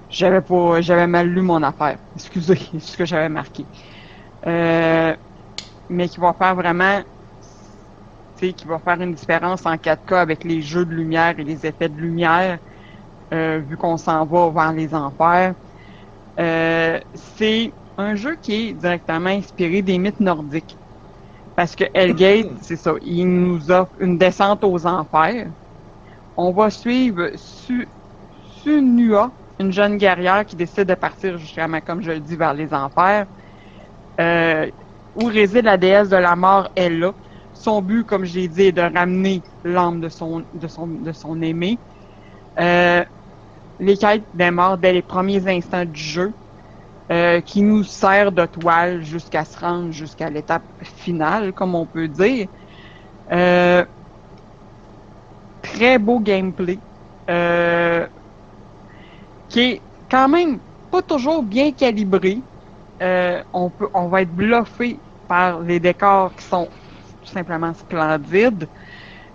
[0.10, 0.82] J'avais pas.
[0.82, 2.00] J'avais mal lu mon affaire.
[2.16, 3.70] Excusez, c'est ce que j'avais marqué.
[4.48, 5.16] Euh,
[5.90, 7.04] mais qui va faire vraiment.
[8.36, 11.44] Tu sais, qui va faire une différence en 4K avec les jeux de lumière et
[11.44, 12.60] les effets de lumière,
[13.34, 15.56] euh, vu qu'on s'en va vers les enfers.
[16.40, 20.80] Euh, c'est un jeu qui est directement inspiré des mythes nordiques.
[21.56, 25.52] Parce que Hellgate, c'est ça, il nous offre une descente aux enfers.
[26.38, 27.88] On va suivre Su
[28.62, 32.74] Sunua, une jeune guerrière qui décide de partir justement, comme je le dis, vers les
[32.74, 33.28] enfers.
[34.20, 34.70] Euh,
[35.16, 37.14] où réside la déesse de la mort, Ella.
[37.54, 41.80] Son but, comme je l'ai dit, est de ramener l'âme de son, de aimé.
[42.60, 43.04] Euh,
[43.80, 46.34] les quêtes des morts dès les premiers instants du jeu,
[47.12, 52.08] euh, qui nous sert de toile jusqu'à se rendre jusqu'à l'étape finale, comme on peut
[52.08, 52.48] dire.
[55.74, 56.80] Très beau gameplay,
[57.30, 58.06] euh,
[59.50, 60.60] qui est quand même
[60.92, 62.40] pas toujours bien calibré.
[63.02, 66.68] Euh, on peut, on va être bluffé par les décors qui sont
[67.24, 68.68] tout simplement splendides.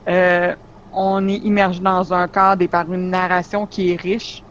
[0.08, 0.54] Euh,
[0.92, 4.44] on est immergé dans un cadre et par une narration qui est riche,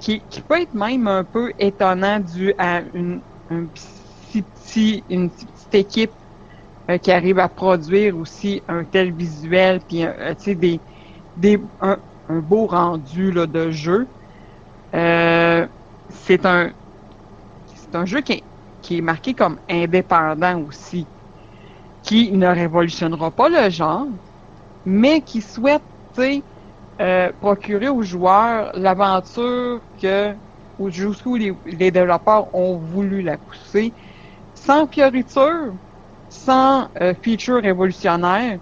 [0.00, 3.20] qui, peut être même un peu étonnant dû à une,
[3.50, 3.68] une
[5.30, 6.12] petite équipe
[6.90, 10.82] euh, qui arrive à produire aussi un tel visuel, puis euh, tu sais, des,
[11.36, 11.98] des, un,
[12.28, 14.12] beau rendu là, de jeu.
[14.94, 15.66] Euh,
[16.08, 16.72] c'est un
[17.66, 18.48] c'est un jeu qui est,
[18.82, 21.10] qui est marqué comme indépendant aussi,
[22.02, 24.08] qui ne révolutionnera pas le genre,
[24.84, 25.82] mais qui souhaite,
[27.00, 30.36] euh, procurer aux joueurs l'aventure que
[30.88, 33.96] jusqu'où les, les développeurs ont voulu la pousser,
[34.54, 35.74] sans fioriture,
[36.34, 38.58] sans euh, feature révolutionnaire,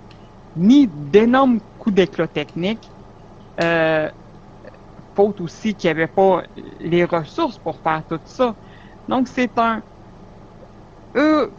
[0.57, 2.94] ni d'énormes coups d'éclat techniques.
[3.62, 4.11] Euh,
[5.15, 6.43] faute aussi qu'il n'y avait pas
[6.81, 8.55] les ressources pour faire tout ça.
[9.09, 9.82] Donc c'est un,
[11.16, 11.51] euh,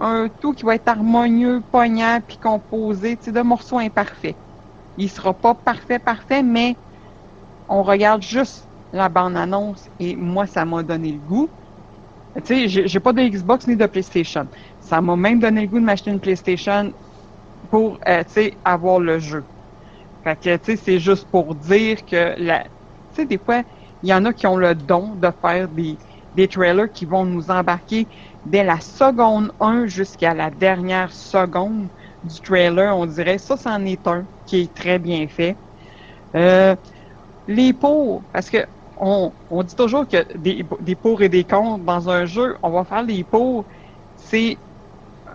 [0.00, 4.36] un tout qui va être harmonieux, poignant, puis composé, de morceaux imparfaits.
[4.96, 6.76] Il sera pas parfait, parfait, mais
[7.68, 11.48] on regarde juste la bande-annonce et moi, ça m'a donné le goût.
[12.36, 14.48] Tu sais, j'ai pas de Xbox ni de PlayStation.
[14.90, 16.92] Ça m'a même donné le goût de m'acheter une PlayStation
[17.70, 18.24] pour, euh,
[18.64, 19.48] avoir le jeu.
[20.24, 22.70] Fait que, c'est juste pour dire que, la, tu
[23.12, 23.62] sais, des fois,
[24.02, 25.98] il y en a qui ont le don de faire des,
[26.34, 28.08] des trailers qui vont nous embarquer
[28.44, 31.90] dès la seconde 1 jusqu'à la dernière seconde
[32.24, 32.96] du trailer.
[32.96, 35.60] On dirait, ça, c'en est un qui est très bien fait.
[36.36, 36.76] Euh,
[37.46, 41.84] les pour, parce que on, on dit toujours que des, des pour et des contre
[41.84, 43.66] dans un jeu, on va faire les pour,
[44.16, 44.62] c'est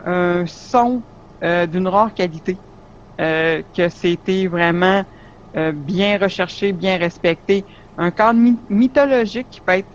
[0.05, 1.05] un son
[1.43, 2.63] euh, d'une rare qualité,
[3.21, 5.05] euh, que c'était vraiment
[5.57, 7.67] euh, bien recherché, bien respecté,
[7.97, 9.91] un cadre my- mythologique qui peut être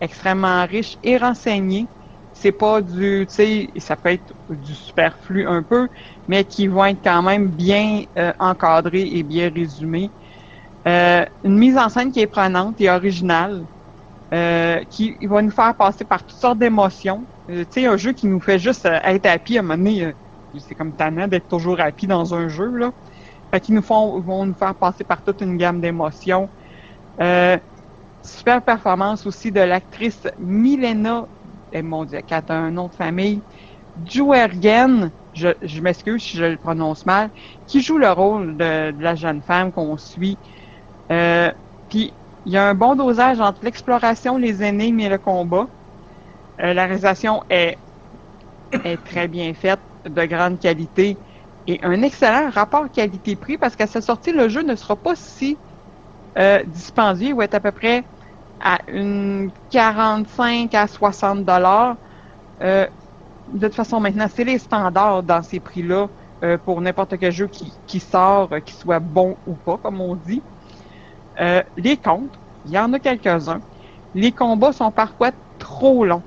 [0.00, 1.90] extrêmement riche et renseigné.
[2.32, 5.88] C'est pas du, tu sais, ça peut être du superflu un peu,
[6.28, 10.14] mais qui vont être quand même bien euh, encadré et bien résumé.
[10.88, 13.66] Euh, une mise en scène qui est prenante et originale,
[14.90, 17.26] qui va nous faire passer par toutes sortes d'émotions.
[17.50, 19.76] Euh, tu sais, un jeu qui nous fait juste euh, être happy à un moment
[19.76, 20.12] donné, euh,
[20.58, 22.92] c'est comme tannant d'être toujours happy dans un jeu, là.
[23.50, 26.48] Fait qu'ils nous font, vont nous faire passer par toute une gamme d'émotions.
[28.22, 31.26] Super performance aussi de l'actrice Milena,
[31.72, 33.42] eh, mon Dieu, qui a un nom de famille,
[34.04, 37.30] Juergen, je, m'excuse si je le prononce mal,
[37.66, 40.38] qui joue le rôle de, la jeune femme qu'on suit.
[41.08, 42.14] Puis
[42.44, 45.66] il y a un bon dosage entre l'exploration, les énigmes et le combat.
[46.62, 47.78] Euh, la réalisation est,
[48.84, 51.18] est très bien faite, de grande qualité
[51.66, 55.60] et un excellent rapport qualité-prix parce qu'à sa sortie, le jeu ne sera pas si
[56.38, 58.08] euh, dispendieux, va être à peu près
[58.60, 61.96] à une 45 à 60 dollars.
[62.62, 62.86] Euh,
[63.46, 66.08] de toute façon, maintenant, c'est les standards dans ces prix-là
[66.44, 70.16] euh, pour n'importe quel jeu qui, qui sort, qui soit bon ou pas, comme on
[70.16, 70.46] dit.
[71.76, 73.62] Les comptes, il y en a quelques-uns.
[74.14, 76.24] Les combats sont parfois trop longs,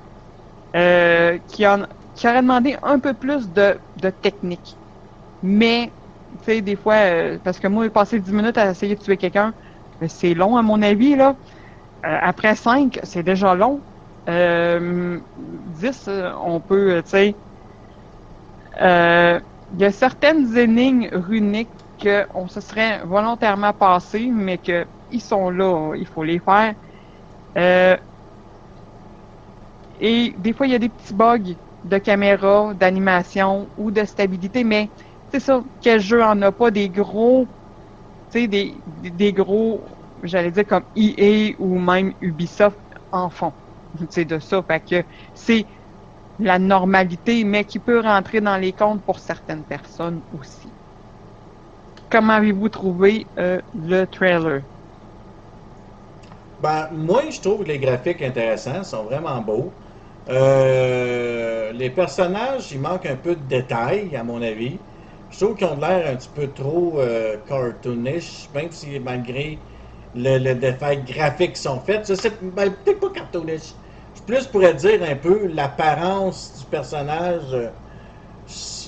[0.76, 1.84] euh, qui, en,
[2.16, 3.80] qui auraient demandé un peu plus de,
[4.22, 4.80] technique.
[5.42, 5.92] Mais,
[6.40, 9.18] tu sais, des fois, euh, parce que moi, passer 10 minutes à essayer de tuer
[9.18, 9.54] quelqu'un,
[10.02, 11.36] euh, c'est long à mon avis, là.
[12.04, 13.86] Après 5, c'est déjà long.
[14.30, 17.36] Euh, 10, euh, on peut, tu sais...
[19.76, 21.70] Il y a certaines énigmes runiques
[22.32, 26.76] qu'on se serait volontairement passées, mais que ils sont là, il faut les faire.
[30.04, 31.56] Et des fois, il y a des petits bugs
[31.86, 34.94] de caméra, d'animation ou de stabilité, mais
[35.32, 37.48] c'est ça, quel jeu en a pas des gros,
[38.32, 42.80] tu sais, des, des- gros, j'allais dire comme EA ou même Ubisoft
[43.12, 43.30] en.
[43.98, 44.64] Tu sais, de ça.
[44.90, 45.06] Que
[45.36, 45.70] c'est
[46.40, 50.78] la normalité, mais qui peut rentrer dans les comptes pour certaines personnes aussi.
[52.10, 54.64] Comment avez-vous trouvé euh, le trailer?
[56.60, 59.78] Ben, moi, je trouve les graphiques intéressants, sont vraiment beaux.
[60.30, 64.86] Euh, les personnages, il manque un peu de détails, à mon avis.
[65.30, 69.66] Je trouve qu'ils ont l'air un petit peu trop euh, cartoonish, même si malgré
[70.14, 73.76] le, le détail graphique qui sont faits, je sais, ben, peut-être pas cartoonish.
[74.14, 77.54] Je plus pourrais dire un peu l'apparence du personnage.
[77.54, 77.72] euh,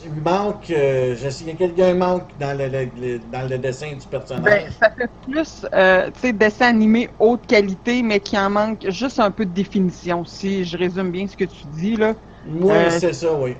[0.06, 3.48] il manque, euh, je sais, il y a quelqu'un manque dans le, le- le- dans
[3.49, 4.64] le dessin du personnage.
[4.64, 8.90] Ben, ça fait plus, euh, tu sais, dessin animé haute qualité, mais qui en manque
[8.90, 12.15] juste un peu de définition, si je résume bien ce que tu dis, là.
[12.44, 13.57] Moi, euh, c'est ça, oui.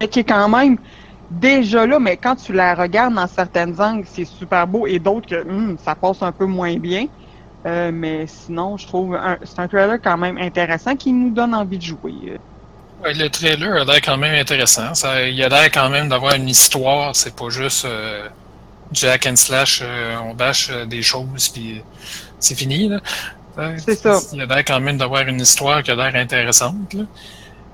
[0.00, 0.78] Mais qui est quand même
[1.30, 5.28] déjà là, mais quand tu la regardes dans certaines angles, c'est super beau, et d'autres
[5.28, 7.06] que hum, ça passe un peu moins bien.
[7.64, 11.82] Mais sinon, je trouve c'est un trailer quand même intéressant qui nous donne envie de
[11.84, 12.38] jouer.
[13.02, 14.94] Ouais, le trailer a l'air quand même intéressant.
[14.94, 17.16] Ça, il a l'air quand même d'avoir une histoire.
[17.16, 18.28] C'est pas juste euh,
[18.92, 21.82] Jack and Slash, euh, on bâche euh, des choses puis
[22.38, 22.88] c'est fini.
[22.88, 23.00] Là.
[23.78, 24.18] C'est ça.
[24.32, 26.92] Il a l'air quand même d'avoir une histoire qui a l'air intéressante.
[26.94, 27.04] là.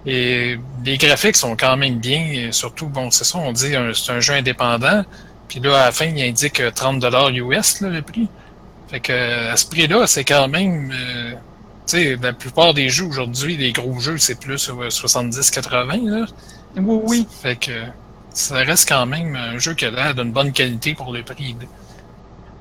[0.07, 2.27] Et les graphiques sont quand même bien.
[2.33, 5.05] Et surtout, bon, c'est ça, on dit c'est un jeu indépendant.
[5.49, 7.03] Puis là, à la fin, il indique euh, 30
[7.35, 8.29] US là, le prix.
[8.89, 10.93] Fait que à ce prix-là, c'est quand même.
[10.93, 11.35] euh,
[11.87, 16.09] sais, la plupart des jeux aujourd'hui, les gros jeux, c'est plus euh, 70-80.
[16.09, 16.27] là.
[16.77, 17.29] Oui, oui.
[17.31, 17.73] Fait que
[18.31, 21.57] ça reste quand même un jeu qui a l'air d'une bonne qualité pour le prix.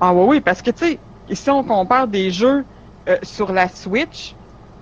[0.00, 0.98] Ah oui, oui, parce que tu sais,
[1.28, 2.64] ici on compare des jeux
[3.08, 4.34] euh, sur la Switch,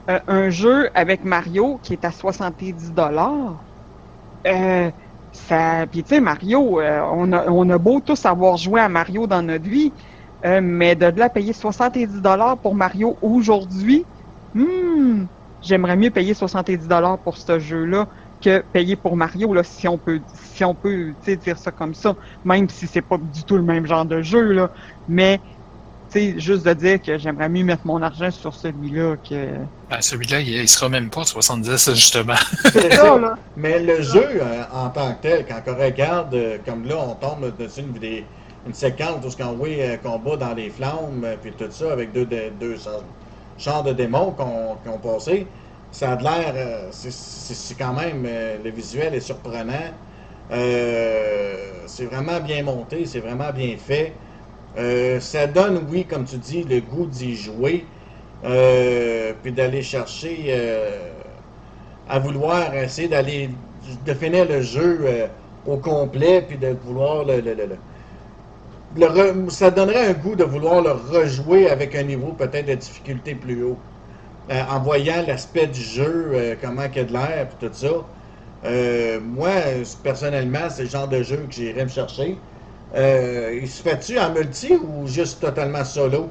[0.08, 3.54] euh, un jeu avec Mario qui est à 70 dollars.
[4.46, 4.90] Euh,
[5.32, 8.88] ça, puis tu sais Mario, euh, on a on a beau tous avoir joué à
[8.88, 9.92] Mario dans notre vie,
[10.62, 14.04] mais de là payer 70 dollars pour Mario aujourd'hui,
[14.54, 15.26] hmm,
[15.62, 18.06] j'aimerais mieux payer 70 dollars pour ce jeu-là
[18.40, 20.20] que payer pour Mario là, si on peut
[20.52, 22.14] si on peut tu sais, dire ça comme ça,
[22.44, 24.70] même si c'est pas du tout le même genre de jeu là,
[25.08, 25.38] mais
[26.10, 29.34] tu sais juste de dire que j'aimerais mieux mettre mon argent sur celui-là que
[29.90, 32.34] Ben, Celui-là, il, il sera même pas 70, justement.
[32.72, 33.34] C'est ça, là.
[33.56, 37.14] Mais le jeu euh, en tant que tel, quand on regarde, euh, comme là, on
[37.14, 38.24] tombe dessus une, vidéo-
[38.66, 41.92] une séquence où ce qu'on voit euh, combat dans les flammes, euh, puis tout ça,
[41.92, 42.76] avec deux, deux, deux
[43.56, 45.52] chars de démons qu'on qu'on passé,
[45.90, 49.94] ça a de l'air, euh, c'est- quand même, euh, le visuel est surprenant.
[50.50, 54.20] Euh, c'est vraiment bien monté, c'est vraiment bien fait.
[55.20, 57.90] Ça donne, oui, comme tu dis, le goût d'y jouer,
[59.42, 60.52] puis d'aller chercher,
[62.06, 63.50] à vouloir essayer d'aller,
[64.04, 65.06] de finir le jeu
[65.64, 67.40] au complet, puis de vouloir le-
[69.50, 73.62] ça donnerait un goût de vouloir le rejouer avec un niveau peut-être de difficulté plus
[73.62, 73.78] haut.
[74.50, 77.88] Euh, en voyant l'aspect du jeu, euh, comment qu'il y a de l'air, tout ça.
[78.66, 79.50] Euh, moi,
[80.02, 82.36] personnellement, c'est le genre de jeu que j'irais me chercher.
[82.94, 86.30] Il se fait-tu en multi ou juste totalement solo?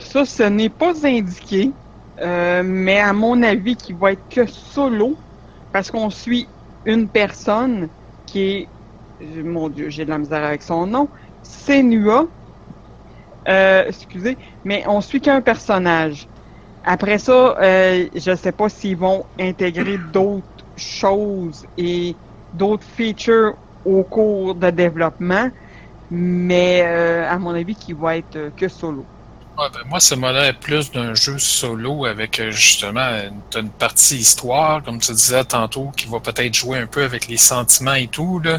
[0.00, 1.72] Ça, ce n'est pas indiqué,
[2.18, 5.18] mais à mon avis, qui va être que solo,
[5.72, 6.48] parce qu'on suit
[6.84, 7.90] une personne
[8.24, 8.70] qui est,
[9.42, 11.10] mon Dieu, j'ai de la misère avec son nom,
[11.46, 12.26] Senua.
[13.48, 16.26] Euh, excusez, mais on suit qu'un personnage.
[16.84, 20.46] Après ça, euh, je ne sais pas s'ils vont intégrer d'autres
[20.76, 22.14] choses et
[22.54, 23.54] d'autres features
[23.84, 25.50] au cours de développement,
[26.10, 29.04] mais euh, à mon avis, qui va être euh, que solo.
[29.56, 33.08] Ben, moi, ça m'a l'air plus d'un jeu solo avec justement
[33.54, 37.26] une, une partie histoire, comme tu disais tantôt, qui va peut-être jouer un peu avec
[37.26, 38.38] les sentiments et tout.
[38.40, 38.58] Là.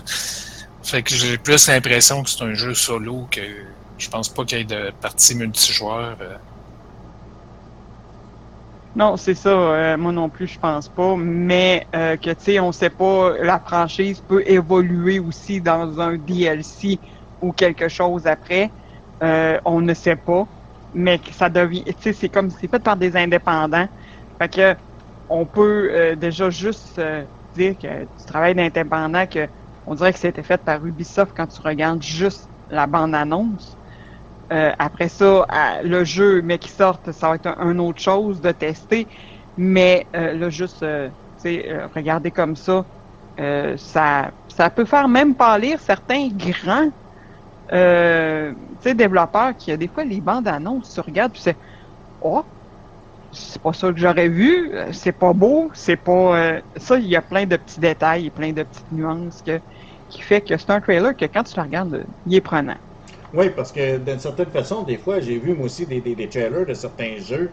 [0.88, 3.42] Fait que j'ai plus l'impression que c'est un jeu solo que
[3.98, 6.18] je pense pas qu'il y ait de partie multijoueur.
[6.22, 6.38] euh.
[8.96, 9.50] Non, c'est ça.
[9.50, 11.16] euh, moi non plus, je pense pas.
[11.18, 16.18] Mais euh, que tu sais, on sait pas, la franchise peut évoluer aussi dans un
[16.18, 17.00] DLC
[17.42, 18.74] ou quelque chose après.
[19.66, 20.46] On ne sait pas.
[20.94, 21.84] Mais que ça devient.
[21.86, 23.88] Tu sais, c'est comme c'est fait par des indépendants.
[24.42, 24.76] Fait que
[25.30, 27.00] on peut déjà juste
[27.54, 29.48] dire que du travail d'indépendant que
[29.88, 33.80] on dirait que c'était fait par Ubisoft quand tu regardes juste la bande-annonce.
[34.54, 35.46] Euh, après ça,
[35.84, 39.10] le jeu, mais qui sorte, ça va être un, autre chose de tester.
[39.58, 42.86] Mais euh, là, juste, euh, tu sais, euh, regarder comme ça,
[43.78, 46.92] ça, ça peut faire même pâlir certains grands,
[47.70, 47.76] tu
[48.82, 51.60] sais, développeurs qui, des fois, les bandes annonces, tu regardes, puis c'est,
[52.22, 52.44] oh,
[53.32, 57.22] c'est pas ça que j'aurais vu, c'est pas beau, c'est pas, ça, il y a
[57.22, 59.62] plein de petits détails, plein de petites nuances que,
[60.18, 62.78] qui fait que c'est un trailer que quand tu le regardes, il est prenant.
[63.34, 66.74] Oui, parce que d'une certaine façon, des fois, j'ai vu moi aussi des, trailers de
[66.74, 67.52] certains jeux.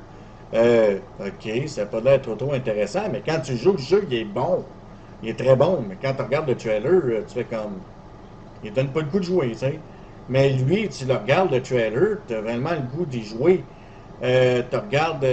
[0.55, 4.17] Euh, ok, ça peut être trop, trop intéressant, mais quand tu joues le jeu, il
[4.17, 4.65] est bon.
[5.23, 7.81] Il est très bon, mais quand tu regardes le trailer, euh, tu fais comme.
[8.63, 9.79] Il donne pas le goût de jouer, tu sais.
[10.31, 13.63] Mais lui, tu le regardes le trailer, tu as vraiment le goût d'y jouer.
[14.23, 15.27] Euh, tu regardes.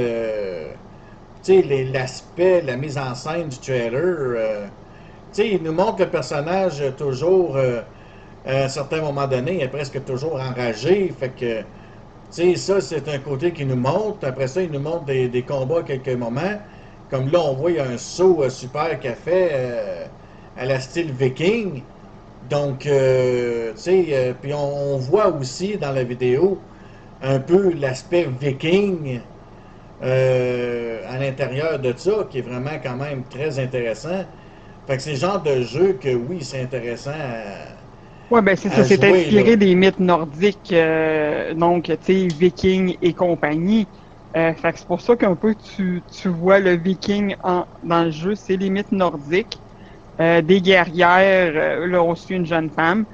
[1.44, 4.70] tu sais, l'aspect, la mise en scène du trailer.
[5.32, 7.56] Sais, il nous montre le personnage euh, toujours.
[7.56, 7.82] euh,
[8.46, 11.14] à un certain moment donné, il est presque toujours enragé.
[11.18, 11.62] Fait que,
[12.34, 14.26] tu ça, c'est un côté qui nous montre.
[14.26, 16.60] Après ça, il nous montre des, combats à quelques moments.
[17.12, 20.10] Comme là, on voit, il y a un saut euh, super qu'il a fait
[20.58, 21.84] à la style viking.
[22.50, 26.58] Donc, puis on, voit aussi dans la vidéo
[27.22, 29.20] un peu l'aspect viking
[30.02, 34.26] à l'intérieur de ça, qui est vraiment quand même très intéressant.
[34.92, 37.78] Fait que c'est le genre de jeu que, oui, c'est intéressant à,
[38.30, 39.58] Ouais, ben c'est ça, c'est inspiré là.
[39.58, 43.90] des mythes nordiques, euh, donc, tu sais, vikings et compagnie.
[44.38, 48.06] Euh, fait que c'est pour ça qu'un peu tu, tu vois le viking en, dans
[48.06, 49.62] le jeu, c'est les mythes nordiques,
[50.22, 53.06] euh, des guerrières, là on suit une jeune femme.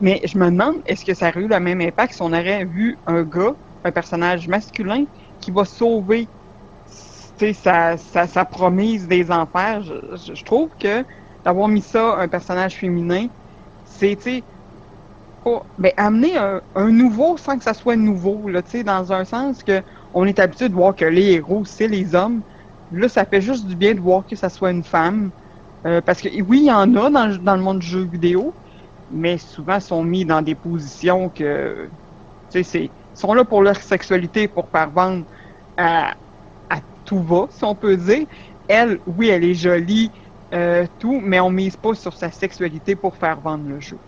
[0.00, 2.64] Mais je me demande, est-ce que ça aurait eu le même impact si on aurait
[2.66, 3.54] vu un gars,
[3.84, 5.04] un personnage masculin,
[5.40, 6.30] qui va sauver
[7.38, 9.82] tu sais, sa, sa, sa promise des enfers?
[9.82, 11.04] Je, trouve que
[11.44, 13.28] d'avoir mis ça, un personnage féminin,
[13.84, 14.16] c'est,
[15.78, 19.62] ben, amener un, nouveau sans que ça soit nouveau, là, tu sais, dans un sens
[19.62, 19.82] que
[20.12, 22.42] on est habitué de voir que les héros, c'est les hommes.
[22.90, 25.30] Là, ça fait juste du bien de voir que ça soit une femme.
[25.86, 28.54] Euh, parce que oui, il y en a dans, dans le monde du jeu vidéo,
[29.10, 31.90] mais souvent ils sont mis dans des positions que,
[32.50, 35.26] tu sais, sont là pour leur sexualité, pour faire vendre
[35.76, 36.14] à, à
[37.06, 38.26] tout va, si on peut dire.
[38.68, 40.12] Elle, oui, elle est jolie,
[40.54, 44.00] euh, tout, mais on mise pas sur sa sexualité pour faire vendre le jeu.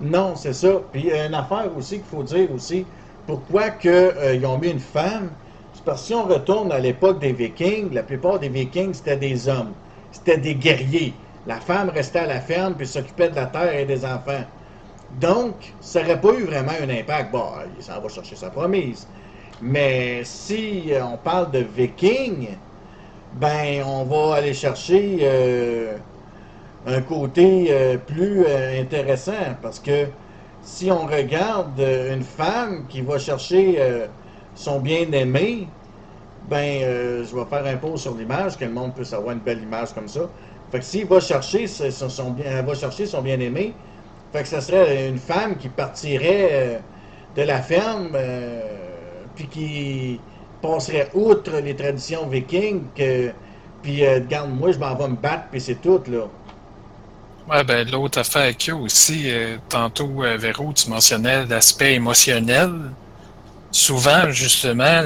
[0.00, 0.80] Non, c'est ça.
[0.92, 2.90] Puis il y a une affaire aussi qu'il faut dire aussi.
[3.26, 5.38] Pourquoi que, euh, ont mis une femme?
[5.72, 9.16] C'est parce que si on retourne à l'époque des Vikings, la plupart des Vikings, c'était
[9.16, 9.76] des hommes.
[10.10, 11.24] C'était des guerriers.
[11.46, 14.44] La femme restait à la ferme puis s'occupait de la terre et des enfants.
[15.10, 17.32] Donc, ça n'aurait pas eu vraiment un impact.
[17.32, 19.10] Bon, il s'en va chercher sa promise.
[19.66, 22.48] Mais si euh, on parle de Vikings,
[23.40, 25.96] ben, on va aller chercher euh,
[26.86, 30.08] un côté euh, plus intéressant parce que
[30.60, 33.78] si on regarde une femme qui va chercher
[34.54, 35.66] son bien-aimé,
[36.48, 36.80] ben,
[37.24, 39.92] je vais faire un pause sur l'image, que le monde puisse avoir une belle image
[39.94, 40.22] comme ça.
[40.72, 43.74] Fait que s'il va chercher son, elle va chercher son bien-aimé,
[44.32, 46.80] fait que ça serait une femme qui partirait
[47.36, 48.16] de la ferme,
[49.34, 50.20] puis qui
[50.62, 53.30] passerait outre les traditions vikings, que,
[53.82, 56.26] puis euh, regarde, moi je m'en vais me battre, puis c'est tout, là.
[57.50, 61.94] Ouais, ben, l'autre affaire qu'il y a aussi, euh, tantôt, euh, Véro, tu mentionnais l'aspect
[61.94, 62.70] émotionnel.
[63.70, 65.02] Souvent, justement,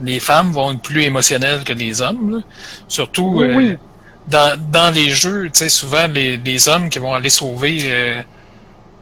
[0.00, 2.36] les femmes vont être plus émotionnelles que les hommes.
[2.36, 2.42] là.
[2.88, 3.76] Surtout Oui, euh, oui.
[4.28, 8.24] dans, dans les jeux, tu sais, souvent, les, les hommes qui vont aller sauver.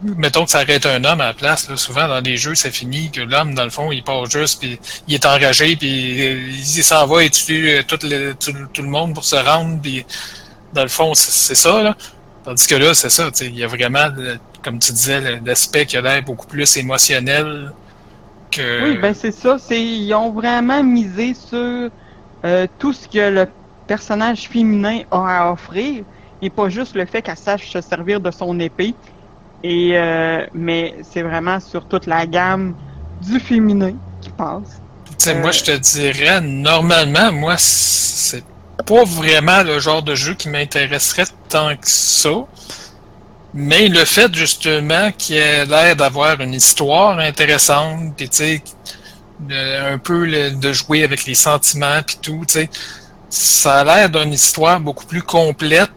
[0.03, 3.11] Mettons que ça arrête un homme à la place, souvent dans les jeux, ça finit
[3.11, 4.79] que l'homme, dans le fond, il part juste, puis
[5.09, 5.89] il est enragé, puis
[6.59, 10.05] il s'en va et tue euh, tout le, tout, le- monde pour se rendre, puis
[10.73, 11.97] dans le fond, c'est c'est ça, là.
[12.45, 14.09] Tandis que là, c'est ça, il y a vraiment,
[14.63, 17.73] comme tu disais, l'aspect qui a l'air beaucoup plus émotionnel
[18.51, 18.83] que...
[18.85, 19.59] Oui, ben c'est ça.
[19.59, 21.91] C'est ils ont vraiment misé sur
[22.45, 23.47] euh, tout ce que le
[23.87, 26.05] personnage féminin a à offrir
[26.43, 28.95] et pas juste le fait qu'elle sache se servir de son épée.
[29.63, 32.75] Et euh, mais c'est vraiment sur toute la gamme
[33.21, 34.81] du féminin qui passe.
[35.07, 38.45] Tu sais, moi, je te dirais, normalement, moi, c'est
[38.87, 42.31] pas vraiment le genre de jeu qui m'intéresserait tant que ça.
[43.53, 48.63] Mais le fait, justement, qu'il ait l'air d'avoir une histoire intéressante, puis tu sais,
[49.51, 52.71] un peu le- de jouer avec les sentiments, puis tout, tu sais,
[53.29, 55.91] ça a l'air d'une histoire beaucoup plus complète,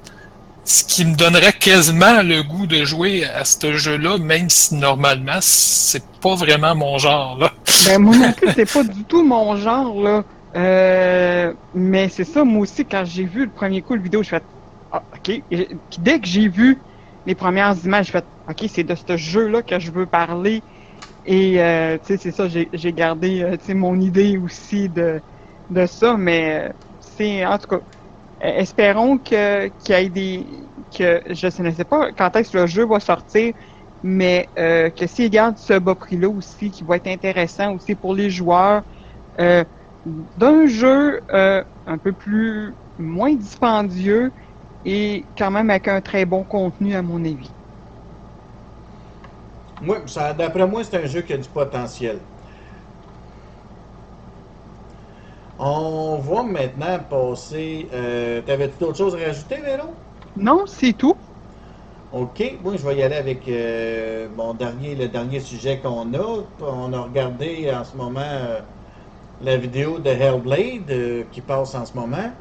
[0.65, 5.40] ce qui me donnerait quasiment le goût de jouer à ce jeu-là, même si normalement,
[5.41, 7.53] c'est pas vraiment mon genre, là.
[7.80, 10.23] Ben moi non plus, c'est pas du tout mon genre là.
[10.56, 14.30] Euh, mais c'est ça, moi aussi, quand j'ai vu le premier coup le vidéo, je
[14.30, 14.45] fais
[14.91, 15.30] ah, ok.
[15.30, 16.84] Et- dès que j'ai vu
[17.26, 20.64] les premières images, je fais ok, c'est de ce jeu-là que je veux parler.
[21.26, 25.22] Et euh, tu sais, c'est ça, j'ai gardé euh, mon idée aussi de,
[25.69, 27.81] de ça, mais euh, c'est en tout cas.
[28.43, 32.57] Euh, espérons que qu'il y ait des que je ne sais pas quand est-ce que
[32.59, 33.53] le jeu va sortir,
[34.03, 38.15] mais euh, que s'ils gardent ce bas prix-là aussi, qui va être intéressant aussi pour
[38.15, 38.83] les joueurs,
[39.39, 39.63] euh,
[40.05, 44.33] d'un jeu un peu plus moins dispendieux
[44.85, 47.55] et quand même avec un très bon contenu à mon avis.
[49.81, 49.97] Oui,
[50.37, 52.32] d'après moi, c'est un jeu qui a du potentiel.
[55.57, 57.89] On va maintenant passer.
[57.93, 59.95] Euh, T'avais-tu d'autres choses à rajouter, Véro?
[60.35, 61.15] Non, c'est tout.
[62.11, 62.59] OK.
[62.61, 66.45] Moi, je vais y aller avec euh, mon dernier, le dernier sujet qu'on a.
[66.59, 68.61] On a regardé en ce moment euh,
[69.39, 72.31] la vidéo de Hellblade qui passe en ce moment.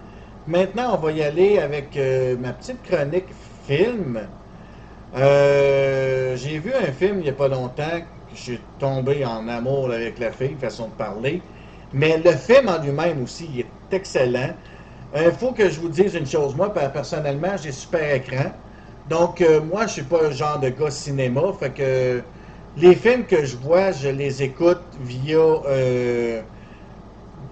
[0.47, 1.97] Maintenant, on va y aller avec
[2.41, 4.31] ma petite chronique film.
[5.15, 8.01] Euh, J'ai vu un film il n'y a pas longtemps
[8.35, 11.43] suis tombé en amour avec la fille, façon de parler.
[11.93, 14.57] Mais le film en lui-même aussi, est excellent.
[15.15, 16.55] Il faut que je vous dise une chose.
[16.57, 18.53] Moi, per- personnellement, j'ai super écran.
[19.07, 21.43] Donc, euh, moi, je suis pas le genre de gars cinéma.
[21.59, 22.25] Fait que
[22.77, 26.43] les films que je vois, je les écoute via euh,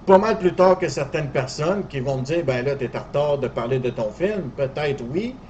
[0.07, 2.97] pas mal plus tard que certaines personnes qui vont me dire ben là, tu es
[2.97, 4.51] en retard de parler de ton film.
[4.53, 5.43] Peut-être oui.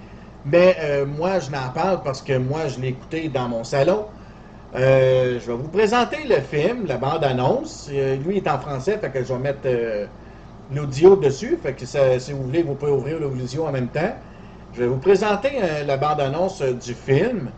[0.45, 4.09] Mais euh, moi, je n'en parle parce que moi, je l'ai écouté dans mon salon.
[4.77, 7.89] Euh, je vais vous présenter le film, la bande-annonce.
[7.93, 10.07] Euh, lui est en français, fait que je vais mettre euh,
[10.73, 11.59] l'audio dessus.
[11.61, 14.15] Fait que si vous voulez, vous pouvez ouvrir l'audio en même temps.
[14.73, 15.51] Je vais vous présenter
[15.85, 17.51] la bande-annonce du film,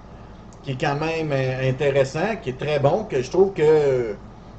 [0.62, 4.16] qui est quand même intéressant, qui est très bon, que je trouve que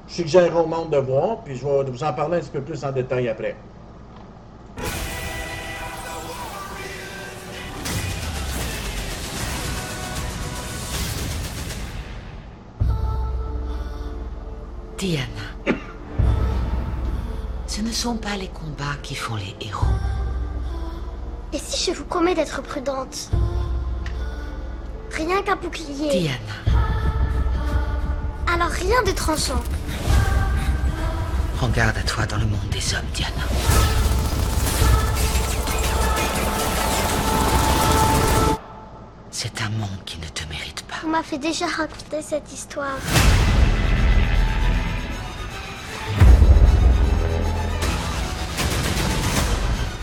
[0.08, 2.62] je suggère au monde de voir, puis je vais vous en parler un petit peu
[2.62, 3.56] plus en détail après.
[15.04, 15.76] Diana.
[17.68, 19.86] Ce ne sont pas les combats qui font les héros.
[21.52, 23.30] Et si je vous promets d'être prudente?
[25.12, 26.10] Rien qu'un bouclier.
[26.10, 26.38] Diana,
[28.48, 29.62] Alors rien de tranchant.
[31.58, 33.44] prends garde à toi dans le monde des hommes, Diana.
[39.32, 40.96] C'est un monde qui ne te mérite pas.
[41.06, 42.96] On m'a fait déjà raconter cette histoire.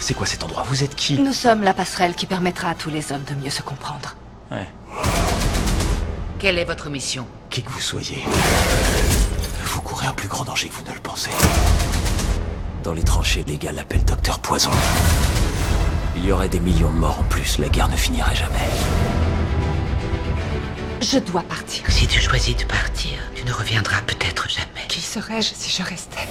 [0.01, 0.65] C'est quoi cet endroit?
[0.67, 1.19] Vous êtes qui?
[1.19, 4.17] Nous sommes la passerelle qui permettra à tous les hommes de mieux se comprendre.
[4.51, 4.67] Ouais.
[6.39, 7.27] Quelle est votre mission?
[7.51, 8.25] Qui que vous soyez,
[9.65, 11.31] vous courez un plus grand danger que vous ne le pensez.
[12.83, 14.71] Dans les tranchées, les gars l'appellent Docteur Poison.
[16.17, 18.71] Il y aurait des millions de morts en plus, la guerre ne finirait jamais.
[21.03, 21.83] Je dois partir.
[21.89, 24.87] Si tu choisis de partir, tu ne reviendras peut-être jamais.
[24.89, 26.29] Qui serais-je si je restais?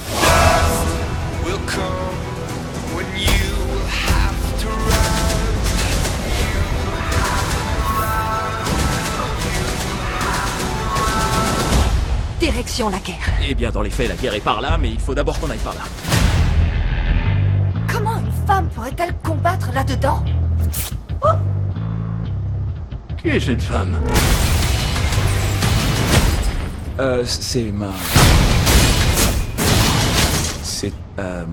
[12.40, 13.18] Direction la guerre.
[13.48, 15.50] Eh bien, dans les faits, la guerre est par là, mais il faut d'abord qu'on
[15.50, 15.82] aille par là.
[17.92, 20.24] Comment une femme pourrait-elle combattre là-dedans
[23.22, 23.98] Qui est cette femme
[27.00, 27.92] Euh, c'est ma...
[30.64, 30.94] C'est...
[31.18, 31.46] Euh...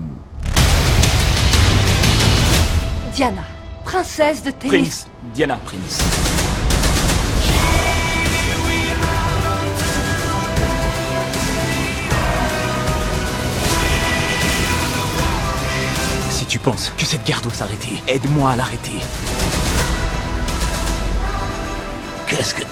[3.13, 3.41] Diana,
[3.85, 4.71] princesse de tennis.
[4.71, 5.07] Prince.
[5.33, 6.46] Diana Prince.
[16.57, 18.99] Tu penses que cette guerre doit s'arrêter, aide-moi à l'arrêter.
[22.25, 22.63] Qu'est-ce que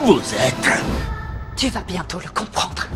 [0.00, 0.82] vous êtes?
[1.56, 2.88] Tu vas bientôt le comprendre.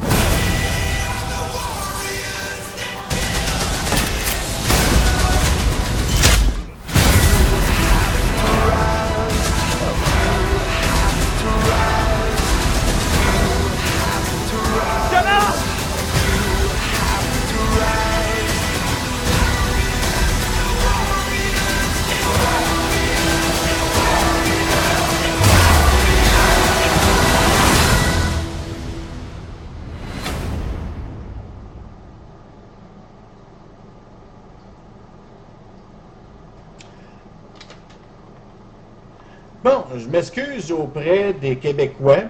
[40.15, 42.25] M'excuse auprès des Québécois.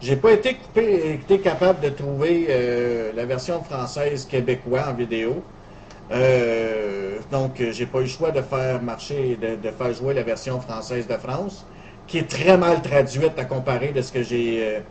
[0.00, 0.56] J'ai pas été,
[1.42, 5.42] capable de trouver euh, la version française québécois en vidéo.
[6.12, 10.22] Euh, donc, euh, j'ai pas eu le choix de faire marcher, de, faire jouer la
[10.22, 11.66] version française de France,
[12.06, 14.82] qui est très mal traduite à comparer de ce que j'ai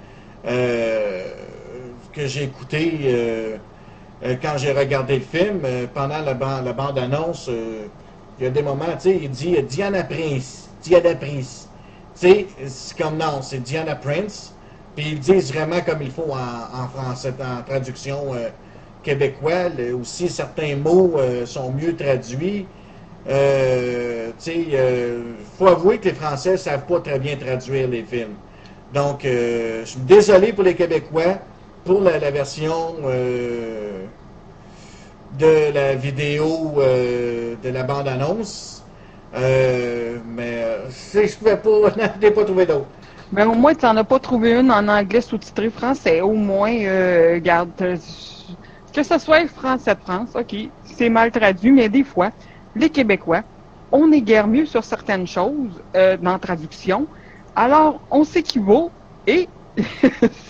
[0.45, 1.23] euh,
[2.17, 3.59] écouté
[4.41, 5.61] quand j'ai regardé le film.
[5.93, 7.85] Pendant la, la bande-annonce, euh,
[8.39, 11.64] il y a des moments, tu sais, il dit Diana Prince, Diana Prince.
[12.15, 12.47] C'est
[12.97, 14.53] comme non, c'est Diana Prince.
[14.95, 18.49] Puis ils disent vraiment comme il faut en, français, en traduction euh,
[19.03, 19.69] québécois.
[20.01, 22.65] Aussi, certains mots euh, sont mieux traduits.
[23.27, 25.21] Euh, tu sais, euh,
[25.57, 28.35] faut avouer que les Français savent pas très bien traduire les films.
[28.93, 31.39] Donc, euh, je suis désolé pour les Québécois
[31.83, 32.95] pour la, version
[35.39, 38.74] de la vidéo de la bande-annonce.
[39.35, 41.69] Euh, mais euh, c'est- je pouvais pas,
[42.15, 42.91] je n'ai pas trouvé d'autre.
[43.31, 46.21] Mais au moins, tu n'en as pas trouvé une en anglais sous-titré français.
[46.21, 47.73] Au moins, euh, garde.
[47.81, 47.97] euh,
[48.93, 52.31] Que ce soit français de France, OK, c'est mal traduit, mais des fois,
[52.75, 53.43] les Québécois,
[53.91, 57.09] on est guère mieux sur certaines choses euh, dans la traduction.
[57.55, 58.95] Alors, on s'équivaut
[59.27, 59.51] et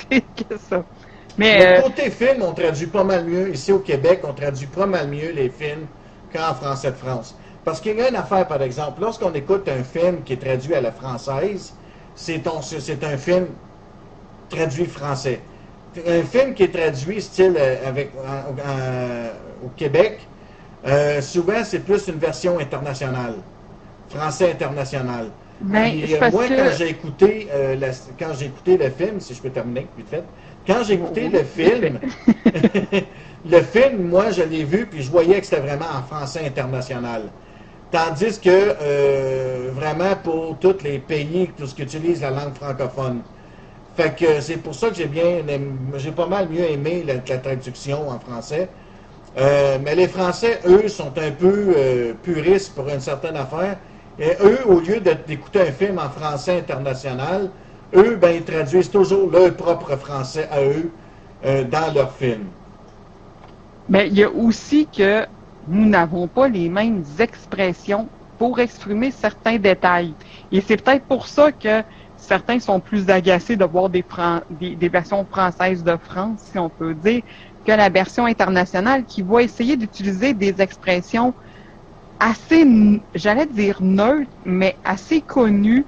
[0.10, 0.86] c'est que ça.
[1.38, 3.50] Mais euh, côté film, on traduit pas mal mieux.
[3.54, 5.88] Ici au Québec, on traduit pas mal mieux les films
[6.32, 7.38] qu'en français de France.
[7.66, 10.76] Parce qu'il y a une affaire, par exemple, lorsqu'on écoute un film qui est traduit
[10.76, 11.74] à la française,
[12.14, 13.48] c'est un film
[14.50, 15.42] traduit français.
[16.06, 18.12] Un film qui est traduit style euh, avec,
[19.64, 20.30] au Québec,
[20.86, 23.36] euh, souvent c'est plus une version internationale,
[24.10, 25.32] français international.
[25.62, 29.20] Ben, Puis, c'est euh, moi, que- quand j'ai écouté, la- quand j'ai écouté le film,
[29.22, 30.26] si je peux terminer vite fait,
[30.68, 32.00] quand j'ai écouté le film,
[33.46, 37.32] le film, moi, je l'ai vu, puis je voyais que c'était vraiment en français international.
[37.92, 43.22] Tandis que, euh, vraiment, pour tous les pays, tout ce qui utilise la langue francophone.
[43.96, 45.38] Fait que c'est pour ça que j'ai bien
[45.96, 48.68] j'ai pas mal mieux aimé la, traduction en français.
[49.38, 53.78] Euh, mais les Français, eux, sont un peu euh, puristes pour une certaine affaire.
[54.18, 57.50] Et eux, au lieu d'écouter un film en français international,
[57.96, 60.90] eux, ben, ils traduisent toujours leur propre français à eux
[61.46, 62.46] euh, dans leur film.
[63.90, 65.26] Mais il y a aussi que
[65.68, 70.14] nous n'avons pas les mêmes expressions pour exprimer certains détails.
[70.52, 71.84] Et c'est peut-être pour ça que
[72.18, 74.04] certains sont plus agacés de voir des,
[74.90, 77.22] versions françaises de France, si on peut dire,
[77.66, 81.34] que la version internationale qui va essayer d'utiliser des expressions
[82.20, 82.66] assez,
[83.14, 85.86] j'allais dire neutres, mais assez connues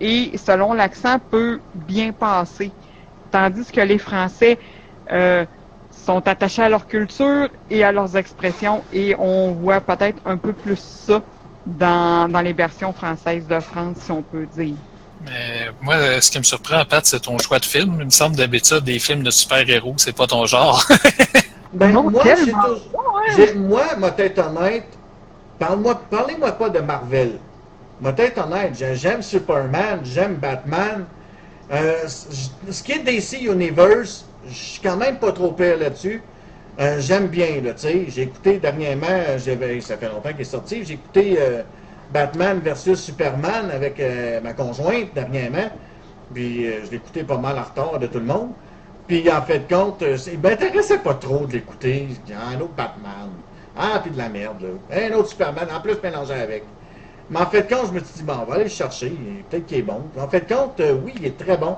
[0.00, 2.70] et selon l'accent peut bien passer.
[3.30, 4.58] Tandis que les Français
[5.10, 5.44] euh,
[6.06, 10.52] sont attachés à leur culture et à leurs expressions et on voit peut-être un peu
[10.52, 11.20] plus ça
[11.66, 14.76] dans, dans les versions françaises de France, si on peut dire.
[15.24, 17.96] Mais moi, euh, ce qui me surprend, Pat, c'est ton choix de film.
[17.98, 20.86] Il me semble d'habitude, des films de super-héros, c'est pas ton genre.
[21.72, 22.22] Ben, Non, moi,
[23.36, 24.86] j'ai- moi, ma tête honnête,
[25.58, 27.32] parle-moi, parlez-moi pas de Marvel.
[28.00, 31.04] Ma tête honnête, j'ai- j'aime Superman, j'aime Batman.
[31.70, 36.30] Euh, ce qui est DC Universe, je suis quand même pas trop pire là-dessus.
[36.78, 38.04] Euh, j'aime bien, là, tu sais.
[38.10, 41.38] J'ai écouté dernièrement, euh, j'avais- ça fait longtemps qu'il est sorti, j'ai écouté
[42.08, 44.00] Batman versus Superman avec
[44.42, 45.70] ma conjointe dernièrement.
[46.32, 48.56] Puis je écouté pas mal en retard de tout le monde.
[49.06, 52.08] Puis en fait compte, il m'intéressait pas trop de l'écouter.
[52.34, 53.44] Ah, un autre Batman.
[53.74, 54.68] Ah, puis de la merde, là.
[55.08, 56.75] Un autre Superman, en plus mélangé avec.
[57.30, 59.12] Mais en fait compte, je me suis dit, bon, on va aller le chercher.
[59.50, 60.02] Peut-être qu'il est bon.
[60.18, 61.76] En fait compte, euh, oui, il est très bon.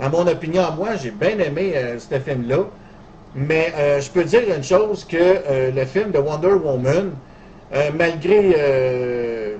[0.00, 2.64] À mon opinion, à moi, j'ai bien aimé euh, ce film-là.
[3.34, 7.12] Mais euh, je peux dire une chose que le film de Wonder Woman,
[7.94, 9.56] malgré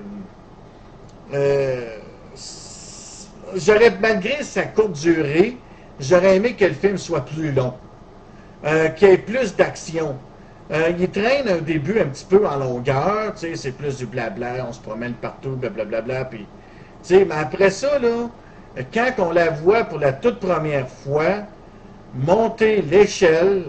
[4.01, 5.55] malgré sa courte durée,
[5.99, 7.75] j'aurais aimé que le film soit plus long,
[8.97, 10.15] qu'il y ait plus d'action.
[10.71, 14.05] Euh, il traîne au début un petit peu en longueur, tu sais, c'est plus du
[14.05, 16.47] blabla, on se promène partout, blablabla, puis,
[17.03, 18.29] tu sais, mais après ça, là,
[18.93, 21.47] quand on la voit pour la toute première fois,
[22.13, 23.65] monter l'échelle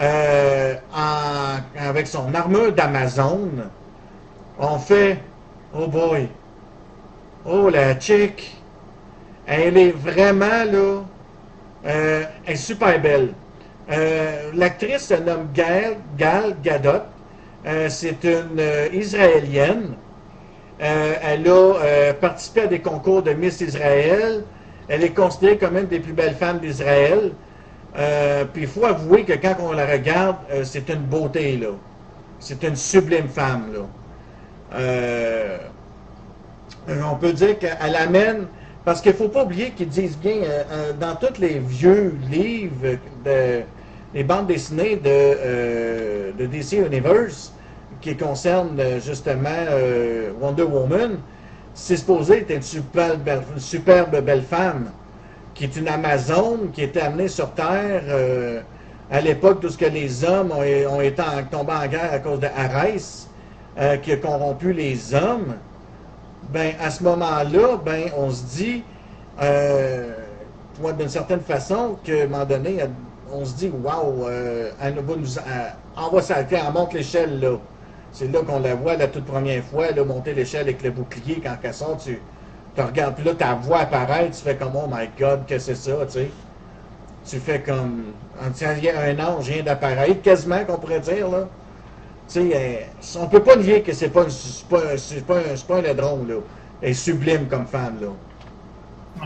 [0.00, 0.74] euh,
[1.76, 3.50] avec son armure d'Amazon,
[4.58, 5.18] on fait
[5.72, 6.28] Oh boy!
[7.44, 8.64] Oh la chick!
[9.46, 11.02] Elle est vraiment là.
[11.86, 12.24] euh,
[12.56, 13.34] super belle.
[13.92, 17.02] Euh, L'actrice se nomme Gal, Gal Gadot.
[17.66, 19.94] Euh, C'est une euh, Israélienne.
[20.78, 24.42] Elle a participé à des concours de Miss Israël.
[24.88, 27.30] Elle est considérée comme une des plus belles femmes d'Israël.
[28.52, 31.68] Puis il faut avouer que quand on la regarde, c'est une beauté, là.
[32.40, 33.82] C'est une sublime femme, là.
[37.08, 38.48] On peut dire qu'elle amène,
[38.84, 40.38] parce qu'il ne faut pas oublier qu'ils disent bien,
[40.98, 43.62] dans tous les vieux livres, de,
[44.14, 47.52] les bandes dessinées de, euh, DC Universe,
[48.00, 51.18] qui concernent euh, justement euh, Wonder Woman,
[51.74, 52.62] c'est supposé être une
[53.60, 54.90] superbe belle femme,
[55.54, 58.02] qui est une Amazone, qui était amenée sur Terre
[59.10, 62.40] à l'époque où ce que les hommes ont, été en- tombés en guerre à cause
[62.40, 63.26] de Arès,
[64.02, 65.54] qui a corrompu les hommes.
[66.52, 68.82] Ben, à ce moment-là, ben, on se dit,
[70.98, 72.80] d'une certaine façon, qu'à un moment donné,
[73.32, 75.26] on se dit, waouh, euh, va nous,
[75.96, 77.56] on va s'arrêter, elle monte l'échelle, là.
[78.12, 81.40] C'est là qu'on la voit la toute première fois, là, monter l'échelle avec le bouclier
[81.42, 81.96] quand elle sort.
[81.96, 82.20] Tu,
[82.76, 85.74] Tu regardes, puis là, ta voix apparaît, tu fais comme, oh my God, que c'est
[85.74, 86.30] ça, tu sais.
[87.28, 91.48] Tu fais comme, un ange vient d'apparaître, quasiment, qu'on pourrait dire, là.
[92.28, 94.26] Tu sais, euh, on peut pas nier que c'est pas,
[94.68, 94.80] pas,
[95.26, 96.34] pas, pas un ladron, là.
[96.82, 98.08] Elle est sublime comme femme, là.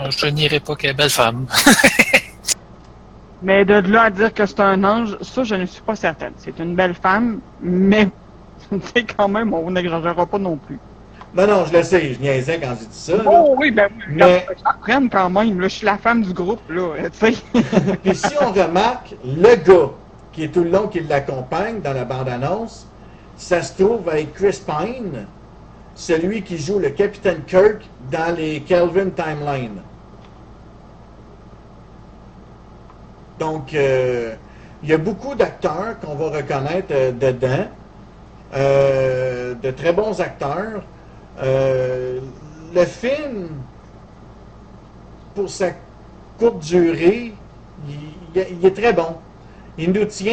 [0.05, 1.47] Euh, Je n'irai pas qu'elle est belle femme.
[3.43, 6.33] Mais de là à dire que c'est un ange, ça, je ne suis pas certaine.
[6.39, 8.09] C'est une belle femme, mais
[8.95, 10.79] c'est quand même, on n'exagérera pas non plus.
[11.35, 13.17] Non, non, je le sais, je niaisais quand j'ai dit ça.
[13.17, 13.23] là.
[13.27, 15.61] Oh oui, ben oui, Mais- j'apprenne quand même.
[15.61, 17.37] Là, je suis la femme du groupe, là, tu sais.
[18.03, 19.91] Puis si on remarque, le gars
[20.33, 22.87] qui est tout le long qui l'accompagne dans la bande-annonce,
[23.37, 25.27] ça se trouve avec Chris Pine,
[25.95, 29.83] celui qui joue le capitaine Kirk dans les Kelvin Timeline.
[33.39, 34.35] Donc, euh,
[34.83, 37.67] il y a beaucoup d'acteurs qu'on va reconnaître euh, dedans,
[38.55, 40.83] Euh, de très bons acteurs.
[42.75, 43.49] Le film,
[45.35, 45.71] pour sa
[46.39, 47.33] courte durée,
[47.89, 49.17] il, est très bon.
[49.79, 50.33] Il nous tient,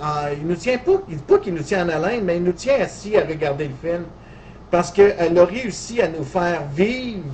[0.00, 2.80] en- il nous tient pas, pas qu'il nous tient en haleine, mais il nous tient
[2.80, 4.04] assis à regarder le film.
[4.70, 7.24] Parce qu'elle a réussi à nous faire vivre,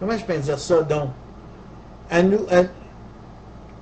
[0.00, 1.10] comment je peux dire ça donc?
[2.10, 2.46] À nous,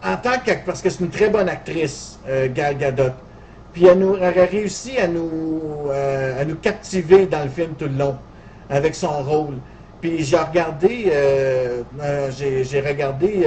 [0.05, 3.12] en tant que, parce que c'est une très bonne actrice, euh, Gal Gadot.
[3.73, 7.87] Puis elle, nous, a réussi à nous, euh, à nous captiver dans le film tout
[7.87, 8.16] le long,
[8.69, 9.55] avec son rôle.
[10.01, 13.47] Puis j'ai regardé, euh, euh, j'ai regardé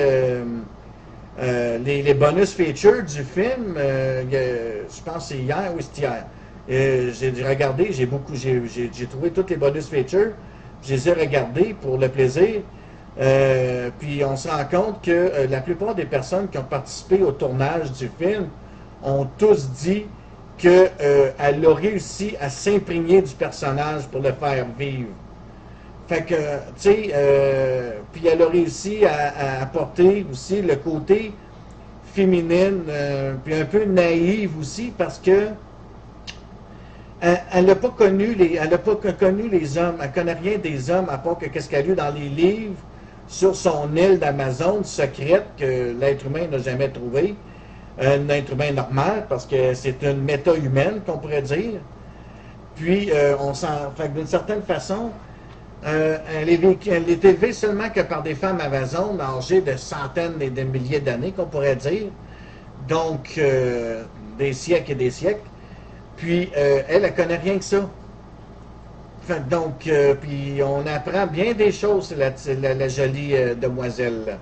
[1.85, 6.25] les, bonus features du film, je pense c'est hier ou c'est hier.
[6.67, 10.31] J'ai regardé, j'ai beaucoup, j'ai trouvé toutes les bonus features,
[10.81, 12.61] je les ai regardés pour le plaisir.
[13.19, 17.21] Euh, puis on se rend compte que euh, la plupart des personnes qui ont participé
[17.21, 18.47] au tournage du film
[19.03, 20.03] ont tous dit
[20.57, 25.09] qu'elle a réussi à s'imprégner du personnage pour le faire vivre.
[26.07, 26.41] Fait que, tu
[26.77, 31.31] sais, euh, puis elle a réussi à, apporter aussi le côté
[32.13, 35.47] féminine, euh, puis un peu naïve aussi, parce que
[37.21, 40.89] elle n'a pas connu les, elle pas co- connu les hommes, elle connaît rien des
[40.91, 42.75] hommes à part que qu'est-ce qu'elle a lu dans les livres
[43.27, 47.35] sur son île d'Amazon secrète que l'être humain n'a jamais trouvé,
[47.99, 51.79] un être humain normal, parce que c'est une méta-humaine qu'on pourrait dire.
[52.75, 55.11] Puis euh, on s'en, fait d'une certaine façon,
[55.85, 60.63] euh, elle, est élevée seulement que par des femmes Amazon âgées de centaines et de
[60.63, 62.07] milliers d'années, qu'on pourrait dire.
[62.87, 64.03] Donc, euh,
[64.37, 65.47] des siècles et des siècles.
[66.17, 67.89] Puis, euh, elle, elle connaît rien que ça.
[69.49, 72.29] Donc, euh, puis on apprend bien des choses, la,
[72.75, 74.37] la, jolie euh, demoiselle.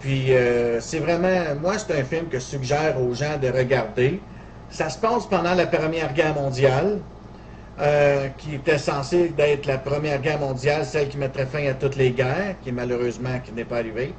[0.00, 4.20] Puis, euh, c'est vraiment, moi, c'est un film que je suggère aux gens de regarder.
[4.68, 6.98] Ça se passe pendant la Première Guerre mondiale,
[8.38, 12.10] qui était censée d'être la Première Guerre mondiale, celle qui mettrait fin à toutes les
[12.10, 14.12] guerres, qui malheureusement qui n'est pas arrivée.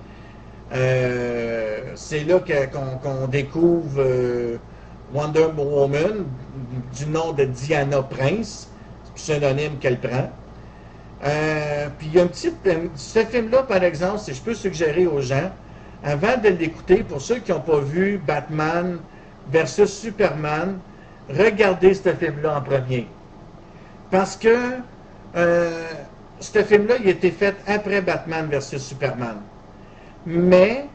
[1.95, 2.39] C'est là
[2.71, 4.03] qu'on découvre
[5.13, 6.25] Wonder Woman,
[6.95, 8.69] du nom de Diana Prince,
[9.17, 10.31] pseudonyme qu'elle prend.
[11.25, 12.53] Euh, puis il y a un petit.
[12.95, 15.51] ce film-là, par exemple, si je peux suggérer aux gens,
[16.03, 18.99] avant de l'écouter, pour ceux qui n'ont pas vu Batman
[19.51, 20.79] versus Superman,
[21.29, 23.07] regardez ce film-là en premier.
[24.11, 24.77] Parce que
[25.35, 25.83] euh,
[26.39, 29.37] ce film-là, il a été fait après Batman versus Superman.
[30.25, 30.85] Mais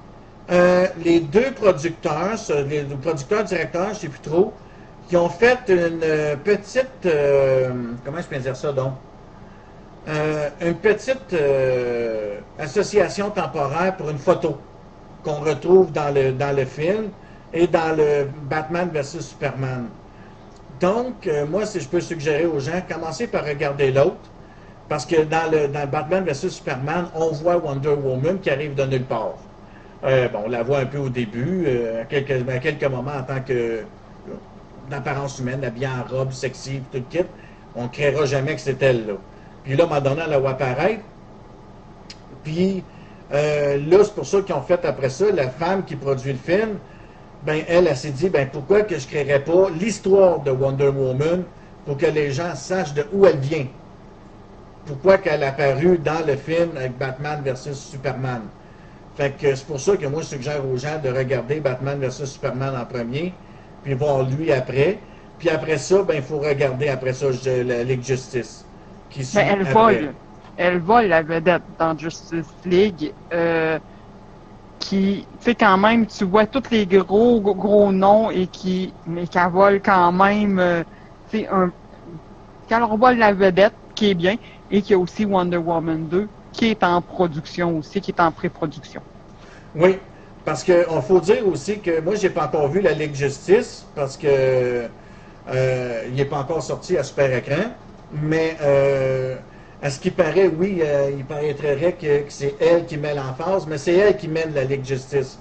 [0.51, 2.37] euh, les deux producteurs,
[2.69, 4.53] les deux producteurs directeurs, je ne sais plus trop,
[5.13, 7.71] qui ont fait une euh, petite, euh,
[8.03, 8.95] comment je peux dire ça donc,
[10.09, 11.35] Euh, une petite
[12.59, 14.57] association temporaire pour une photo
[15.23, 17.11] qu'on retrouve dans le, dans le film
[17.53, 19.85] et dans le Batman versus Superman.
[20.81, 24.27] Donc, moi, si je peux suggérer aux gens, commencez par regarder l'autre,
[24.89, 28.85] parce que dans le, dans Batman vs Superman, on voit Wonder Woman qui arrive de
[28.85, 29.37] nulle part.
[30.33, 31.67] Bon, on la voit un peu au début,
[32.01, 33.85] à, quelques, à quelques moments en tant que
[34.91, 37.27] d'apparence humaine, habillée en robe sexy, tout le kit.
[37.75, 39.15] On ne créera jamais que c'est elle, là.
[39.65, 41.03] Puis là, donné, elle la voit apparaître.
[42.43, 42.83] Puis
[43.33, 46.39] euh, là, c'est pour ça qu'ils ont fait après ça, la femme qui produit le
[46.39, 46.79] film,
[47.45, 50.89] ben elle, elle s'est dit, ben pourquoi que je ne créerais pas l'histoire de Wonder
[50.89, 51.45] Woman
[51.87, 53.67] pour que les gens sachent de où elle vient?
[54.87, 58.43] Pourquoi qu'elle a apparu dans le film avec Batman versus Superman?
[59.17, 62.33] Fait que c'est pour ça que moi, je suggère aux gens de regarder Batman versus
[62.33, 63.33] Superman en premier,
[63.83, 64.99] puis voir lui après.
[65.39, 67.27] Puis après ça, ben il faut regarder après ça
[67.65, 68.65] la Ligue Justice.
[69.11, 69.73] Qui suit Mais elle après.
[69.73, 70.15] vole.
[70.57, 73.13] Elle vole la vedette dans Justice League.
[73.33, 73.79] euh,
[74.83, 79.27] qui, tu sais, quand même, tu vois tous les gros, gros, noms et qui, mais
[79.27, 80.83] qu'elle vole quand même, euh,
[81.31, 81.73] tu sais, un,
[82.69, 84.37] qu'elle vole la vedette, qui est bien,
[84.71, 88.21] et qu'il y a aussi Wonder Woman 2, qui est en production aussi, qui est
[88.21, 89.03] en pré-production.
[89.75, 89.99] Oui,
[90.45, 94.17] parce qu'il faut dire aussi que moi, j'ai pas encore vu la Ligue Justice parce
[94.17, 94.89] que
[95.49, 97.73] euh, il n'est pas encore sorti à super écran.
[98.13, 99.37] Mais euh,
[99.81, 103.79] à ce qui paraît, oui, euh, il paraîtrait que, c'est elle qui met l'emphase, mais
[103.79, 105.39] c'est elle qui mène la Ligue Justice.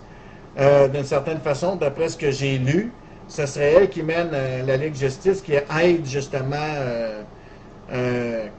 [0.57, 2.91] D'une certaine façon, d'après ce que j'ai lu,
[3.29, 4.31] ce serait elle qui mène
[4.67, 6.57] la Ligue Justice, qui aide justement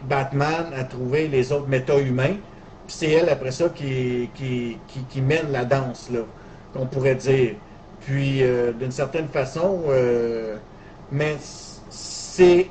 [0.09, 2.36] Batman à trouver les autres méta-humains.
[2.94, 4.77] C'est elle, après ça, qui, qui,
[5.09, 6.20] qui, mène la danse, là,
[6.74, 7.55] qu'on pourrait dire.
[8.02, 10.56] Puis, euh, d'une certaine façon, euh,
[11.10, 12.69] mais c'est...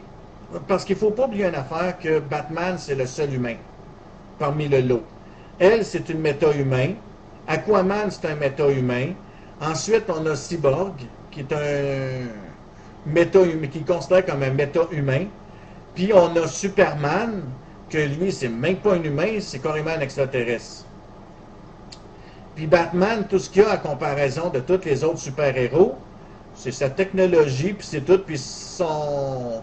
[0.67, 3.55] Parce qu'il ne faut pas oublier une affaire que Batman, c'est le seul humain
[4.37, 5.03] parmi le lot.
[5.57, 6.93] Elle, c'est une méta-humain.
[7.47, 9.13] Aquaman, c'est un méta-humain.
[9.59, 12.27] Ensuite, on a Cyborg, qui est un
[13.07, 15.25] méta-humain, qui est considéré comme un méta-humain.
[15.95, 17.41] Puis on a Superman,
[17.91, 20.85] que lui, c'est même pas un humain, c'est carrément un extraterrestre.
[22.55, 25.95] Puis Batman, tout ce qu'il y a à comparaison de tous les autres super-héros,
[26.55, 29.61] c'est sa technologie, puis c'est tout, puis son,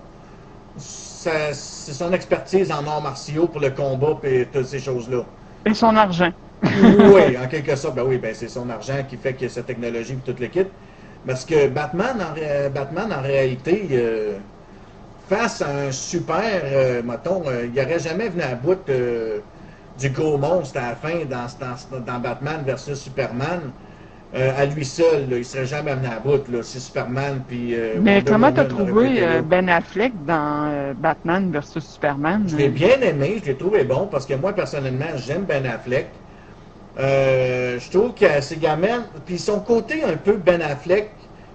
[0.76, 5.24] c'est son expertise en arts martiaux pour le combat, puis toutes ces choses-là.
[5.66, 6.32] Et son argent.
[6.62, 9.52] oui, en quelque sorte, ben oui, ben c'est son argent qui fait qu'il y a
[9.52, 10.66] cette technologie et tout le kit.
[11.26, 14.38] Parce que Batman, en, Batman, en réalité, euh,
[15.28, 19.40] face à un super, euh, mettons, euh, il n'aurait jamais venu à bout euh,
[19.98, 23.72] du gros monstre à la fin dans, dans, dans Batman versus Superman.
[24.34, 26.46] euh, à lui seul, là, il serait jamais amené à bout.
[26.48, 27.74] Là, si Superman puis.
[27.96, 32.44] Mais Wonder comment t'as trouvé Ben Affleck dans Batman versus Superman?
[32.46, 36.08] Je l'ai bien aimé, je l'ai trouvé bon parce que moi, personnellement, j'aime Ben Affleck.
[36.96, 41.10] Je trouve que ses gamins, puis son côté un peu Ben Affleck,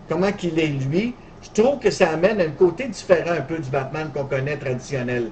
[0.10, 1.16] comment qu'il est lui,
[1.54, 5.32] trouve que ça amène un côté différent un peu du Batman qu'on connaît traditionnel.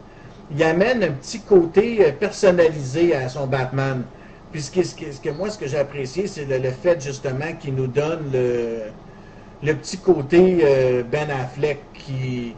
[0.53, 4.03] Il amène un petit côté euh, personnalisé à son Batman.
[4.52, 8.31] Puis ce que, moi, ce que j'ai apprécié, c'est le, fait justement qu'il nous donne
[8.34, 12.53] le, petit côté euh, Ben Affleck qui,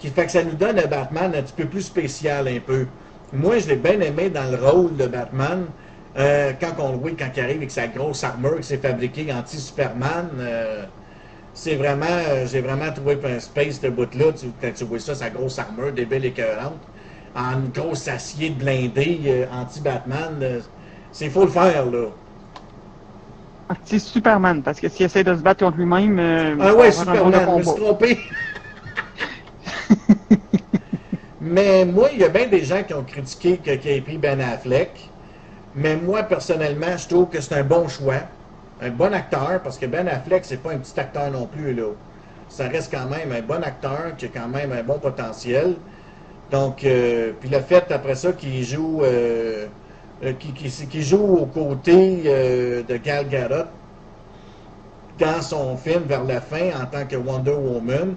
[0.00, 2.86] fait que ça nous donne un Batman un petit peu plus spécial un peu.
[3.32, 5.66] Moi, je l'ai bien aimé dans le rôle de Batman.
[6.16, 9.30] euh, quand on le voit, quand il arrive avec sa grosse armure qui s'est fabriquée
[9.30, 10.30] anti-Superman,
[11.56, 14.32] c'est vraiment, euh, j'ai vraiment trouvé un space de bout-là.
[14.34, 16.82] Tu, quand tu vois ça, sa grosse armure, des belles écœurantes,
[17.34, 20.60] en grosse acier de blindé euh, anti-Batman, euh,
[21.10, 22.10] c'est faut le faire, là.
[23.70, 26.58] Ah, C'est Superman, parce que s'il essaie de se battre contre lui-même.
[26.60, 28.18] Ah ouais, Superman, je me suis trompé.
[31.40, 34.18] Mais moi, il y a bien des gens qui ont critiqué que- qu'il ait pris
[34.18, 35.12] Ben Affleck.
[35.74, 38.22] Mais moi, personnellement, je trouve que c'est un bon choix.
[38.82, 41.92] Un bon acteur, parce que Ben Affleck, c'est pas un petit acteur non plus, là.
[42.48, 45.76] Ça reste quand même un bon acteur qui a quand même un bon potentiel.
[46.50, 49.66] Donc, euh, puis le fait, après ça, qu'il joue, euh,
[50.24, 50.32] euh,
[51.00, 53.64] joue aux côtés euh, de Gal Gadot,
[55.18, 58.14] dans son film vers la fin en tant que Wonder Woman.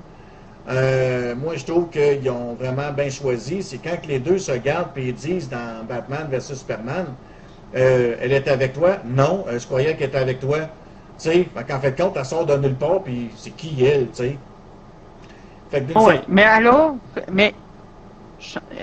[0.68, 3.64] Moi, je trouve qu'ils ont vraiment bien choisi.
[3.64, 7.06] C'est quand que les deux se regardent et ils disent dans Batman vs Superman,
[7.76, 9.02] euh, elle est avec toi?
[9.06, 10.60] Non, euh, je croyais qu'elle était avec toi.
[11.18, 14.10] Tu sais, fait qu'en fait compte, elle sort de nulle part, puis c'est qui elle,
[14.10, 14.40] tu sais?
[15.70, 16.98] Fait que d'une Oui, mais alors,
[17.32, 17.56] mais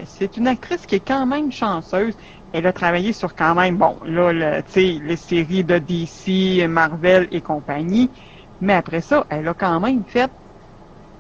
[0.05, 2.17] c'est une actrice qui est quand même chanceuse.
[2.53, 6.67] Elle a travaillé sur quand même, bon, là, le- tu sais, les séries de DC,
[6.69, 8.13] Marvel et compagnie.
[8.61, 10.33] Mais après ça, elle a quand même fait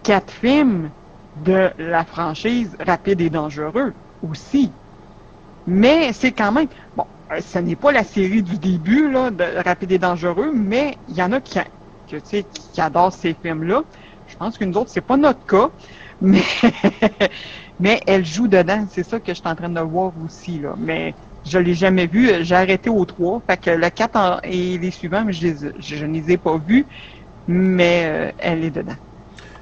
[0.05, 0.93] quatre films
[1.36, 4.78] de la franchise Rapide et Dangereux aussi.
[5.66, 9.44] Mais c'est quand même, bon, euh, ce n'est pas la série du début, là, de
[9.65, 11.59] Rapide et Dangereux, mais il y en a qui,
[12.09, 12.16] que,
[12.81, 13.85] adorent ces films-là.
[14.27, 15.70] Je pense qu'une autre, c'est pas notre cas,
[16.20, 18.86] mais, elle joue dedans.
[18.90, 20.74] C'est ça que je suis en train de voir aussi, là.
[20.78, 22.28] Mais je l'ai jamais vu.
[22.44, 23.40] J'ai arrêté aux trois.
[23.48, 26.86] Fait que le 4 en- et les suivants, je, les, ne les ai pas vus,
[27.47, 28.97] mais euh, elle est dedans.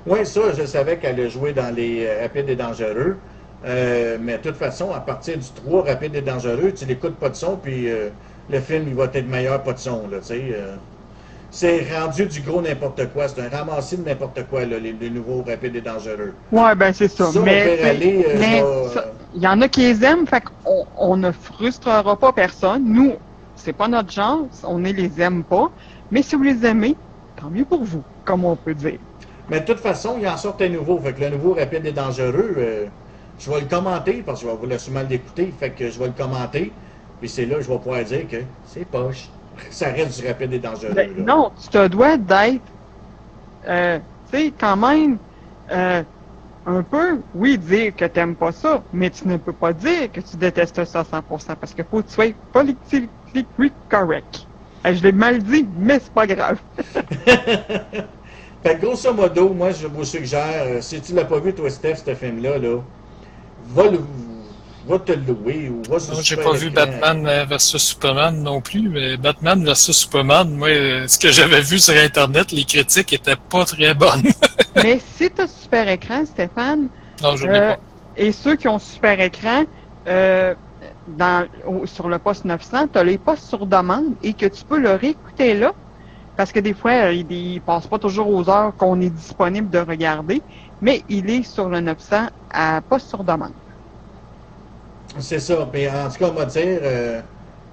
[0.06, 3.22] Oui, ça, je savais qu'elle a joué dans les euh, Rapides et Dangereux.
[3.64, 7.30] Euh, mais de toute façon, à partir du 3, Rapide et Dangereux, tu l'écoutes pas
[7.30, 8.10] de son, puis euh,
[8.50, 10.76] le film, il va être meilleur pas de son, là, euh.
[11.50, 13.26] c'est rendu du gros n'importe quoi.
[13.28, 16.34] C'est un ramassis de n'importe quoi, là, les, les nouveaux Rapides et Dangereux.
[16.52, 17.30] Ouais, ben c'est ça.
[17.42, 18.86] Mais euh,
[19.34, 22.84] il y en a qui les aiment, fait qu'on on ne frustrera pas personne.
[22.84, 23.14] Nous,
[23.56, 25.70] c'est pas notre genre, on ne les aime pas.
[26.10, 26.96] Mais si vous les aimez,
[27.40, 28.98] tant mieux pour vous, comme on peut dire.
[29.48, 30.98] Mais de toute façon, il en sort un nouveau.
[30.98, 32.88] Fait que le nouveau Rapide et Dangereux,
[33.38, 35.52] je vais le commenter, parce que je vais vous mal l'écouter.
[35.58, 36.72] Fait que je vais le commenter.
[37.20, 39.28] Puis c'est là que je vais pouvoir dire que c'est poche.
[39.70, 40.92] Ça reste du Rapide et Dangereux.
[40.94, 42.62] Ben, non, tu te dois d'être,
[43.66, 43.98] euh,
[44.30, 45.18] tu sais, quand même,
[45.70, 46.02] euh,
[46.66, 50.20] un peu, oui, dire que t'aimes pas ça, mais tu ne peux pas dire que
[50.20, 54.46] tu détestes ça à 100%, parce qu'il faut que tu sois politiquement correct.
[54.86, 56.58] Eh, Je l'ai mal dit, mais c'est pas grave.
[58.64, 61.68] Fait que grosso modo, moi, je vous suggère, euh, si tu l'as pas vu, toi,
[61.68, 62.78] Steph, ce film-là, là,
[63.66, 63.98] va, le,
[64.86, 66.70] va te louer ou va Non, j'ai pas vu.
[66.70, 71.60] Batman euh, versus Superman non plus, mais Batman versus Superman, moi, euh, ce que j'avais
[71.60, 74.22] vu sur Internet, les critiques étaient pas très bonnes.
[74.76, 76.88] mais si tu as super écran, Stéphane,
[77.22, 77.80] non, je l'ai euh, pas.
[78.16, 79.64] et ceux qui ont super écran,
[80.08, 80.54] euh,
[81.06, 84.64] dans, au- sur le poste 900, tu as les postes sur demande et que tu
[84.64, 85.72] peux le réécouter là.
[86.36, 89.70] Parce que des fois, euh, il, il passe pas toujours aux heures qu'on est disponible
[89.70, 90.42] de regarder,
[90.84, 93.52] mais il est sur le 900 à poste sur demande.
[95.18, 95.66] C'est ça.
[95.72, 97.22] Mais en tout cas, on va dire, euh,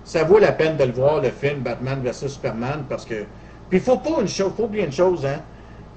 [0.06, 3.26] ça vaut la peine de le voir, le film Batman vs Superman, parce que.
[3.70, 5.42] Puis il faut pas une chose, faut oublier une chose, hein.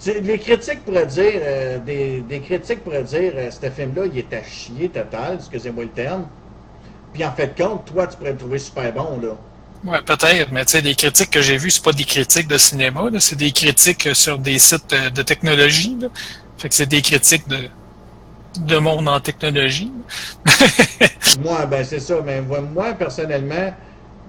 [0.04, 4.32] Les critiques pourraient dire, euh, des, des critiques pourraient dire, euh, ce film-là, il est
[4.32, 6.26] à chier total, excusez-moi le terme.
[7.12, 9.36] Puis en fait de compte, toi, tu pourrais le trouver super bon, là.
[9.84, 12.56] Ouais, peut-être, mais tu sais, les critiques que j'ai vues, c'est pas des critiques de
[12.56, 15.94] cinéma, c'est des critiques euh, sur des sites euh, de technologie.
[16.00, 16.08] Là.
[16.58, 17.68] Fait que c'est des critiques de,
[18.60, 19.92] de monde en technologie.
[21.42, 22.20] moi, ben c'est ça.
[22.24, 23.72] Mais moi, personnellement,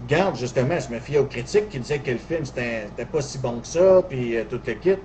[0.08, 3.38] garde justement, je me fiais aux critiques qui disaient que le film c'était pas si
[3.38, 4.96] bon que ça, puis euh, tout le kit.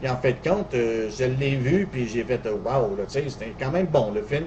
[0.00, 3.24] Puis en fait compte, euh, je l'ai vu, puis j'ai fait euh, wow, tu sais,
[3.28, 4.46] c'était quand même bon le film.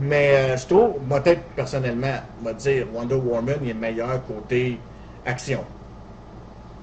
[0.00, 4.78] Mais je trouve, moi peut-être personnellement, on va dire Wonder Woman, il est meilleur côté
[5.24, 5.64] action.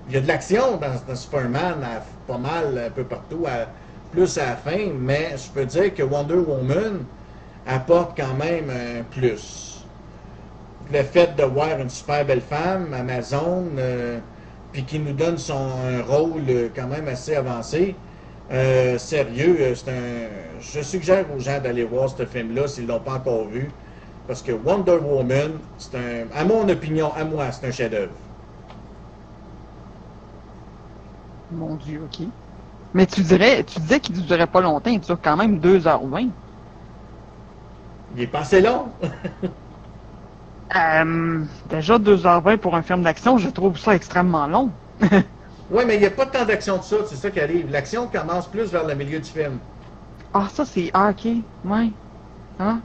[0.09, 1.75] Il y a de l'action dans, Superman,
[2.27, 3.67] pas mal, un peu partout, à-
[4.13, 7.05] plus à la fin, mais je peux dire que Wonder Woman
[7.65, 9.87] apporte quand même un plus.
[10.91, 14.19] Le fait de voir une super belle femme, Amazon, euh,
[14.71, 17.95] puis qui nous donne son un rôle euh, quand même assez avancé,
[18.51, 20.29] euh, sérieux, euh, c'est un.
[20.59, 23.75] Je suggère aux gens d'aller voir ce film-là s'ils l'ont pas encore vu,
[24.27, 28.13] parce que Wonder Woman, c'est un, à mon opinion, à moi, c'est un chef-d'œuvre.
[31.49, 32.33] Mon Dieu, ok.
[32.93, 36.29] Mais tu dirais, tu disais qu'il ne durait pas longtemps, il dure quand même 2h20.
[38.15, 38.87] Il est passé long.
[40.75, 44.71] Euh, déjà 2h20 pour un film d'action, je trouve ça extrêmement long.
[45.69, 47.71] Oui, mais il n'y a pas tant d'action que ça, c'est ça qui arrive.
[47.71, 49.59] L'action commence plus vers le milieu du film.
[50.33, 50.91] Ah, ça c'est.
[50.93, 51.25] Ah, ok.
[51.63, 51.89] Ouais.
[52.59, 52.81] Hein?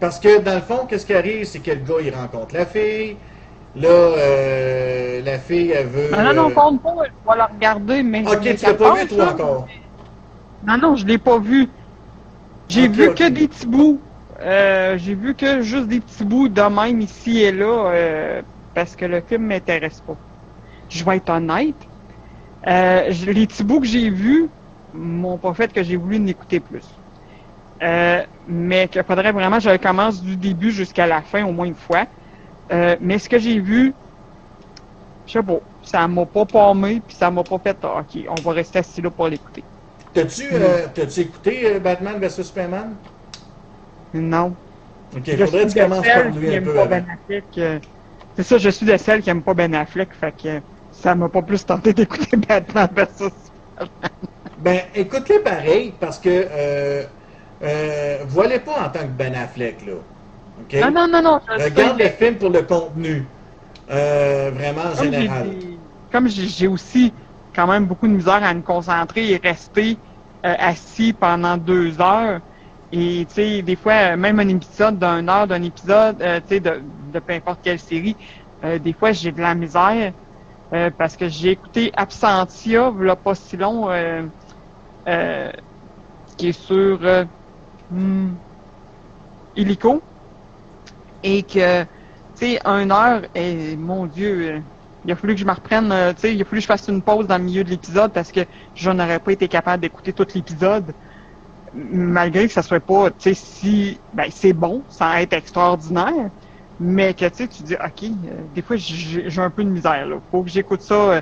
[0.00, 2.66] Parce que dans le fond, qu'est-ce qui arrive, c'est que le gars, il rencontre la
[2.66, 3.16] fille.
[3.76, 6.10] Là, euh, la fille, elle veut.
[6.12, 8.24] Ah, non, non, euh, compte pas, je vais la regarder, mais.
[8.26, 9.68] Ok, tu l'as pas vu, toi, encore?
[10.66, 11.68] Non, non, je l'ai pas vu.
[12.68, 14.00] J'ai vu que des petits bouts.
[14.40, 18.42] Euh, j'ai vu que juste des petits bouts de même ici et là, euh,
[18.74, 20.16] parce que le film m'intéresse pas.
[20.88, 21.76] Je vais être honnête.
[22.66, 24.48] Les petits bouts que j'ai vus
[24.92, 26.84] m'ont pas fait que j'ai voulu en écouter plus.
[27.80, 31.74] Mais qu'il faudrait vraiment que je commence du début jusqu'à la fin au moins une
[31.74, 32.06] fois.
[32.72, 33.96] Euh, mais ce que j'ai vu,
[35.26, 38.40] je sais pas, ça m'a pas palmé, puis ça m'a pas fait, ah, ok, on
[38.40, 39.64] va rester assis là pour l'écouter.
[40.12, 42.96] T'as-tu euh, t'as-tu écouté euh, Batman vs Superman?
[44.12, 44.56] Non.
[45.14, 46.88] Ok, Je faudrait que tu commences par lui un peu avant.
[46.88, 47.80] Ben euh,
[48.36, 51.28] c'est ça, je suis de celle qui aime pas Ben Affleck, fait que ça m'a
[51.28, 53.32] pas plus tenté d'écouter Batman versus
[54.58, 57.06] Ben, écoute-le pareil, parce que euh,
[57.62, 60.02] euh, voilez pas en tant que Ben Affleck, là.
[60.60, 60.74] OK?
[60.80, 61.40] Non, non, non, non.
[61.48, 63.24] Regarde le film pour le contenu.
[63.90, 65.46] Euh, vraiment, en comme j'ai général.
[66.12, 67.12] Comme j'ai aussi
[67.54, 69.98] quand même beaucoup de misère à me concentrer et rester
[70.46, 72.40] euh, assis pendant deux heures.
[72.92, 76.54] Et tu sais, des fois, euh, même un épisode d'une heure d'un épisode, euh, tu
[76.54, 76.82] sais, de,
[77.12, 78.16] de peu importe quelle série,
[78.80, 80.12] des fois j'ai de la misère
[80.98, 83.88] parce que j'ai écouté Absentia, là pas si long,
[86.36, 86.98] qui est sur
[87.90, 88.30] hmm,
[89.54, 90.02] Illico.
[91.22, 91.88] Et que, tu
[92.34, 94.64] sais, une heure, et mon Dieu,
[95.04, 96.66] il a fallu que je me reprenne, euh, tu sais, il a fallu que je
[96.66, 98.40] fasse une pause dans le milieu de l'épisode parce que
[98.74, 100.94] je n'aurais pas été capable d'écouter tout l'épisode.
[101.72, 106.30] Malgré que ça soit pas, tu sais, si, ben, c'est bon, ça être extraordinaire,
[106.78, 110.06] mais que, tu sais, tu dis, OK, euh, des fois, j'ai un peu de misère,
[110.06, 110.20] là.
[110.30, 111.20] Faut que j'écoute ça euh,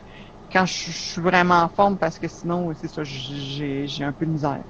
[0.53, 4.31] quand je suis vraiment en forme parce que sinon, c'est ça, j'ai un peu de
[4.33, 4.65] misère.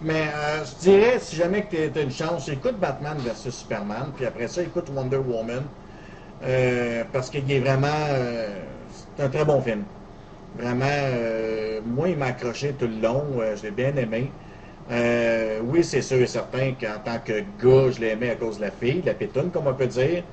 [0.00, 4.12] Mais euh, je dirais, si jamais que tu as une chance, écoute Batman versus Superman,
[4.14, 5.64] puis après ça, écoute Wonder Woman,
[6.42, 7.88] euh, parce qu'il est vraiment...
[8.10, 8.64] euh,
[9.16, 9.84] c'est un très bon film.
[10.54, 10.86] Vraiment,
[11.86, 14.32] moi, il m'a accroché tout le long, je l'ai bien aimé.
[15.62, 18.62] Oui, c'est sûr et certain qu'en tant que gars, je l'ai aimé à cause de
[18.62, 20.24] la fille, de la pétoune, comme on peut dire.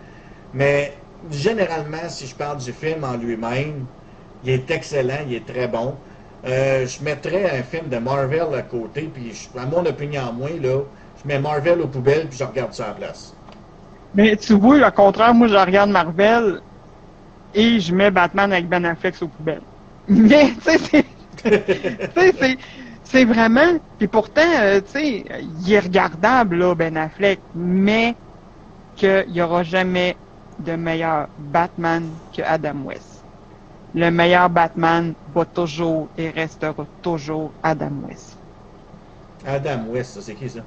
[0.54, 3.88] Mais généralement, si je parle du film en lui-même,
[4.44, 6.02] il est excellent, il est très bon.
[6.46, 10.84] Euh, je mettrais un film de Marvel à côté, puis à mon opinion, moi, là,
[11.16, 13.42] je mets Marvel aux poubelles, puis je regarde ça à la place.
[14.14, 16.62] Mais tu vois, le contraire, moi, je regarde Marvel
[17.54, 19.66] et je mets Batman avec Ben Affleck aux poubelles.
[20.08, 20.62] Mais, tu
[22.16, 22.58] sais, c'est-
[23.04, 23.78] c'est vraiment.
[23.98, 28.16] Puis pourtant, euh, tu sais, il est regardable, là, Ben Affleck, mais
[28.96, 30.20] qu'il n'y aura jamais
[30.58, 33.15] de meilleur Batman que Adam West.
[33.96, 38.38] Le meilleur Batman va toujours et restera toujours Adam West.
[39.48, 40.60] Adam West, ça, c'est qui ça?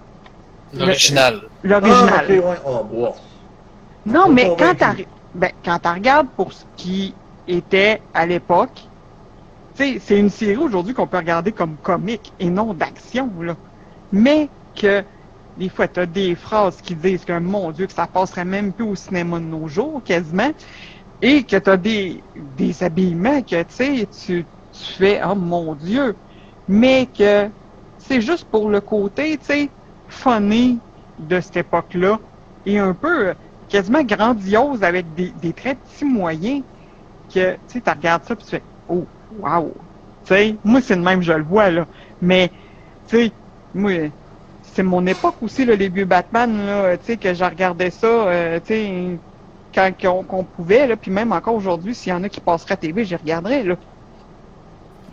[0.72, 1.42] L'original.
[1.62, 2.24] L'original.
[2.26, 2.56] Ah, ouais.
[2.66, 3.16] Oh, bof.
[4.06, 4.76] Non, mais quand convaincu.
[4.78, 4.94] t'as
[5.34, 7.14] ben, quand tu regardes pour ce qui
[7.46, 8.88] était à l'époque,
[9.76, 13.55] tu sais, c'est une série aujourd'hui qu'on peut regarder comme comique et non d'action, là.
[14.10, 15.05] Mais que
[15.59, 18.72] des fois, tu as des phrases qui disent que, mon Dieu, que ça passerait même
[18.72, 20.50] plus au cinéma de nos jours, quasiment,
[21.20, 26.20] et que tu as des, des habillements que, tu tu fais, oh mon Dieu,
[26.66, 27.51] mais que
[27.97, 29.70] c'est juste pour le côté, tu sais,
[30.07, 30.85] funny
[31.19, 32.20] de cette époque-là,
[32.65, 33.35] et un peu euh,
[33.69, 36.65] quasiment grandiose avec des, des très petits moyens
[37.32, 39.74] que, tu sais, tu regardes ça puis tu fais, oh, wow.
[40.24, 41.89] Tu sais, moi, c'est le même, je le vois, là.
[42.20, 42.51] Mais,
[43.07, 43.32] tu sais,
[43.74, 43.93] moi,
[44.62, 48.07] c'est mon époque aussi, là, les vieux Batman, là, tu sais, que je regardais ça,
[48.07, 49.20] euh, tu sais,
[49.78, 52.76] quand qu'on pouvait, là, puis même encore aujourd'hui, s'il y en a qui passeraient à
[52.76, 53.76] TV, j'y regarderais, là.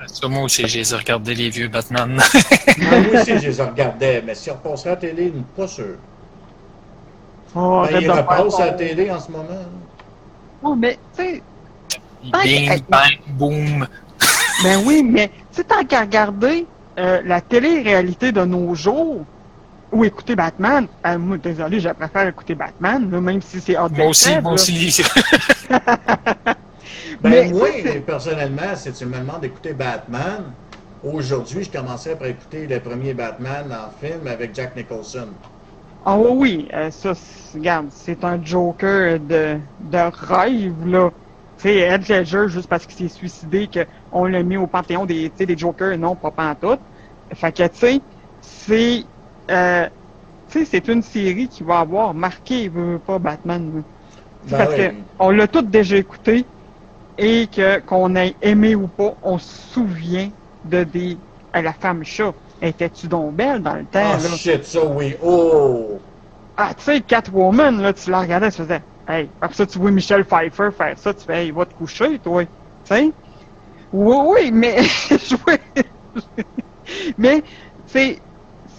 [0.08, 2.12] Ça, moi aussi, j'ai regardé les vieux Batman.
[2.78, 5.96] Moi aussi, je les regardais, mais si on repasserait à la télé, pas sûr.
[7.56, 9.66] Oh, Ben, ils repassent à la télé en ce moment.
[10.62, 11.44] Oh, mais, tu sais,
[12.32, 13.88] Bing, bang, boom.
[14.64, 16.66] Ben oui, mais tu sais, tant qu'à regarder
[16.98, 19.26] euh, la télé-réalité de nos jours,
[19.92, 23.90] ou écouter Batman, euh, moi, désolé, je préfère écouter Batman, là, même si c'est hors
[23.92, 25.04] Moi aussi, moi aussi.
[27.22, 30.44] Ben, Mais, c'est- personnellement, si tu me demandes d'écouter Batman,
[31.04, 35.28] aujourd'hui, je commencerais par écouter le premier Batman en film avec Jack Nicholson.
[36.06, 39.98] Ah oui, oui, euh, ça, c'est- regarde, c'est un Joker de, de
[40.34, 41.10] rêve, là.
[41.58, 43.70] Tu sais, Ed Ledger, juste parce qu'il s'est suicidé,
[44.12, 46.80] qu'on l'a mis au panthéon des, des Jokers, non, pas pantoute.
[47.34, 48.02] Fait que, tu sais,
[48.42, 49.04] c'est...
[49.52, 49.90] euh,
[50.50, 53.84] tu sais, c'est une série qui va avoir marqué, veut pas, Batman.
[54.44, 54.92] Ben parce ouais.
[54.92, 56.48] que on l'a tous déjà écouté
[57.18, 60.32] et que qu'on ait aimé ou pas, on se souvient
[60.64, 61.20] de des...
[61.54, 62.34] à la femme chat.
[62.62, 65.16] Étais-tu donc belle dans le temps, Ah, shit, ça, oui.
[65.22, 66.02] Oh!
[66.58, 69.92] Ah, tu sais, Catwoman, là, tu la regardais, tu faisais, hey, après ça, tu vois
[69.92, 72.46] Michel Pfeiffer faire ça, tu fais, hey, va te coucher, toi.
[72.46, 72.52] Tu
[72.86, 73.14] sais?
[73.92, 75.58] Oui, oui, mais, je vois-
[77.18, 77.44] mais,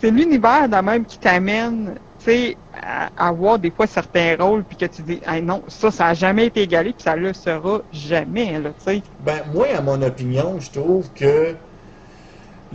[0.06, 4.76] c'est, l'univers de même qui t'amène, tu sais, à, avoir des fois certains rôles, puis
[4.76, 7.80] que tu dis, hey, non, ça, ça a jamais été égalé, puis ça le sera
[7.92, 9.02] jamais, là, tu sais.
[9.20, 11.54] Ben, moi, à mon opinion, je trouve que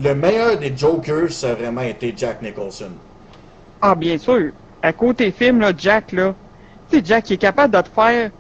[0.01, 2.91] le meilleur des Jokers, ça a vraiment été Jack Nicholson.
[3.81, 4.51] Ah, bien sûr.
[4.81, 6.33] À côté film, là, Jack, là,
[6.89, 8.31] tu sais, Jack il est capable de te faire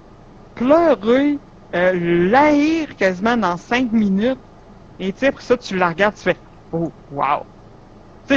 [0.55, 1.37] pleurer,
[1.75, 4.39] euh, quasiment dans cinq minutes.
[4.99, 6.35] Et tu sais, après ça, tu la regardes, tu fais
[6.73, 7.43] Oh, wow.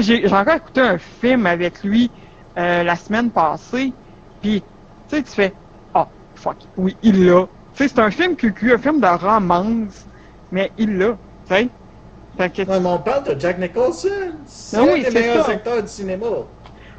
[0.02, 2.12] J'ai encore écouté un film avec lui
[2.58, 3.94] euh, la semaine passée,
[4.40, 4.62] puis
[5.08, 5.56] tu sais, tu fais
[5.92, 7.46] Ah, fuck, oui, il l'a.
[7.74, 10.04] Tu sais, c'est un film QQ, un film de romance,
[10.50, 11.18] mais il l'a,
[11.48, 11.68] tu
[12.36, 14.08] que mais on parle de Jack Nicholson.
[14.46, 15.52] C'est un des meilleurs ça.
[15.52, 16.26] acteurs du cinéma.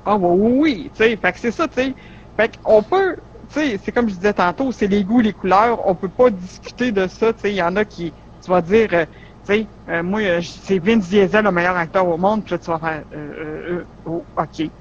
[0.05, 1.95] Ah oui, oui, oui, tu sais, fait que c'est ça, tu sais.
[2.37, 3.17] Fait qu'on peut,
[3.49, 6.29] tu sais, c'est comme je disais tantôt, c'est les goûts, les couleurs, on peut pas
[6.29, 8.13] discuter de ça, tu sais, il y en a qui,
[8.43, 9.05] tu vas dire, euh,
[9.53, 12.69] sais, euh, moi, euh, c'est Vince Diesel, le meilleur acteur au monde, puis là, tu
[12.71, 14.71] vas faire, euh, euh, euh, oh, ok.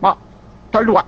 [0.00, 0.14] Bon,
[0.70, 1.06] t'as le droit.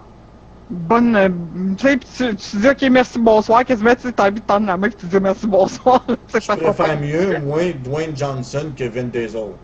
[0.71, 4.47] Bonne, tu sais, tu, tu dis, ok, merci, bonsoir, quasiment, tu sais, t'as envie de
[4.47, 6.05] tendre la main, puis tu dis merci, bonsoir,
[6.35, 9.55] Je préfère mieux, moi, Dwayne Johnson que Vin Diesel.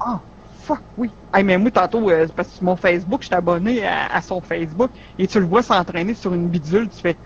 [0.00, 0.24] Ah,
[0.58, 1.16] fuck, oui.
[1.32, 4.06] Hey, mais moi, tantôt, euh, c'est parce que sur mon Facebook, je suis abonné à,
[4.06, 7.18] à son Facebook, et tu le vois s'entraîner sur une bidule, tu fais.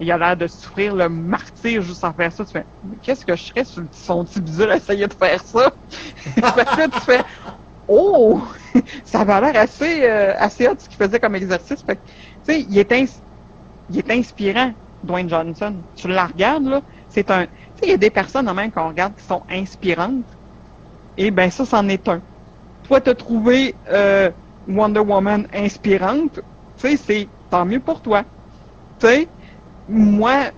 [0.00, 2.44] Il a l'air de souffrir le martyr juste en faire ça.
[2.46, 2.66] Tu fais,
[3.02, 5.72] qu'est-ce que je serais sur son petit bidule à essayer de faire ça?
[5.90, 7.22] Fait que tu fais,
[7.86, 8.42] oh!
[9.04, 11.82] ça avait l'air assez, euh, assez hot ce qu'il faisait comme exercice.
[11.84, 12.12] Fait tu
[12.44, 12.92] sais, il est,
[13.88, 15.84] il est inspirant, Dwayne Johnson.
[15.94, 17.46] Tu la regardes, là, c'est un.
[17.46, 20.26] Tu sais, il y a des personnes, en même, qu'on regarde qui sont inspirantes.
[21.16, 22.22] Et ben ça, c'en est un.
[22.82, 24.30] Toi, t'as trouvé euh,
[24.66, 26.40] Wonder Woman inspirante,
[26.76, 28.24] tu sais, c'est tant mieux pour toi.
[29.00, 29.34] Tu sais,
[29.90, 30.52] moi,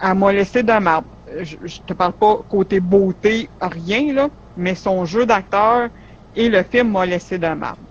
[0.00, 1.10] elle m'a laissé de marbre.
[1.42, 5.90] Je, je te parle pas côté beauté, rien, là, mais son jeu d'acteur
[6.34, 7.84] et le film m'a laissé de marbre.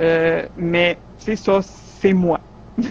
[0.00, 2.40] Euh, mais, sais, ça, c'est moi.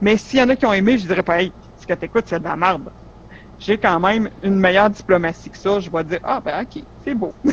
[0.00, 2.26] Mais s'il y en a qui ont aimé, je dirais pas, hey, ce que t'écoutes,
[2.28, 2.90] c'est de la marde.
[3.58, 7.14] j'ai quand même une meilleure diplomatie que ça, je vais dire Ah, ben, ok, c'est
[7.14, 7.36] beau.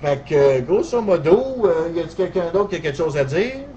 [0.00, 3.68] Fait que, grosso modo, euh, y a-t-il quelqu'un d'autre qui a quelque chose à dire?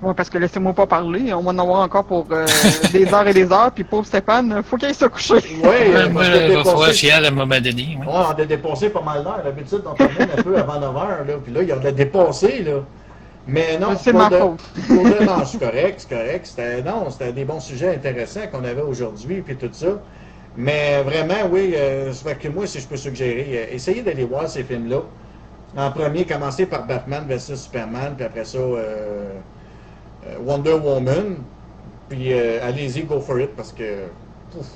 [0.00, 2.46] Ouais, parce que laissez-moi pas parler, on va en avoir encore pour euh,
[2.92, 5.34] des heures et des heures, puis pauvre Stéphane, faut qu'il se coucher.
[5.62, 6.12] Oui, euh, Il
[6.54, 6.88] va falloir
[7.24, 7.98] à un moment donné.
[8.00, 8.06] oui.
[8.06, 9.42] Ouais, on a dépassé pas mal d'heures.
[9.42, 11.34] D'habitude, on termine un peu avant 9 heures, là.
[11.42, 12.84] Puis là, il y en a dépassé, là.
[13.48, 14.60] Mais non, C'est pour ma de- faute.
[14.88, 16.46] de- non, c'est correct, c'est correct.
[16.46, 19.86] C'était, non, c'était des bons sujets intéressants qu'on avait aujourd'hui, puis tout ça.
[20.56, 24.24] Mais vraiment, oui, euh, ça fait que moi, si je peux suggérer, euh, essayez d'aller
[24.24, 24.98] voir ces films-là.
[25.76, 29.24] En premier, commencer par Batman vs Superman, puis après ça, euh,
[30.40, 31.36] Wonder Woman.
[32.08, 34.04] Puis euh, allez-y, go for it, parce que...
[34.52, 34.66] Pouf,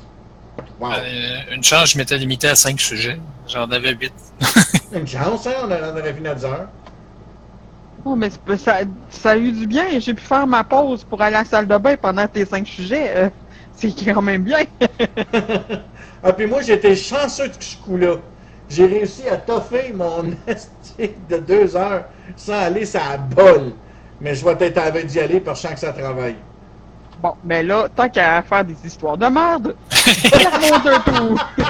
[0.80, 0.92] wow.
[0.92, 3.18] Euh, une chance, je m'étais limité à 5 sujets.
[3.48, 4.12] J'en avais 8.
[4.92, 5.52] Une chance, hein?
[5.64, 6.68] On a- on aurait fini à 10 heures.
[8.04, 8.80] Oh, mais ça,
[9.10, 11.68] ça a eu du bien, j'ai pu faire ma pause pour aller à la salle
[11.68, 13.12] de bain pendant tes cinq sujets.
[13.16, 13.28] euh,
[13.76, 14.58] c'est quand même bien.
[16.24, 18.14] Ah, puis moi, j'étais chanceux de ce coup-là.
[18.70, 22.04] J'ai réussi à toffer mon estique de deux heures
[22.36, 23.72] sans aller ça la bol.
[24.22, 26.36] Mais je vais être avec d'y aller parce que je sens que ça travaille.
[27.20, 31.48] Bon, mais là, tant qu'à faire des histoires de merde, faire mon deux tours.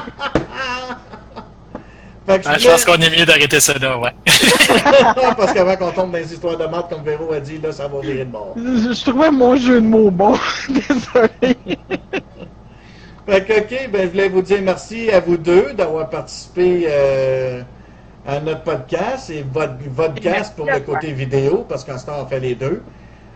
[2.26, 4.12] Fait que Ah, je pense qu'on est mieux d'arrêter ça là, ouais.
[5.36, 7.88] parce qu'avant qu'on tombe dans les histoires de merde, comme Véro a dit, là, ça
[7.88, 8.54] va virer de bord.
[8.56, 10.38] Je, je trouvais mon jeu de mots bon.
[10.68, 11.56] Désolé.
[13.26, 17.62] Fait que, OK, ben, je voulais vous dire merci à vous deux d'avoir participé euh,
[18.26, 22.18] à notre podcast et votre, votre cast pour le côté vidéo, parce qu'en ce temps,
[22.20, 22.82] on fait les deux.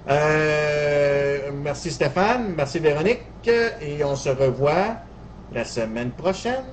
[0.09, 4.97] Euh, merci Stéphane, merci Véronique, et on se revoit
[5.53, 6.65] la semaine prochaine.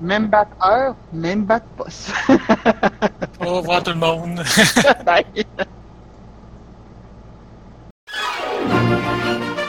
[0.00, 2.12] Même batte heure, même batte poste.
[3.40, 4.42] Au revoir tout le monde.
[5.04, 5.24] Bye.